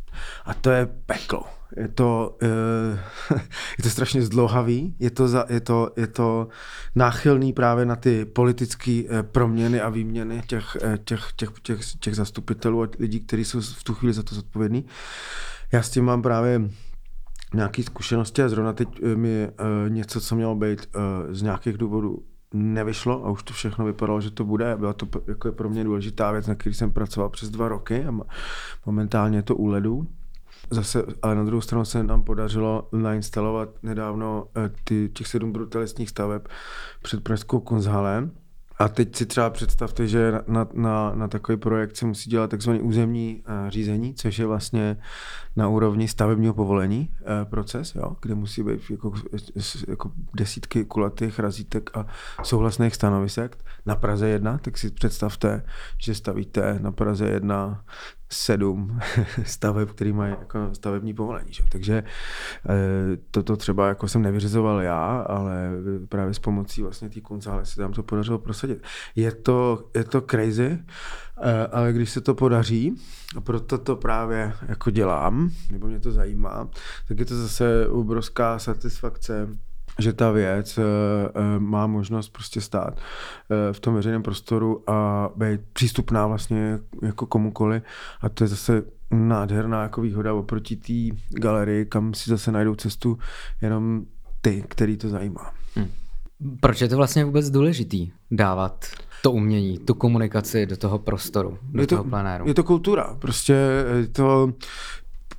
A 0.45 0.55
to 0.55 0.71
je 0.71 0.87
peklo 1.07 1.43
je 1.77 1.89
to, 1.89 2.37
eh, 2.43 2.99
je 3.79 3.83
to 3.83 3.91
strašně 3.91 4.23
zdlouhavý, 4.23 4.97
je 4.99 5.11
to, 5.11 5.29
za, 5.29 5.47
je, 5.49 5.61
to, 5.61 5.91
je 5.97 6.07
to 6.07 6.49
náchylný 6.95 7.53
právě 7.53 7.87
na 7.87 7.97
ty 7.97 8.25
politické 8.25 9.03
eh, 9.09 9.23
proměny 9.23 9.81
a 9.81 9.89
výměny 9.89 10.43
těch, 10.47 10.77
eh, 10.83 10.99
těch, 11.05 11.33
těch, 11.37 11.51
těch, 11.63 11.81
těch 12.01 12.17
zastupitelů 12.17 12.83
a 12.83 12.89
lidí, 12.99 13.21
kteří 13.21 13.45
jsou 13.45 13.61
v 13.61 13.85
tu 13.85 13.95
chvíli 13.95 14.13
za 14.13 14.23
to 14.23 14.35
zodpovědní. 14.35 14.85
Já 15.73 15.83
s 15.83 15.91
tím 15.91 16.05
mám 16.05 16.23
právě 16.23 16.71
nějaké 17.55 17.83
zkušenosti 17.83 18.43
a 18.43 18.49
zrovna 18.49 18.73
teď 18.73 18.89
mi 19.15 19.49
něco, 19.89 20.21
co 20.21 20.37
mělo 20.37 20.55
být 20.55 20.87
z 21.31 21.43
nějakých 21.43 21.79
důvodů 21.79 22.23
nevyšlo 22.53 23.27
a 23.27 23.31
už 23.31 23.43
to 23.43 23.55
všechno 23.55 23.85
vypadalo, 23.85 24.21
že 24.21 24.31
to 24.31 24.45
bude. 24.45 24.77
Byla 24.77 24.93
to 24.93 25.09
jako 25.27 25.53
pro 25.53 25.69
mě 25.69 25.85
důležitá 25.85 26.33
věc, 26.33 26.47
na 26.47 26.55
který 26.55 26.75
jsem 26.75 26.93
pracoval 26.93 27.31
přes 27.31 27.51
dva 27.51 27.69
roky 27.69 28.05
a 28.05 28.13
momentálně 28.87 29.39
je 29.39 29.43
to 29.43 29.57
u 29.57 29.67
ledu. 29.67 30.07
Zase, 30.71 31.03
ale 31.23 31.35
na 31.35 31.45
druhou 31.45 31.61
stranu 31.61 31.85
se 31.85 32.03
nám 32.03 32.23
podařilo 32.23 32.89
nainstalovat 32.93 33.69
nedávno 33.83 34.47
eh, 34.57 34.71
ty, 34.85 35.11
těch 35.15 35.27
sedm 35.27 35.53
brutalistních 35.53 36.11
staveb 36.11 36.43
před 37.03 37.25
Pražskou 37.25 37.61
konzhalem. 37.61 38.31
A 38.79 38.89
teď 38.89 39.17
si 39.17 39.27
třeba 39.27 39.51
představte, 39.51 40.07
že 40.07 40.33
na, 40.49 40.69
na, 40.73 41.13
na 41.15 41.29
takový 41.29 41.59
projekt 41.59 41.97
se 41.97 42.07
musí 42.07 42.31
dělat 42.31 42.51
takzvaný 42.51 42.81
územní 42.81 43.43
uh, 43.49 43.71
řízení, 43.71 44.15
což 44.15 44.39
je 44.39 44.47
vlastně 44.47 44.97
na 45.57 45.69
úrovni 45.69 46.09
stavebního 46.09 46.55
povolení 46.55 47.11
uh, 47.21 47.51
proces, 47.51 47.95
jo, 47.95 48.17
kde 48.23 48.35
musí 48.35 48.63
být 48.63 48.91
jako, 48.91 49.13
jako 49.89 50.13
desítky 50.35 50.85
kulatých 50.85 51.39
razítek 51.39 51.97
a 51.97 52.07
souhlasných 52.43 52.95
stanovisek. 52.95 53.65
Na 53.87 53.95
Praze 53.95 54.29
1, 54.29 54.59
tak 54.59 54.79
si 54.79 54.91
představte, 54.91 55.65
že 55.99 56.15
stavíte 56.15 56.79
na 56.83 56.93
Praze 56.93 57.29
1 57.29 57.85
sedm 58.33 59.01
staveb, 59.45 59.91
který 59.91 60.13
mají 60.13 60.31
jako 60.39 60.59
stavební 60.73 61.15
povolení. 61.15 61.53
Že? 61.53 61.63
Takže 61.73 61.95
e, 61.95 62.05
toto 63.31 63.57
třeba 63.57 63.89
jako 63.89 64.09
jsem 64.09 64.23
nevyřizoval 64.23 64.81
já, 64.81 65.21
ale 65.21 65.71
právě 66.09 66.35
s 66.35 66.39
pomocí 66.39 66.83
vlastně 66.83 67.11
té 67.11 67.21
konzále 67.21 67.67
se 67.67 67.77
tam 67.77 67.93
to 67.93 68.03
podařilo 68.03 68.39
prosadit. 68.39 68.83
Je 69.17 69.33
to, 69.33 69.89
je 69.95 70.05
to 70.05 70.21
crazy, 70.21 70.79
e, 71.43 71.67
ale 71.67 71.93
když 71.93 72.11
se 72.11 72.21
to 72.21 72.35
podaří, 72.35 72.95
a 73.37 73.41
proto 73.41 73.79
to 73.79 73.97
právě 73.97 74.53
jako 74.69 74.91
dělám, 74.91 75.51
nebo 75.71 75.87
mě 75.87 76.01
to 76.01 76.13
zajímá, 76.13 76.69
tak 77.09 77.19
je 77.19 77.25
to 77.25 77.37
zase 77.37 77.89
obrovská 77.89 78.59
satisfakce 78.59 79.49
že 79.99 80.13
ta 80.13 80.31
věc 80.31 80.79
uh, 80.79 80.85
uh, 80.85 81.63
má 81.63 81.87
možnost 81.87 82.29
prostě 82.29 82.61
stát 82.61 82.95
uh, 82.97 83.57
v 83.73 83.81
tom 83.81 83.95
veřejném 83.95 84.23
prostoru 84.23 84.91
a 84.91 85.31
být 85.37 85.61
přístupná 85.73 86.27
vlastně 86.27 86.79
jako 87.03 87.27
komukoli 87.27 87.83
a 88.21 88.29
to 88.29 88.45
je 88.45 88.49
zase 88.49 88.83
nádherná 89.11 89.83
jako 89.83 90.01
výhoda 90.01 90.35
oproti 90.35 90.77
té 90.77 91.17
galerii, 91.31 91.87
kam 91.87 92.15
si 92.15 92.31
zase 92.31 92.53
najdou 92.53 92.75
cestu 92.75 93.19
jenom 93.63 94.05
ty, 94.41 94.65
který 94.69 94.97
to 94.97 95.09
zajímá. 95.09 95.53
Hmm. 95.75 95.89
Proč 96.61 96.81
je 96.81 96.89
to 96.89 96.97
vlastně 96.97 97.25
vůbec 97.25 97.51
důležitý 97.51 98.13
dávat 98.31 98.87
to 99.23 99.33
umění, 99.33 99.79
tu 99.79 99.95
komunikaci 99.95 100.67
do 100.67 100.77
toho 100.77 100.99
prostoru, 100.99 101.59
do 101.63 101.81
je 101.81 101.87
to, 101.87 101.97
toho 101.97 102.09
plenéru? 102.09 102.49
Je 102.49 102.55
to 102.55 102.65
kultura, 102.65 103.17
prostě 103.19 103.57
to, 104.13 104.53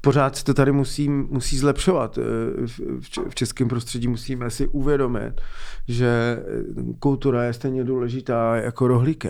pořád 0.04 0.36
se 0.36 0.43
to 0.43 0.54
tady 0.54 0.72
musí, 0.72 1.10
musí 1.10 1.58
zlepšovat. 1.58 2.20
V 3.30 3.36
českém 3.36 3.68
prostředí 3.68 4.08
musíme 4.08 4.49
si 4.49 4.68
uvědomit, 4.68 5.41
že 5.88 6.39
kultura 6.99 7.43
je 7.43 7.54
stejně 7.54 7.84
důležitá 7.84 8.56
jako 8.56 8.88
rohlíky, 8.88 9.30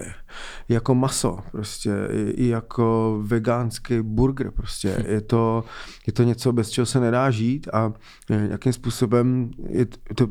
jako 0.70 0.96
maso, 0.96 1.40
prostě 1.52 1.92
i 2.36 2.48
jako 2.48 3.20
vegánský 3.26 4.02
burger. 4.02 4.52
Prostě. 4.52 4.96
Hm. 5.00 5.06
Je, 5.08 5.22
to, 5.22 5.64
je 6.08 6.14
to 6.14 6.24
něco, 6.24 6.52
bez 6.52 6.70
čeho 6.70 6.86
se 6.86 7.00
nedá 7.00 7.32
žít 7.32 7.68
a 7.74 7.94
nějakým 8.30 8.74
způsobem 8.74 9.52
je 9.70 9.86
to 10.16 10.28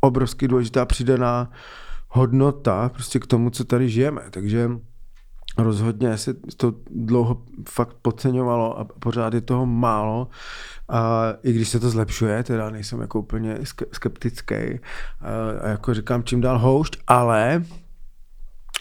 obrovsky 0.00 0.48
důležitá 0.48 0.84
přidaná 0.84 1.50
hodnota 2.08 2.88
prostě 2.88 3.18
k 3.18 3.26
tomu, 3.26 3.50
co 3.50 3.64
tady 3.64 3.88
žijeme. 3.88 4.22
Takže 4.30 4.70
rozhodně 5.56 6.18
se 6.18 6.34
to 6.34 6.74
dlouho 6.90 7.42
fakt 7.68 7.96
podceňovalo 8.02 8.78
a 8.78 8.84
pořád 8.84 9.34
je 9.34 9.40
toho 9.40 9.66
málo. 9.66 10.28
A 10.88 11.32
i 11.42 11.52
když 11.52 11.68
se 11.68 11.80
to 11.80 11.90
zlepšuje, 11.90 12.42
teda 12.42 12.70
nejsem 12.70 13.00
jako 13.00 13.18
úplně 13.18 13.58
skeptický 13.92 14.54
a, 14.54 14.80
a 15.62 15.68
jako 15.68 15.94
říkám 15.94 16.24
čím 16.24 16.40
dál 16.40 16.58
houšť, 16.58 16.96
ale 17.06 17.64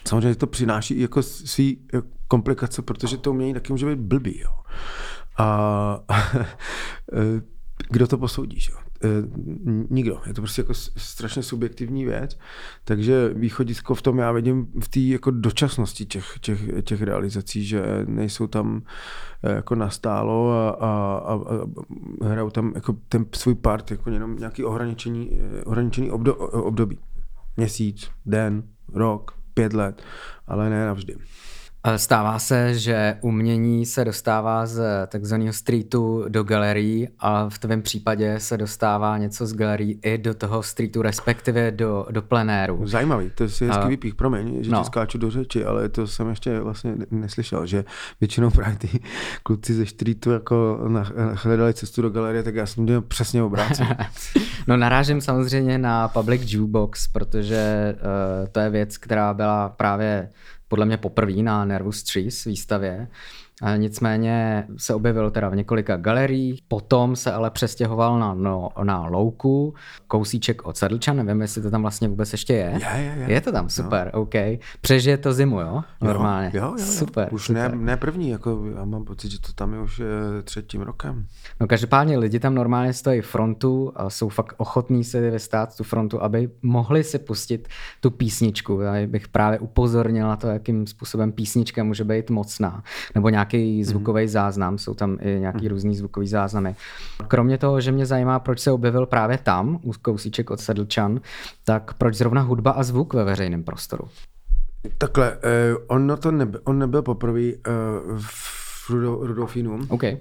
samozřejmě 0.07 0.35
to 0.35 0.47
přináší 0.47 0.99
jako 0.99 1.23
svý 1.23 1.87
komplikace, 2.27 2.81
protože 2.81 3.17
to 3.17 3.31
umění 3.31 3.53
taky 3.53 3.73
může 3.73 3.85
být 3.85 3.99
blbý. 3.99 4.39
Jo. 4.39 4.51
A 5.37 5.99
kdo 7.89 8.07
to 8.07 8.17
posoudí? 8.17 8.59
Jo? 8.69 8.77
Eh, 9.03 9.07
nikdo. 9.89 10.21
Je 10.27 10.33
to 10.33 10.41
prostě 10.41 10.61
jako 10.61 10.73
strašně 10.73 11.43
subjektivní 11.43 12.05
věc, 12.05 12.37
takže 12.83 13.29
východisko 13.33 13.95
v 13.95 14.01
tom 14.01 14.17
já 14.17 14.31
vidím 14.31 14.67
v 14.83 14.87
té 14.87 14.99
jako 14.99 15.31
dočasnosti 15.31 16.05
těch, 16.05 16.39
těch, 16.41 16.59
těch 16.83 17.01
realizací, 17.01 17.65
že 17.65 17.83
nejsou 18.07 18.47
tam 18.47 18.81
eh, 19.43 19.53
jako 19.53 19.75
nastálo 19.75 20.51
a, 20.51 20.69
a, 20.69 21.17
a, 21.17 21.33
a 22.21 22.25
hrajou 22.25 22.49
tam 22.49 22.71
jako 22.75 22.95
ten 23.09 23.25
svůj 23.35 23.55
part, 23.55 23.91
jako 23.91 24.09
jenom 24.09 24.35
nějaký 24.35 24.63
ohraničený, 24.63 25.39
eh, 25.39 25.63
ohraničený 25.63 26.11
obdo, 26.11 26.35
období. 26.35 26.99
Měsíc, 27.57 28.11
den, 28.25 28.63
rok, 28.93 29.31
pět 29.53 29.73
let, 29.73 30.03
ale 30.47 30.69
ne 30.69 30.85
navždy. 30.85 31.15
Stává 31.95 32.39
se, 32.39 32.79
že 32.79 33.17
umění 33.21 33.85
se 33.85 34.05
dostává 34.05 34.65
z 34.65 35.07
takzvaného 35.07 35.53
streetu 35.53 36.25
do 36.27 36.43
galerií 36.43 37.07
a 37.19 37.49
v 37.49 37.59
tvém 37.59 37.81
případě 37.81 38.39
se 38.39 38.57
dostává 38.57 39.17
něco 39.17 39.45
z 39.47 39.53
galerií 39.53 39.99
i 40.01 40.17
do 40.17 40.33
toho 40.33 40.63
streetu, 40.63 41.01
respektive 41.01 41.71
do, 41.71 42.05
do 42.11 42.21
plenéru. 42.21 42.87
Zajímavý, 42.87 43.31
to 43.35 43.43
je 43.43 43.49
hezký 43.49 43.83
uh, 43.83 43.87
výpích, 43.87 44.15
promiň, 44.15 44.63
že 44.63 44.71
no. 44.71 44.83
skáču 44.83 45.17
do 45.17 45.31
řeči, 45.31 45.65
ale 45.65 45.89
to 45.89 46.07
jsem 46.07 46.29
ještě 46.29 46.59
vlastně 46.59 46.95
neslyšel, 47.11 47.65
že 47.65 47.85
většinou 48.21 48.49
právě 48.49 48.77
ty 48.77 48.99
kluci 49.43 49.73
ze 49.73 49.85
streetu 49.85 50.31
jako 50.31 50.79
hledali 51.33 51.73
cestu 51.73 52.01
do 52.01 52.09
galerie, 52.09 52.43
tak 52.43 52.55
já 52.55 52.65
jsem 52.65 52.85
to 52.85 53.01
přesně 53.01 53.43
obrácený. 53.43 53.89
no 54.67 54.77
narážím 54.77 55.21
samozřejmě 55.21 55.77
na 55.77 56.07
Public 56.07 56.41
Jukebox, 56.51 57.07
protože 57.07 57.95
uh, 57.95 58.47
to 58.47 58.59
je 58.59 58.69
věc, 58.69 58.97
která 58.97 59.33
byla 59.33 59.69
právě 59.69 60.29
podle 60.67 60.85
mě 60.85 60.97
poprvé 60.97 61.33
na 61.33 61.65
Nervous 61.65 62.03
Trees 62.03 62.43
výstavě. 62.45 63.07
Nicméně 63.77 64.67
se 64.77 64.93
objevil 64.93 65.31
teda 65.31 65.49
v 65.49 65.55
několika 65.55 65.97
galeriích, 65.97 66.61
potom 66.67 67.15
se 67.15 67.31
ale 67.31 67.51
přestěhoval 67.51 68.19
na, 68.19 68.33
no, 68.33 68.69
na 68.83 69.07
Louku, 69.07 69.73
kousíček 70.07 70.65
od 70.65 70.77
Sedlčan, 70.77 71.15
nevím, 71.15 71.41
jestli 71.41 71.61
to 71.61 71.71
tam 71.71 71.81
vlastně 71.81 72.07
vůbec 72.07 72.31
ještě 72.31 72.53
je. 72.53 72.79
Je, 72.79 73.01
je, 73.01 73.15
je. 73.17 73.33
je 73.33 73.41
to 73.41 73.51
tam, 73.51 73.69
super, 73.69 74.11
no. 74.13 74.21
OK. 74.21 74.33
Přežije 74.81 75.17
to 75.17 75.33
zimu, 75.33 75.59
jo? 75.59 75.83
Normálně. 76.01 76.51
Jo, 76.53 76.63
jo, 76.63 76.75
jo, 76.79 76.85
super. 76.85 77.27
Už 77.31 77.45
super. 77.45 77.71
Ne, 77.71 77.85
ne 77.85 77.97
první, 77.97 78.29
jako 78.29 78.65
já 78.77 78.85
mám 78.85 79.05
pocit, 79.05 79.31
že 79.31 79.41
to 79.41 79.53
tam 79.53 79.73
je 79.73 79.79
už 79.79 80.01
třetím 80.43 80.81
rokem. 80.81 81.25
No 81.59 81.67
každopádně 81.67 82.17
lidi 82.17 82.39
tam 82.39 82.55
normálně 82.55 82.93
stojí 82.93 83.21
frontu 83.21 83.91
a 83.95 84.09
jsou 84.09 84.29
fakt 84.29 84.53
ochotní 84.57 85.03
si 85.03 85.29
vystát 85.31 85.77
tu 85.77 85.83
frontu, 85.83 86.23
aby 86.23 86.49
mohli 86.61 87.03
si 87.03 87.19
pustit 87.19 87.67
tu 87.99 88.11
písničku. 88.11 88.81
Já 88.81 89.07
bych 89.07 89.27
právě 89.27 89.59
upozornil 89.59 90.27
na 90.27 90.35
to, 90.35 90.47
jakým 90.47 90.87
způsobem 90.87 91.31
písnička 91.31 91.83
může 91.83 92.03
být 92.03 92.29
mocná. 92.29 92.83
Nebo 93.15 93.29
nějak 93.29 93.46
nějaký 93.53 93.77
mhm. 93.77 93.85
zvukový 93.85 94.23
mm. 94.23 94.27
záznam, 94.27 94.77
jsou 94.77 94.93
tam 94.93 95.17
i 95.21 95.39
nějaký 95.39 95.61
mm. 95.65 95.67
různý 95.67 95.95
zvukový 95.95 96.27
záznamy. 96.27 96.75
Kromě 97.27 97.57
toho, 97.57 97.81
že 97.81 97.91
mě 97.91 98.05
zajímá, 98.05 98.39
proč 98.39 98.59
se 98.59 98.71
objevil 98.71 99.05
právě 99.05 99.37
tam, 99.37 99.79
u 99.83 99.91
kousíček 100.01 100.51
od 100.51 100.59
Sedlčan, 100.59 101.21
tak 101.63 101.93
proč 101.93 102.15
zrovna 102.15 102.41
hudba 102.41 102.71
a 102.71 102.83
zvuk 102.83 103.13
ve 103.13 103.23
veřejném 103.23 103.63
prostoru? 103.63 104.07
Takhle, 104.97 105.37
eh, 105.43 105.75
on, 105.87 106.17
to 106.19 106.31
nebyl, 106.31 106.61
on 106.63 106.79
nebyl 106.79 107.01
poprvé 107.01 107.41
eh, 107.41 107.71
v 108.17 108.89
Rudo, 108.89 109.19
Rudolfínu. 109.21 109.79
Okay. 109.89 110.17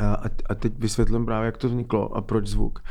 A, 0.00 0.22
a 0.48 0.54
teď 0.54 0.72
vysvětlím 0.78 1.26
právě, 1.26 1.46
jak 1.46 1.56
to 1.56 1.68
vzniklo 1.68 2.16
a 2.16 2.20
proč 2.20 2.46
zvuk. 2.46 2.82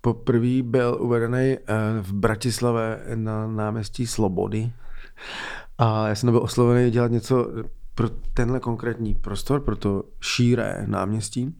Poprvé 0.00 0.62
byl 0.62 0.96
uvedený 1.00 1.38
eh, 1.38 1.58
v 2.00 2.12
Bratislavě 2.12 3.00
na 3.14 3.46
náměstí 3.46 4.06
Slobody. 4.06 4.72
A 5.78 6.08
já 6.08 6.14
jsem 6.14 6.30
byl 6.30 6.42
oslovený 6.42 6.90
dělat 6.90 7.10
něco 7.10 7.48
pro 7.96 8.08
tenhle 8.08 8.60
konkrétní 8.60 9.14
prostor, 9.14 9.60
pro 9.60 9.76
to 9.76 10.04
šíré 10.20 10.84
náměstí. 10.86 11.56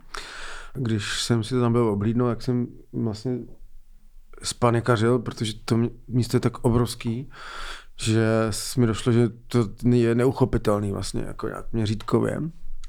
Když 0.75 1.23
jsem 1.23 1.45
si 1.45 1.55
to 1.55 1.61
tam 1.61 1.73
byl 1.73 1.89
oblídnout, 1.89 2.29
tak 2.29 2.43
jsem 2.43 2.67
vlastně 2.93 3.39
spanikařil, 4.43 5.19
protože 5.19 5.53
to 5.65 5.79
místo 6.09 6.37
je 6.37 6.41
tak 6.41 6.59
obrovský, 6.59 7.31
že 8.01 8.27
mi 8.77 8.87
došlo, 8.87 9.13
že 9.13 9.29
to 9.47 9.69
je 9.89 10.15
neuchopitelný 10.15 10.93
vlastně, 10.93 11.23
jako 11.27 11.49
nějak 11.49 11.73
měřítkově. 11.73 12.41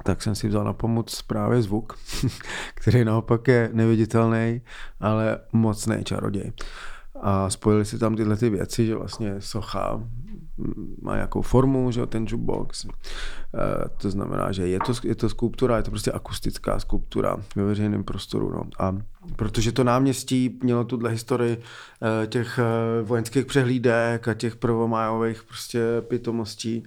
Tak 0.03 0.21
jsem 0.21 0.35
si 0.35 0.47
vzal 0.47 0.63
na 0.63 0.73
pomoc 0.73 1.21
právě 1.21 1.61
zvuk, 1.61 1.97
který 2.75 3.05
naopak 3.05 3.47
je 3.47 3.69
neviditelný, 3.73 4.61
ale 4.99 5.39
mocný 5.53 6.03
čaroděj. 6.03 6.51
A 7.21 7.49
spojili 7.49 7.85
si 7.85 7.99
tam 7.99 8.15
tyhle 8.15 8.37
ty 8.37 8.49
věci, 8.49 8.85
že 8.85 8.95
vlastně 8.95 9.35
socha 9.39 10.03
má 11.01 11.15
nějakou 11.15 11.41
formu, 11.41 11.91
že 11.91 12.05
ten 12.05 12.25
jukebox. 12.29 12.85
E, 12.85 12.89
to 13.97 14.09
znamená, 14.09 14.51
že 14.51 14.67
je 14.67 14.79
to, 14.79 14.93
je 15.03 15.15
to 15.15 15.29
skulptura, 15.29 15.77
je 15.77 15.83
to 15.83 15.91
prostě 15.91 16.11
akustická 16.11 16.79
skulptura 16.79 17.37
ve 17.55 17.63
veřejném 17.63 18.03
prostoru. 18.03 18.49
No. 18.49 18.63
A 18.79 18.97
protože 19.35 19.71
to 19.71 19.83
náměstí 19.83 20.59
mělo 20.63 20.83
tuhle 20.83 21.09
historii 21.09 21.57
e, 22.23 22.27
těch 22.27 22.59
e, 22.59 23.01
vojenských 23.03 23.45
přehlídek 23.45 24.27
a 24.27 24.33
těch 24.33 24.55
prvomájových 24.55 25.43
prostě 25.43 25.81
pitomostí, 26.01 26.83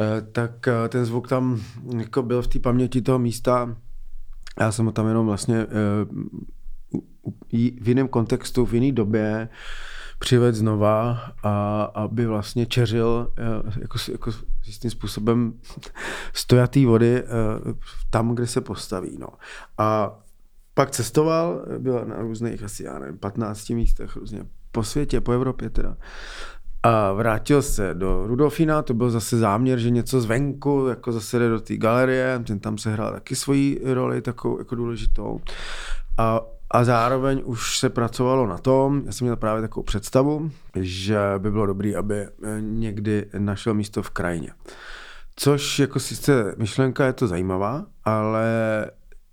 e, 0.00 0.22
tak 0.32 0.68
e, 0.68 0.88
ten 0.88 1.04
zvuk 1.04 1.28
tam 1.28 1.60
jako 1.98 2.22
byl 2.22 2.42
v 2.42 2.48
té 2.48 2.58
paměti 2.58 3.02
toho 3.02 3.18
místa. 3.18 3.76
Já 4.60 4.72
jsem 4.72 4.86
ho 4.86 4.92
tam 4.92 5.08
jenom 5.08 5.26
vlastně 5.26 5.56
e, 5.56 5.66
v 7.80 7.88
jiném 7.88 8.08
kontextu, 8.08 8.66
v 8.66 8.74
jiné 8.74 8.92
době 8.92 9.48
přived 10.18 10.54
znova 10.54 11.20
a 11.42 11.82
aby 11.82 12.26
vlastně 12.26 12.66
čeřil 12.66 13.32
eh, 13.38 13.80
jako, 13.80 13.98
jako 14.12 14.30
jistým 14.66 14.90
způsobem 14.90 15.52
stojatý 16.32 16.86
vody 16.86 17.22
eh, 17.22 17.26
tam, 18.10 18.34
kde 18.34 18.46
se 18.46 18.60
postaví. 18.60 19.16
No. 19.18 19.28
A 19.78 20.18
pak 20.74 20.90
cestoval, 20.90 21.64
byl 21.78 22.04
na 22.04 22.16
různých 22.16 22.62
asi, 22.62 22.84
já 22.84 22.98
nevím, 22.98 23.18
15 23.18 23.70
místech 23.70 24.16
různě 24.16 24.46
po 24.72 24.82
světě, 24.82 25.20
po 25.20 25.32
Evropě 25.32 25.70
teda. 25.70 25.96
A 26.82 27.12
vrátil 27.12 27.62
se 27.62 27.94
do 27.94 28.26
Rudolfina, 28.26 28.82
to 28.82 28.94
byl 28.94 29.10
zase 29.10 29.38
záměr, 29.38 29.78
že 29.78 29.90
něco 29.90 30.20
zvenku, 30.20 30.86
jako 30.88 31.12
zase 31.12 31.38
jde 31.38 31.48
do 31.48 31.60
té 31.60 31.76
galerie, 31.76 32.42
ten 32.46 32.60
tam 32.60 32.78
se 32.78 32.92
hrál 32.92 33.12
taky 33.12 33.36
svoji 33.36 33.82
roli 33.84 34.22
takovou 34.22 34.58
jako 34.58 34.74
důležitou. 34.74 35.40
A 36.18 36.40
a 36.70 36.84
zároveň 36.84 37.42
už 37.44 37.78
se 37.78 37.88
pracovalo 37.88 38.46
na 38.46 38.58
tom, 38.58 39.02
já 39.06 39.12
jsem 39.12 39.24
měl 39.24 39.36
právě 39.36 39.62
takovou 39.62 39.84
představu, 39.84 40.50
že 40.80 41.18
by 41.38 41.50
bylo 41.50 41.66
dobré, 41.66 41.94
aby 41.96 42.16
eh, 42.20 42.28
někdy 42.60 43.26
našel 43.38 43.74
místo 43.74 44.02
v 44.02 44.10
krajině. 44.10 44.50
Což 45.36 45.78
jako 45.78 46.00
sice 46.00 46.54
myšlenka 46.58 47.06
je 47.06 47.12
to 47.12 47.26
zajímavá, 47.26 47.86
ale 48.04 48.46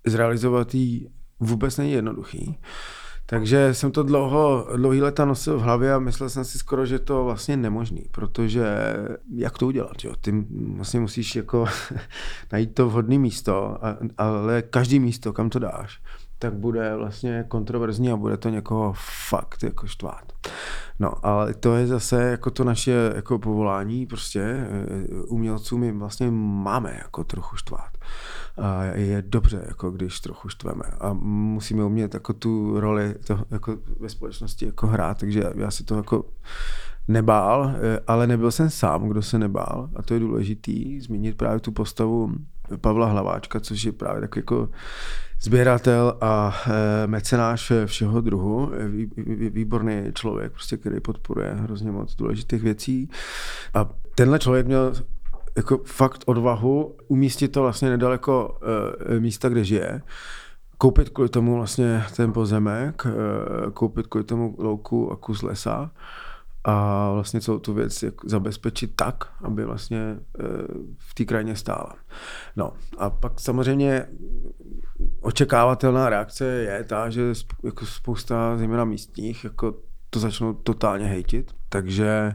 zrealizovat 0.06 0.74
ji 0.74 1.08
vůbec 1.40 1.76
není 1.76 1.92
jednoduchý. 1.92 2.58
Takže 3.28 3.74
jsem 3.74 3.90
to 3.90 4.02
dlouho, 4.02 4.68
dlouhý 4.76 5.02
leta 5.02 5.24
nosil 5.24 5.58
v 5.58 5.62
hlavě 5.62 5.94
a 5.94 5.98
myslel 5.98 6.30
jsem 6.30 6.44
si 6.44 6.58
skoro, 6.58 6.86
že 6.86 6.98
to 6.98 7.24
vlastně 7.24 7.56
nemožný, 7.56 8.04
protože 8.10 8.66
jak 9.34 9.58
to 9.58 9.66
udělat, 9.66 10.04
jo? 10.04 10.12
Ty 10.20 10.46
vlastně 10.76 11.00
musíš 11.00 11.36
jako 11.36 11.66
najít 12.52 12.74
to 12.74 12.88
vhodné 12.88 13.18
místo, 13.18 13.78
ale 14.18 14.62
každý 14.62 15.00
místo, 15.00 15.32
kam 15.32 15.50
to 15.50 15.58
dáš, 15.58 16.00
tak 16.38 16.54
bude 16.54 16.96
vlastně 16.96 17.44
kontroverzní 17.48 18.12
a 18.12 18.16
bude 18.16 18.36
to 18.36 18.48
někoho 18.48 18.92
fakt 19.28 19.62
jako 19.62 19.86
štvát. 19.86 20.32
No, 20.98 21.26
ale 21.26 21.54
to 21.54 21.74
je 21.74 21.86
zase 21.86 22.22
jako 22.22 22.50
to 22.50 22.64
naše 22.64 23.12
jako 23.14 23.38
povolání, 23.38 24.06
prostě 24.06 24.40
eh, 24.40 24.68
umělců 25.28 25.78
my 25.78 25.92
vlastně 25.92 26.30
máme 26.30 26.98
jako 27.02 27.24
trochu 27.24 27.56
štvát. 27.56 27.98
A 28.56 28.82
je 28.84 29.22
dobře, 29.26 29.64
jako 29.68 29.90
když 29.90 30.20
trochu 30.20 30.48
štveme. 30.48 30.84
A 31.00 31.12
musíme 31.12 31.84
umět 31.84 32.14
jako 32.14 32.32
tu 32.32 32.80
roli 32.80 33.14
to, 33.26 33.38
jako 33.50 33.76
ve 34.00 34.08
společnosti 34.08 34.66
jako 34.66 34.86
hrát, 34.86 35.18
takže 35.18 35.44
já 35.54 35.70
si 35.70 35.84
to 35.84 35.96
jako 35.96 36.24
nebál, 37.08 37.74
eh, 37.74 38.00
ale 38.06 38.26
nebyl 38.26 38.50
jsem 38.50 38.70
sám, 38.70 39.08
kdo 39.08 39.22
se 39.22 39.38
nebál 39.38 39.90
a 39.96 40.02
to 40.02 40.14
je 40.14 40.20
důležitý, 40.20 41.00
zmínit 41.00 41.36
právě 41.36 41.60
tu 41.60 41.72
postavu 41.72 42.32
Pavla 42.80 43.06
Hlaváčka, 43.06 43.60
což 43.60 43.84
je 43.84 43.92
právě 43.92 44.20
takový 44.20 44.40
jako 44.40 44.68
sběratel 45.40 46.16
a 46.20 46.54
e, 46.66 47.06
mecenáš 47.06 47.72
všeho 47.86 48.20
druhu, 48.20 48.72
výborný 49.50 50.12
člověk, 50.14 50.52
prostě, 50.52 50.76
který 50.76 51.00
podporuje 51.00 51.54
hrozně 51.54 51.90
moc 51.90 52.14
důležitých 52.14 52.62
věcí. 52.62 53.10
A 53.74 53.88
tenhle 54.14 54.38
člověk 54.38 54.66
měl 54.66 54.92
jako 55.56 55.80
fakt 55.84 56.22
odvahu 56.26 56.96
umístit 57.08 57.48
to 57.48 57.62
vlastně 57.62 57.90
nedaleko 57.90 58.58
e, 59.16 59.20
místa, 59.20 59.48
kde 59.48 59.64
žije, 59.64 60.02
koupit 60.78 61.08
kvůli 61.08 61.28
tomu 61.28 61.56
vlastně 61.56 62.04
ten 62.16 62.32
pozemek, 62.32 63.06
koupit 63.74 64.06
kvůli 64.06 64.24
tomu 64.24 64.54
louku 64.58 65.12
a 65.12 65.16
kus 65.16 65.42
lesa 65.42 65.90
a 66.68 67.10
vlastně 67.12 67.40
celou 67.40 67.58
tu 67.58 67.74
věc 67.74 68.02
jak 68.02 68.14
zabezpečit 68.24 68.96
tak, 68.96 69.24
aby 69.44 69.64
vlastně 69.64 69.98
e, 69.98 70.16
v 70.98 71.14
té 71.14 71.24
krajině 71.24 71.56
stála. 71.56 71.94
No 72.56 72.72
a 72.98 73.10
pak 73.10 73.40
samozřejmě 73.40 74.06
očekávatelná 75.20 76.08
reakce 76.08 76.44
je 76.44 76.84
ta, 76.84 77.10
že 77.10 77.32
jako 77.64 77.86
spousta 77.86 78.56
zejména 78.56 78.84
místních 78.84 79.44
jako 79.44 79.74
to 80.10 80.20
začnou 80.20 80.54
totálně 80.54 81.06
hejtit, 81.06 81.52
takže 81.68 82.32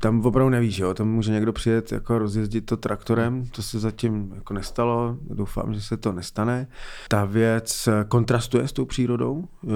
tam 0.00 0.26
opravdu 0.26 0.50
nevíš, 0.50 0.78
jo, 0.78 0.94
tam 0.94 1.08
může 1.08 1.32
někdo 1.32 1.52
přijet 1.52 1.92
jako 1.92 2.18
rozjezdit 2.18 2.66
to 2.66 2.76
traktorem, 2.76 3.46
to 3.46 3.62
se 3.62 3.78
zatím 3.78 4.32
jako 4.34 4.54
nestalo, 4.54 5.16
doufám, 5.20 5.74
že 5.74 5.80
se 5.80 5.96
to 5.96 6.12
nestane. 6.12 6.68
Ta 7.08 7.24
věc 7.24 7.88
kontrastuje 8.08 8.68
s 8.68 8.72
tou 8.72 8.84
přírodou, 8.84 9.44
eh, 9.64 9.68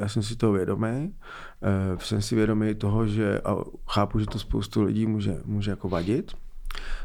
já 0.00 0.08
jsem 0.08 0.22
si 0.22 0.36
toho 0.36 0.52
vědomý, 0.52 1.14
eh, 1.62 1.96
jsem 1.98 2.22
si 2.22 2.34
vědomý 2.34 2.74
toho, 2.74 3.06
že 3.06 3.40
a 3.40 3.56
chápu, 3.88 4.18
že 4.18 4.26
to 4.26 4.38
spoustu 4.38 4.82
lidí 4.82 5.06
může, 5.06 5.40
může 5.44 5.70
jako 5.70 5.88
vadit, 5.88 6.32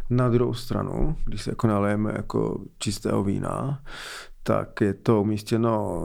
na 0.10 0.30
druhou 0.30 0.54
stranu, 0.54 1.16
když 1.26 1.42
se 1.42 1.52
jako 1.52 1.68
nalejeme 1.68 2.14
jako 2.16 2.62
čistého 2.78 3.24
vína, 3.24 3.84
tak 4.44 4.82
je 4.82 4.94
to 4.94 5.22
umístěno, 5.22 6.02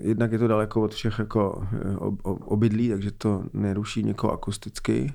jednak 0.00 0.32
je 0.32 0.38
to 0.38 0.48
daleko 0.48 0.82
od 0.82 0.94
všech 0.94 1.18
jako 1.18 1.66
eh, 1.72 1.96
obydlí, 2.24 2.88
takže 2.88 3.10
to 3.10 3.44
neruší 3.52 4.02
někoho 4.02 4.32
akusticky. 4.32 5.12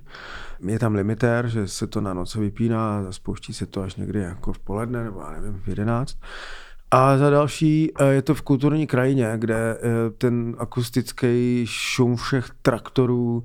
Je 0.67 0.79
tam 0.79 0.95
limitér, 0.95 1.47
že 1.47 1.67
se 1.67 1.87
to 1.87 2.01
na 2.01 2.13
noc 2.13 2.35
vypíná 2.35 2.97
a 2.97 3.11
spouští 3.11 3.53
se 3.53 3.65
to 3.65 3.81
až 3.81 3.95
někdy 3.95 4.19
jako 4.19 4.53
v 4.53 4.59
poledne 4.59 5.03
nebo 5.03 5.21
já 5.21 5.31
nevím, 5.31 5.61
v 5.61 5.67
11. 5.67 6.17
A 6.91 7.17
za 7.17 7.29
další 7.29 7.91
eh, 7.99 8.05
je 8.13 8.21
to 8.21 8.35
v 8.35 8.41
kulturní 8.41 8.87
krajině, 8.87 9.33
kde 9.37 9.77
eh, 9.77 9.79
ten 10.17 10.55
akustický 10.57 11.63
šum 11.65 12.15
všech 12.15 12.49
traktorů 12.61 13.43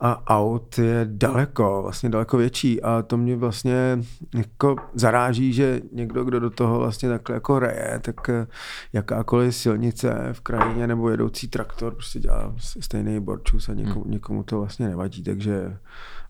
a 0.00 0.26
aut 0.26 0.78
je 0.78 1.00
daleko, 1.10 1.82
vlastně 1.82 2.08
daleko 2.08 2.36
větší 2.36 2.82
a 2.82 3.02
to 3.02 3.16
mě 3.16 3.36
vlastně 3.36 3.98
jako 4.34 4.76
zaráží, 4.94 5.52
že 5.52 5.80
někdo, 5.92 6.24
kdo 6.24 6.40
do 6.40 6.50
toho 6.50 6.78
vlastně 6.78 7.08
takhle 7.08 7.34
jako 7.34 7.58
reje, 7.58 8.00
tak 8.02 8.28
eh, 8.28 8.46
jakákoliv 8.92 9.56
silnice 9.56 10.28
v 10.32 10.40
krajině 10.40 10.86
nebo 10.86 11.10
jedoucí 11.10 11.48
traktor 11.48 11.94
prostě 11.94 12.18
dělá 12.18 12.54
stejný 12.80 13.20
borčus 13.20 13.68
a 13.68 13.74
někomu, 13.74 14.02
hmm. 14.02 14.12
někomu 14.12 14.42
to 14.42 14.58
vlastně 14.58 14.88
nevadí, 14.88 15.22
takže 15.22 15.76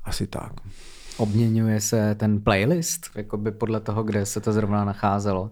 asi 0.05 0.27
tak. 0.27 0.53
Obměňuje 1.17 1.81
se 1.81 2.15
ten 2.15 2.41
playlist, 2.41 3.11
jakoby 3.15 3.51
podle 3.53 3.81
toho, 3.81 4.03
kde 4.03 4.27
se 4.27 4.41
to 4.41 4.53
zrovna 4.53 4.85
nacházelo? 4.85 5.51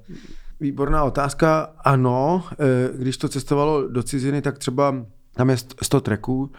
Výborná 0.65 1.05
otázka. 1.05 1.75
Ano, 1.85 2.45
eh, 2.53 2.99
když 2.99 3.17
to 3.17 3.29
cestovalo 3.29 3.89
do 3.89 4.03
ciziny, 4.03 4.43
tak 4.43 4.59
třeba 4.59 5.07
tam 5.35 5.51
je 5.51 5.57
100 5.83 6.01
tracků, 6.01 6.53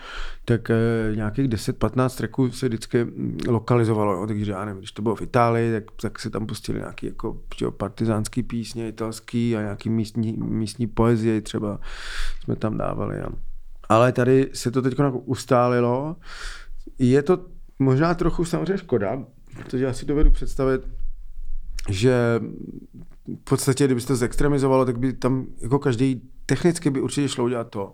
tak 0.45 0.69
e, 0.69 0.75
nějakých 1.15 1.49
10-15 1.49 2.17
tracků 2.17 2.51
se 2.51 2.67
vždycky 2.67 3.03
mm, 3.03 3.37
lokalizovalo, 3.47 4.13
jo? 4.13 4.27
takže 4.27 4.51
já 4.51 4.65
nevím, 4.65 4.79
když 4.79 4.91
to 4.91 5.01
bylo 5.01 5.15
v 5.15 5.21
Itálii, 5.21 5.71
tak, 5.71 5.83
tak 6.01 6.19
se 6.19 6.29
tam 6.29 6.45
pustili 6.45 6.79
nějaký 6.79 7.05
jako 7.05 7.41
jo, 7.61 7.71
partizánský 7.71 8.43
písně, 8.43 8.89
italský 8.89 9.57
a 9.57 9.61
nějaký 9.61 9.89
místní, 9.89 10.33
místní 10.37 10.87
poezie 10.87 11.41
třeba 11.41 11.79
jsme 12.43 12.55
tam 12.55 12.77
dávali. 12.77 13.17
Jo? 13.17 13.29
Ale 13.89 14.11
tady 14.11 14.49
se 14.53 14.71
to 14.71 14.81
teď 14.81 14.95
ustálilo. 15.25 16.15
Je 16.99 17.23
to 17.23 17.45
možná 17.79 18.13
trochu 18.13 18.45
samozřejmě 18.45 18.77
škoda, 18.77 19.23
protože 19.55 19.85
já 19.85 19.93
si 19.93 20.05
dovedu 20.05 20.31
představit, 20.31 20.81
že 21.89 22.39
v 23.27 23.43
podstatě, 23.49 23.85
kdyby 23.85 24.01
se 24.01 24.07
to 24.07 24.15
zextremizovalo, 24.15 24.85
tak 24.85 24.99
by 24.99 25.13
tam 25.13 25.45
jako 25.61 25.79
každý 25.79 26.21
technicky 26.45 26.89
by 26.89 27.01
určitě 27.01 27.29
šlo 27.29 27.43
udělat 27.43 27.69
to, 27.69 27.93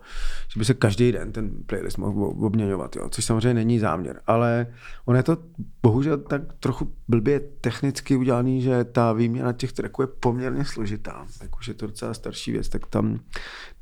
že 0.54 0.60
by 0.60 0.66
se 0.66 0.74
každý 0.74 1.12
den 1.12 1.32
ten 1.32 1.52
playlist 1.66 1.98
mohl 1.98 2.24
obměňovat, 2.24 2.96
jo, 2.96 3.10
což 3.10 3.26
samozřejmě 3.26 3.54
není 3.54 3.80
záměr, 3.80 4.22
ale 4.28 4.68
on 5.06 5.16
je 5.16 5.24
to 5.24 5.38
bohužel 5.84 6.18
tak 6.18 6.42
trochu 6.60 6.92
blbě 7.08 7.40
technicky 7.40 8.16
udělaný, 8.16 8.62
že 8.62 8.84
ta 8.84 9.14
výměna 9.14 9.54
těch 9.54 9.74
tracků 9.74 10.02
je 10.02 10.08
poměrně 10.08 10.66
složitá. 10.66 11.26
Jak 11.42 11.58
už 11.58 11.68
je 11.68 11.74
to 11.74 11.88
docela 11.88 12.14
starší 12.14 12.52
věc, 12.52 12.70
tak 12.70 12.88
tam 12.88 13.20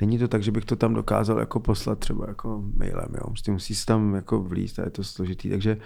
není 0.02 0.18
to 0.18 0.28
tak, 0.28 0.43
že 0.43 0.52
bych 0.52 0.66
to 0.66 0.76
tam 0.76 0.93
dokázal 0.93 1.39
jako 1.39 1.60
poslat 1.60 2.00
třeba 2.00 2.28
jako 2.28 2.64
mailem, 2.78 3.10
jo. 3.16 3.24
Prostě 3.28 3.52
musí 3.52 3.76
se 3.76 3.86
tam 3.86 4.16
jako 4.16 4.41
vlíst 4.41 4.80
a 4.80 4.84
je 4.84 4.89
to 4.89 5.04
složitý, 5.04 5.50
takže 5.50 5.78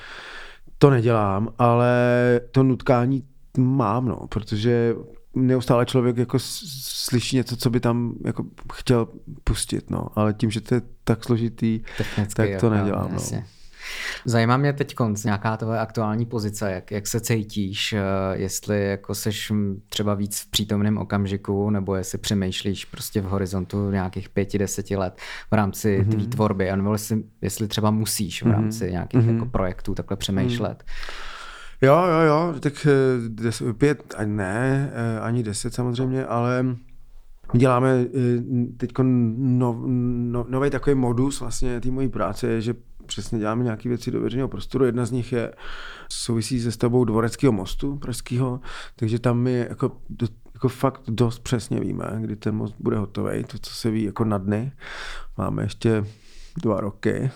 to 0.77 0.89
nedělám, 0.89 1.53
ale 1.57 1.91
to 2.51 2.63
nutkání 2.63 3.23
mám, 3.57 4.05
no, 4.05 4.27
protože 4.27 4.95
neustále 5.35 5.85
člověk 5.85 6.17
jako 6.17 6.37
slyší 6.39 7.35
něco, 7.35 7.57
co 7.57 7.69
by 7.69 7.79
tam 7.79 8.13
jako 8.25 8.45
chtěl 8.73 9.07
pustit, 9.43 9.89
no, 9.89 10.07
ale 10.15 10.33
tím, 10.33 10.51
že 10.51 10.61
to 10.61 10.75
je 10.75 10.81
tak 11.03 11.23
složitý, 11.23 11.79
Technicky, 11.97 12.35
tak 12.35 12.45
to 12.45 12.51
jako, 12.51 12.69
nedělám, 12.69 13.13
no. 13.13 13.43
Zajímá 14.25 14.57
mě 14.57 14.73
teď 14.73 14.95
konc 14.95 15.23
nějaká 15.23 15.57
tvoje 15.57 15.79
aktuální 15.79 16.25
pozice, 16.25 16.71
jak, 16.71 16.91
jak 16.91 17.07
se 17.07 17.19
cítíš, 17.19 17.93
eh, 17.93 18.01
jestli 18.33 18.85
jako 18.87 19.15
seš 19.15 19.51
třeba 19.89 20.13
víc 20.13 20.39
v 20.39 20.49
přítomném 20.49 20.97
okamžiku, 20.97 21.69
nebo 21.69 21.95
jestli 21.95 22.17
přemýšlíš 22.17 22.85
prostě 22.85 23.21
v 23.21 23.25
horizontu 23.25 23.91
nějakých 23.91 24.29
pěti, 24.29 24.57
deseti 24.57 24.95
let 24.95 25.17
v 25.51 25.53
rámci 25.53 26.01
mm-hmm. 26.01 26.11
tvý 26.11 26.27
tvorby, 26.27 26.71
nebo 26.75 26.93
jestli, 26.93 27.23
jestli 27.41 27.67
třeba 27.67 27.91
musíš 27.91 28.41
v 28.41 28.45
mhm. 28.45 28.55
rámci 28.55 28.91
nějakých 28.91 29.21
mm-hmm. 29.21 29.33
jako 29.33 29.45
projektů 29.45 29.95
takhle 29.95 30.17
přemýšlet. 30.17 30.83
Mm-hmm. 30.83 31.32
Jo, 31.83 31.95
jo, 31.95 32.19
jo, 32.19 32.55
tak 32.59 32.87
eh, 32.89 33.29
des, 33.29 33.63
pět, 33.77 34.15
ne, 34.25 34.91
eh, 34.93 35.19
ani 35.19 35.43
deset 35.43 35.73
samozřejmě, 35.73 36.25
ale 36.25 36.65
děláme 37.53 38.05
eh, 38.05 38.07
teď 38.77 38.91
no, 38.99 39.83
no, 39.85 40.45
nový 40.49 40.69
takový 40.69 40.95
modus 40.95 41.39
vlastně 41.39 41.81
té 41.81 41.91
mojí 41.91 42.09
práce 42.09 42.47
je, 42.47 42.61
že 42.61 42.75
přesně 43.05 43.39
děláme 43.39 43.63
nějaké 43.63 43.89
věci 43.89 44.11
do 44.11 44.21
veřejného 44.21 44.47
prostoru. 44.47 44.85
Jedna 44.85 45.05
z 45.05 45.11
nich 45.11 45.31
je 45.31 45.53
souvisí 46.09 46.61
se 46.61 46.71
stavbou 46.71 47.05
Dvoreckého 47.05 47.53
mostu 47.53 47.97
pražského, 47.97 48.59
takže 48.95 49.19
tam 49.19 49.39
my 49.39 49.65
jako, 49.69 49.91
do, 50.09 50.27
jako 50.53 50.69
fakt 50.69 51.01
dost 51.07 51.39
přesně 51.39 51.79
víme, 51.79 52.17
kdy 52.19 52.35
ten 52.35 52.55
most 52.55 52.75
bude 52.79 52.97
hotový, 52.97 53.43
to, 53.43 53.57
co 53.61 53.73
se 53.73 53.91
ví 53.91 54.03
jako 54.03 54.23
na 54.25 54.37
dny. 54.37 54.71
Máme 55.37 55.63
ještě 55.63 56.05
dva 56.61 56.79
roky, 56.81 57.31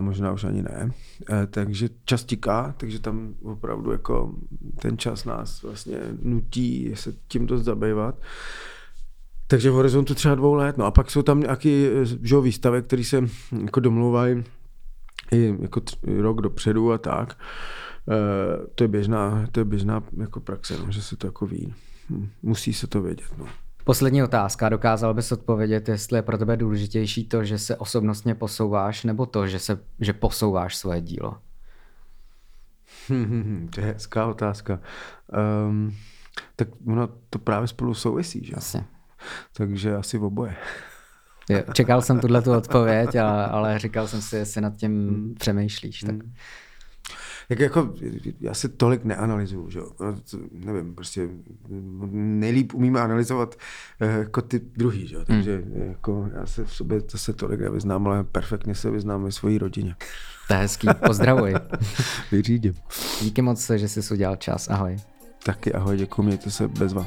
možná 0.00 0.32
už 0.32 0.44
ani 0.44 0.62
ne. 0.62 0.90
A 1.28 1.46
takže 1.46 1.88
čas 2.04 2.24
tiká, 2.24 2.74
takže 2.76 3.00
tam 3.00 3.34
opravdu 3.42 3.92
jako 3.92 4.34
ten 4.80 4.98
čas 4.98 5.24
nás 5.24 5.62
vlastně 5.62 5.98
nutí 6.22 6.90
se 6.94 7.12
tím 7.28 7.46
dost 7.46 7.62
zabývat. 7.62 8.14
Takže 9.46 9.70
v 9.70 9.74
horizontu 9.74 10.14
třeba 10.14 10.34
dvou 10.34 10.54
let. 10.54 10.78
No 10.78 10.84
a 10.84 10.90
pak 10.90 11.10
jsou 11.10 11.22
tam 11.22 11.40
nějaký 11.40 11.86
že, 12.22 12.40
výstavy, 12.40 12.82
které 12.82 13.04
se 13.04 13.24
jako 13.64 13.80
domluvají 13.80 14.44
i 15.32 15.56
jako 15.60 15.80
tři, 15.80 15.96
rok 16.20 16.40
dopředu 16.40 16.92
a 16.92 16.98
tak. 16.98 17.38
E, 18.08 18.66
to 18.74 18.84
je 18.84 18.88
běžná, 18.88 19.46
to 19.52 19.60
je 19.60 19.64
běžná 19.64 20.02
jako 20.16 20.40
praxe, 20.40 20.78
no, 20.78 20.92
že 20.92 21.02
se 21.02 21.16
to 21.16 21.26
jako 21.26 21.46
ví. 21.46 21.74
Hm, 22.10 22.28
musí 22.42 22.72
se 22.72 22.86
to 22.86 23.02
vědět. 23.02 23.38
No. 23.38 23.46
Poslední 23.84 24.22
otázka. 24.22 24.68
Dokázal 24.68 25.14
bys 25.14 25.32
odpovědět, 25.32 25.88
jestli 25.88 26.18
je 26.18 26.22
pro 26.22 26.38
tebe 26.38 26.56
důležitější 26.56 27.28
to, 27.28 27.44
že 27.44 27.58
se 27.58 27.76
osobnostně 27.76 28.34
posouváš, 28.34 29.04
nebo 29.04 29.26
to, 29.26 29.46
že, 29.46 29.58
se, 29.58 29.78
že 30.00 30.12
posouváš 30.12 30.76
svoje 30.76 31.00
dílo? 31.00 31.38
to 33.74 33.80
je 33.80 33.86
hezká 33.86 34.26
otázka. 34.26 34.80
Um, 35.66 35.96
tak 36.56 36.68
ono 36.86 37.08
to 37.30 37.38
právě 37.38 37.68
spolu 37.68 37.94
souvisí, 37.94 38.44
že? 38.44 38.52
Asi. 38.54 38.84
Takže 39.52 39.96
asi 39.96 40.18
v 40.18 40.24
oboje. 40.24 40.56
Jo, 41.50 41.62
čekal 41.72 42.02
jsem 42.02 42.20
tuhle 42.20 42.42
tu 42.42 42.52
odpověď, 42.56 43.16
ale, 43.16 43.46
ale 43.46 43.78
říkal 43.78 44.08
jsem 44.08 44.22
si, 44.22 44.36
jestli 44.36 44.60
nad 44.60 44.76
tím 44.76 45.08
hmm. 45.08 45.34
přemýšlíš. 45.38 46.00
Tak. 46.00 46.10
Hmm. 46.10 46.34
Jak 47.48 47.60
jako, 47.60 47.94
já 48.40 48.54
se 48.54 48.68
tolik 48.68 49.04
neanalyzuju, 49.04 49.70
že 49.70 49.78
jo, 49.78 49.90
No, 50.00 50.14
nevím, 50.52 50.94
prostě 50.94 51.28
nejlíp 52.12 52.74
umím 52.74 52.96
analyzovat 52.96 53.54
eh, 54.00 54.18
jako 54.18 54.42
ty 54.42 54.58
druhý, 54.58 55.06
že 55.06 55.14
jo, 55.14 55.24
takže 55.24 55.64
jako 55.74 56.28
já 56.34 56.46
se 56.46 56.64
v 56.64 56.72
sobě 56.72 57.00
zase 57.10 57.32
tolik 57.32 57.60
nevyznám, 57.60 58.06
ale 58.06 58.24
perfektně 58.24 58.74
se 58.74 58.90
vyznám 58.90 59.24
ve 59.24 59.32
svojí 59.32 59.58
rodině. 59.58 59.96
To 60.48 60.54
je 60.54 60.60
hezký, 60.60 60.88
pozdravuj. 61.06 61.54
Vyřídím. 62.32 62.74
Díky 63.20 63.42
moc, 63.42 63.70
že 63.76 63.88
jsi 63.88 64.14
udělal 64.14 64.36
čas, 64.36 64.68
ahoj. 64.68 64.96
Taky 65.44 65.72
ahoj, 65.72 65.96
děkuji, 65.96 66.22
mějte 66.22 66.50
se 66.50 66.68
bez 66.68 66.92
vás. 66.92 67.06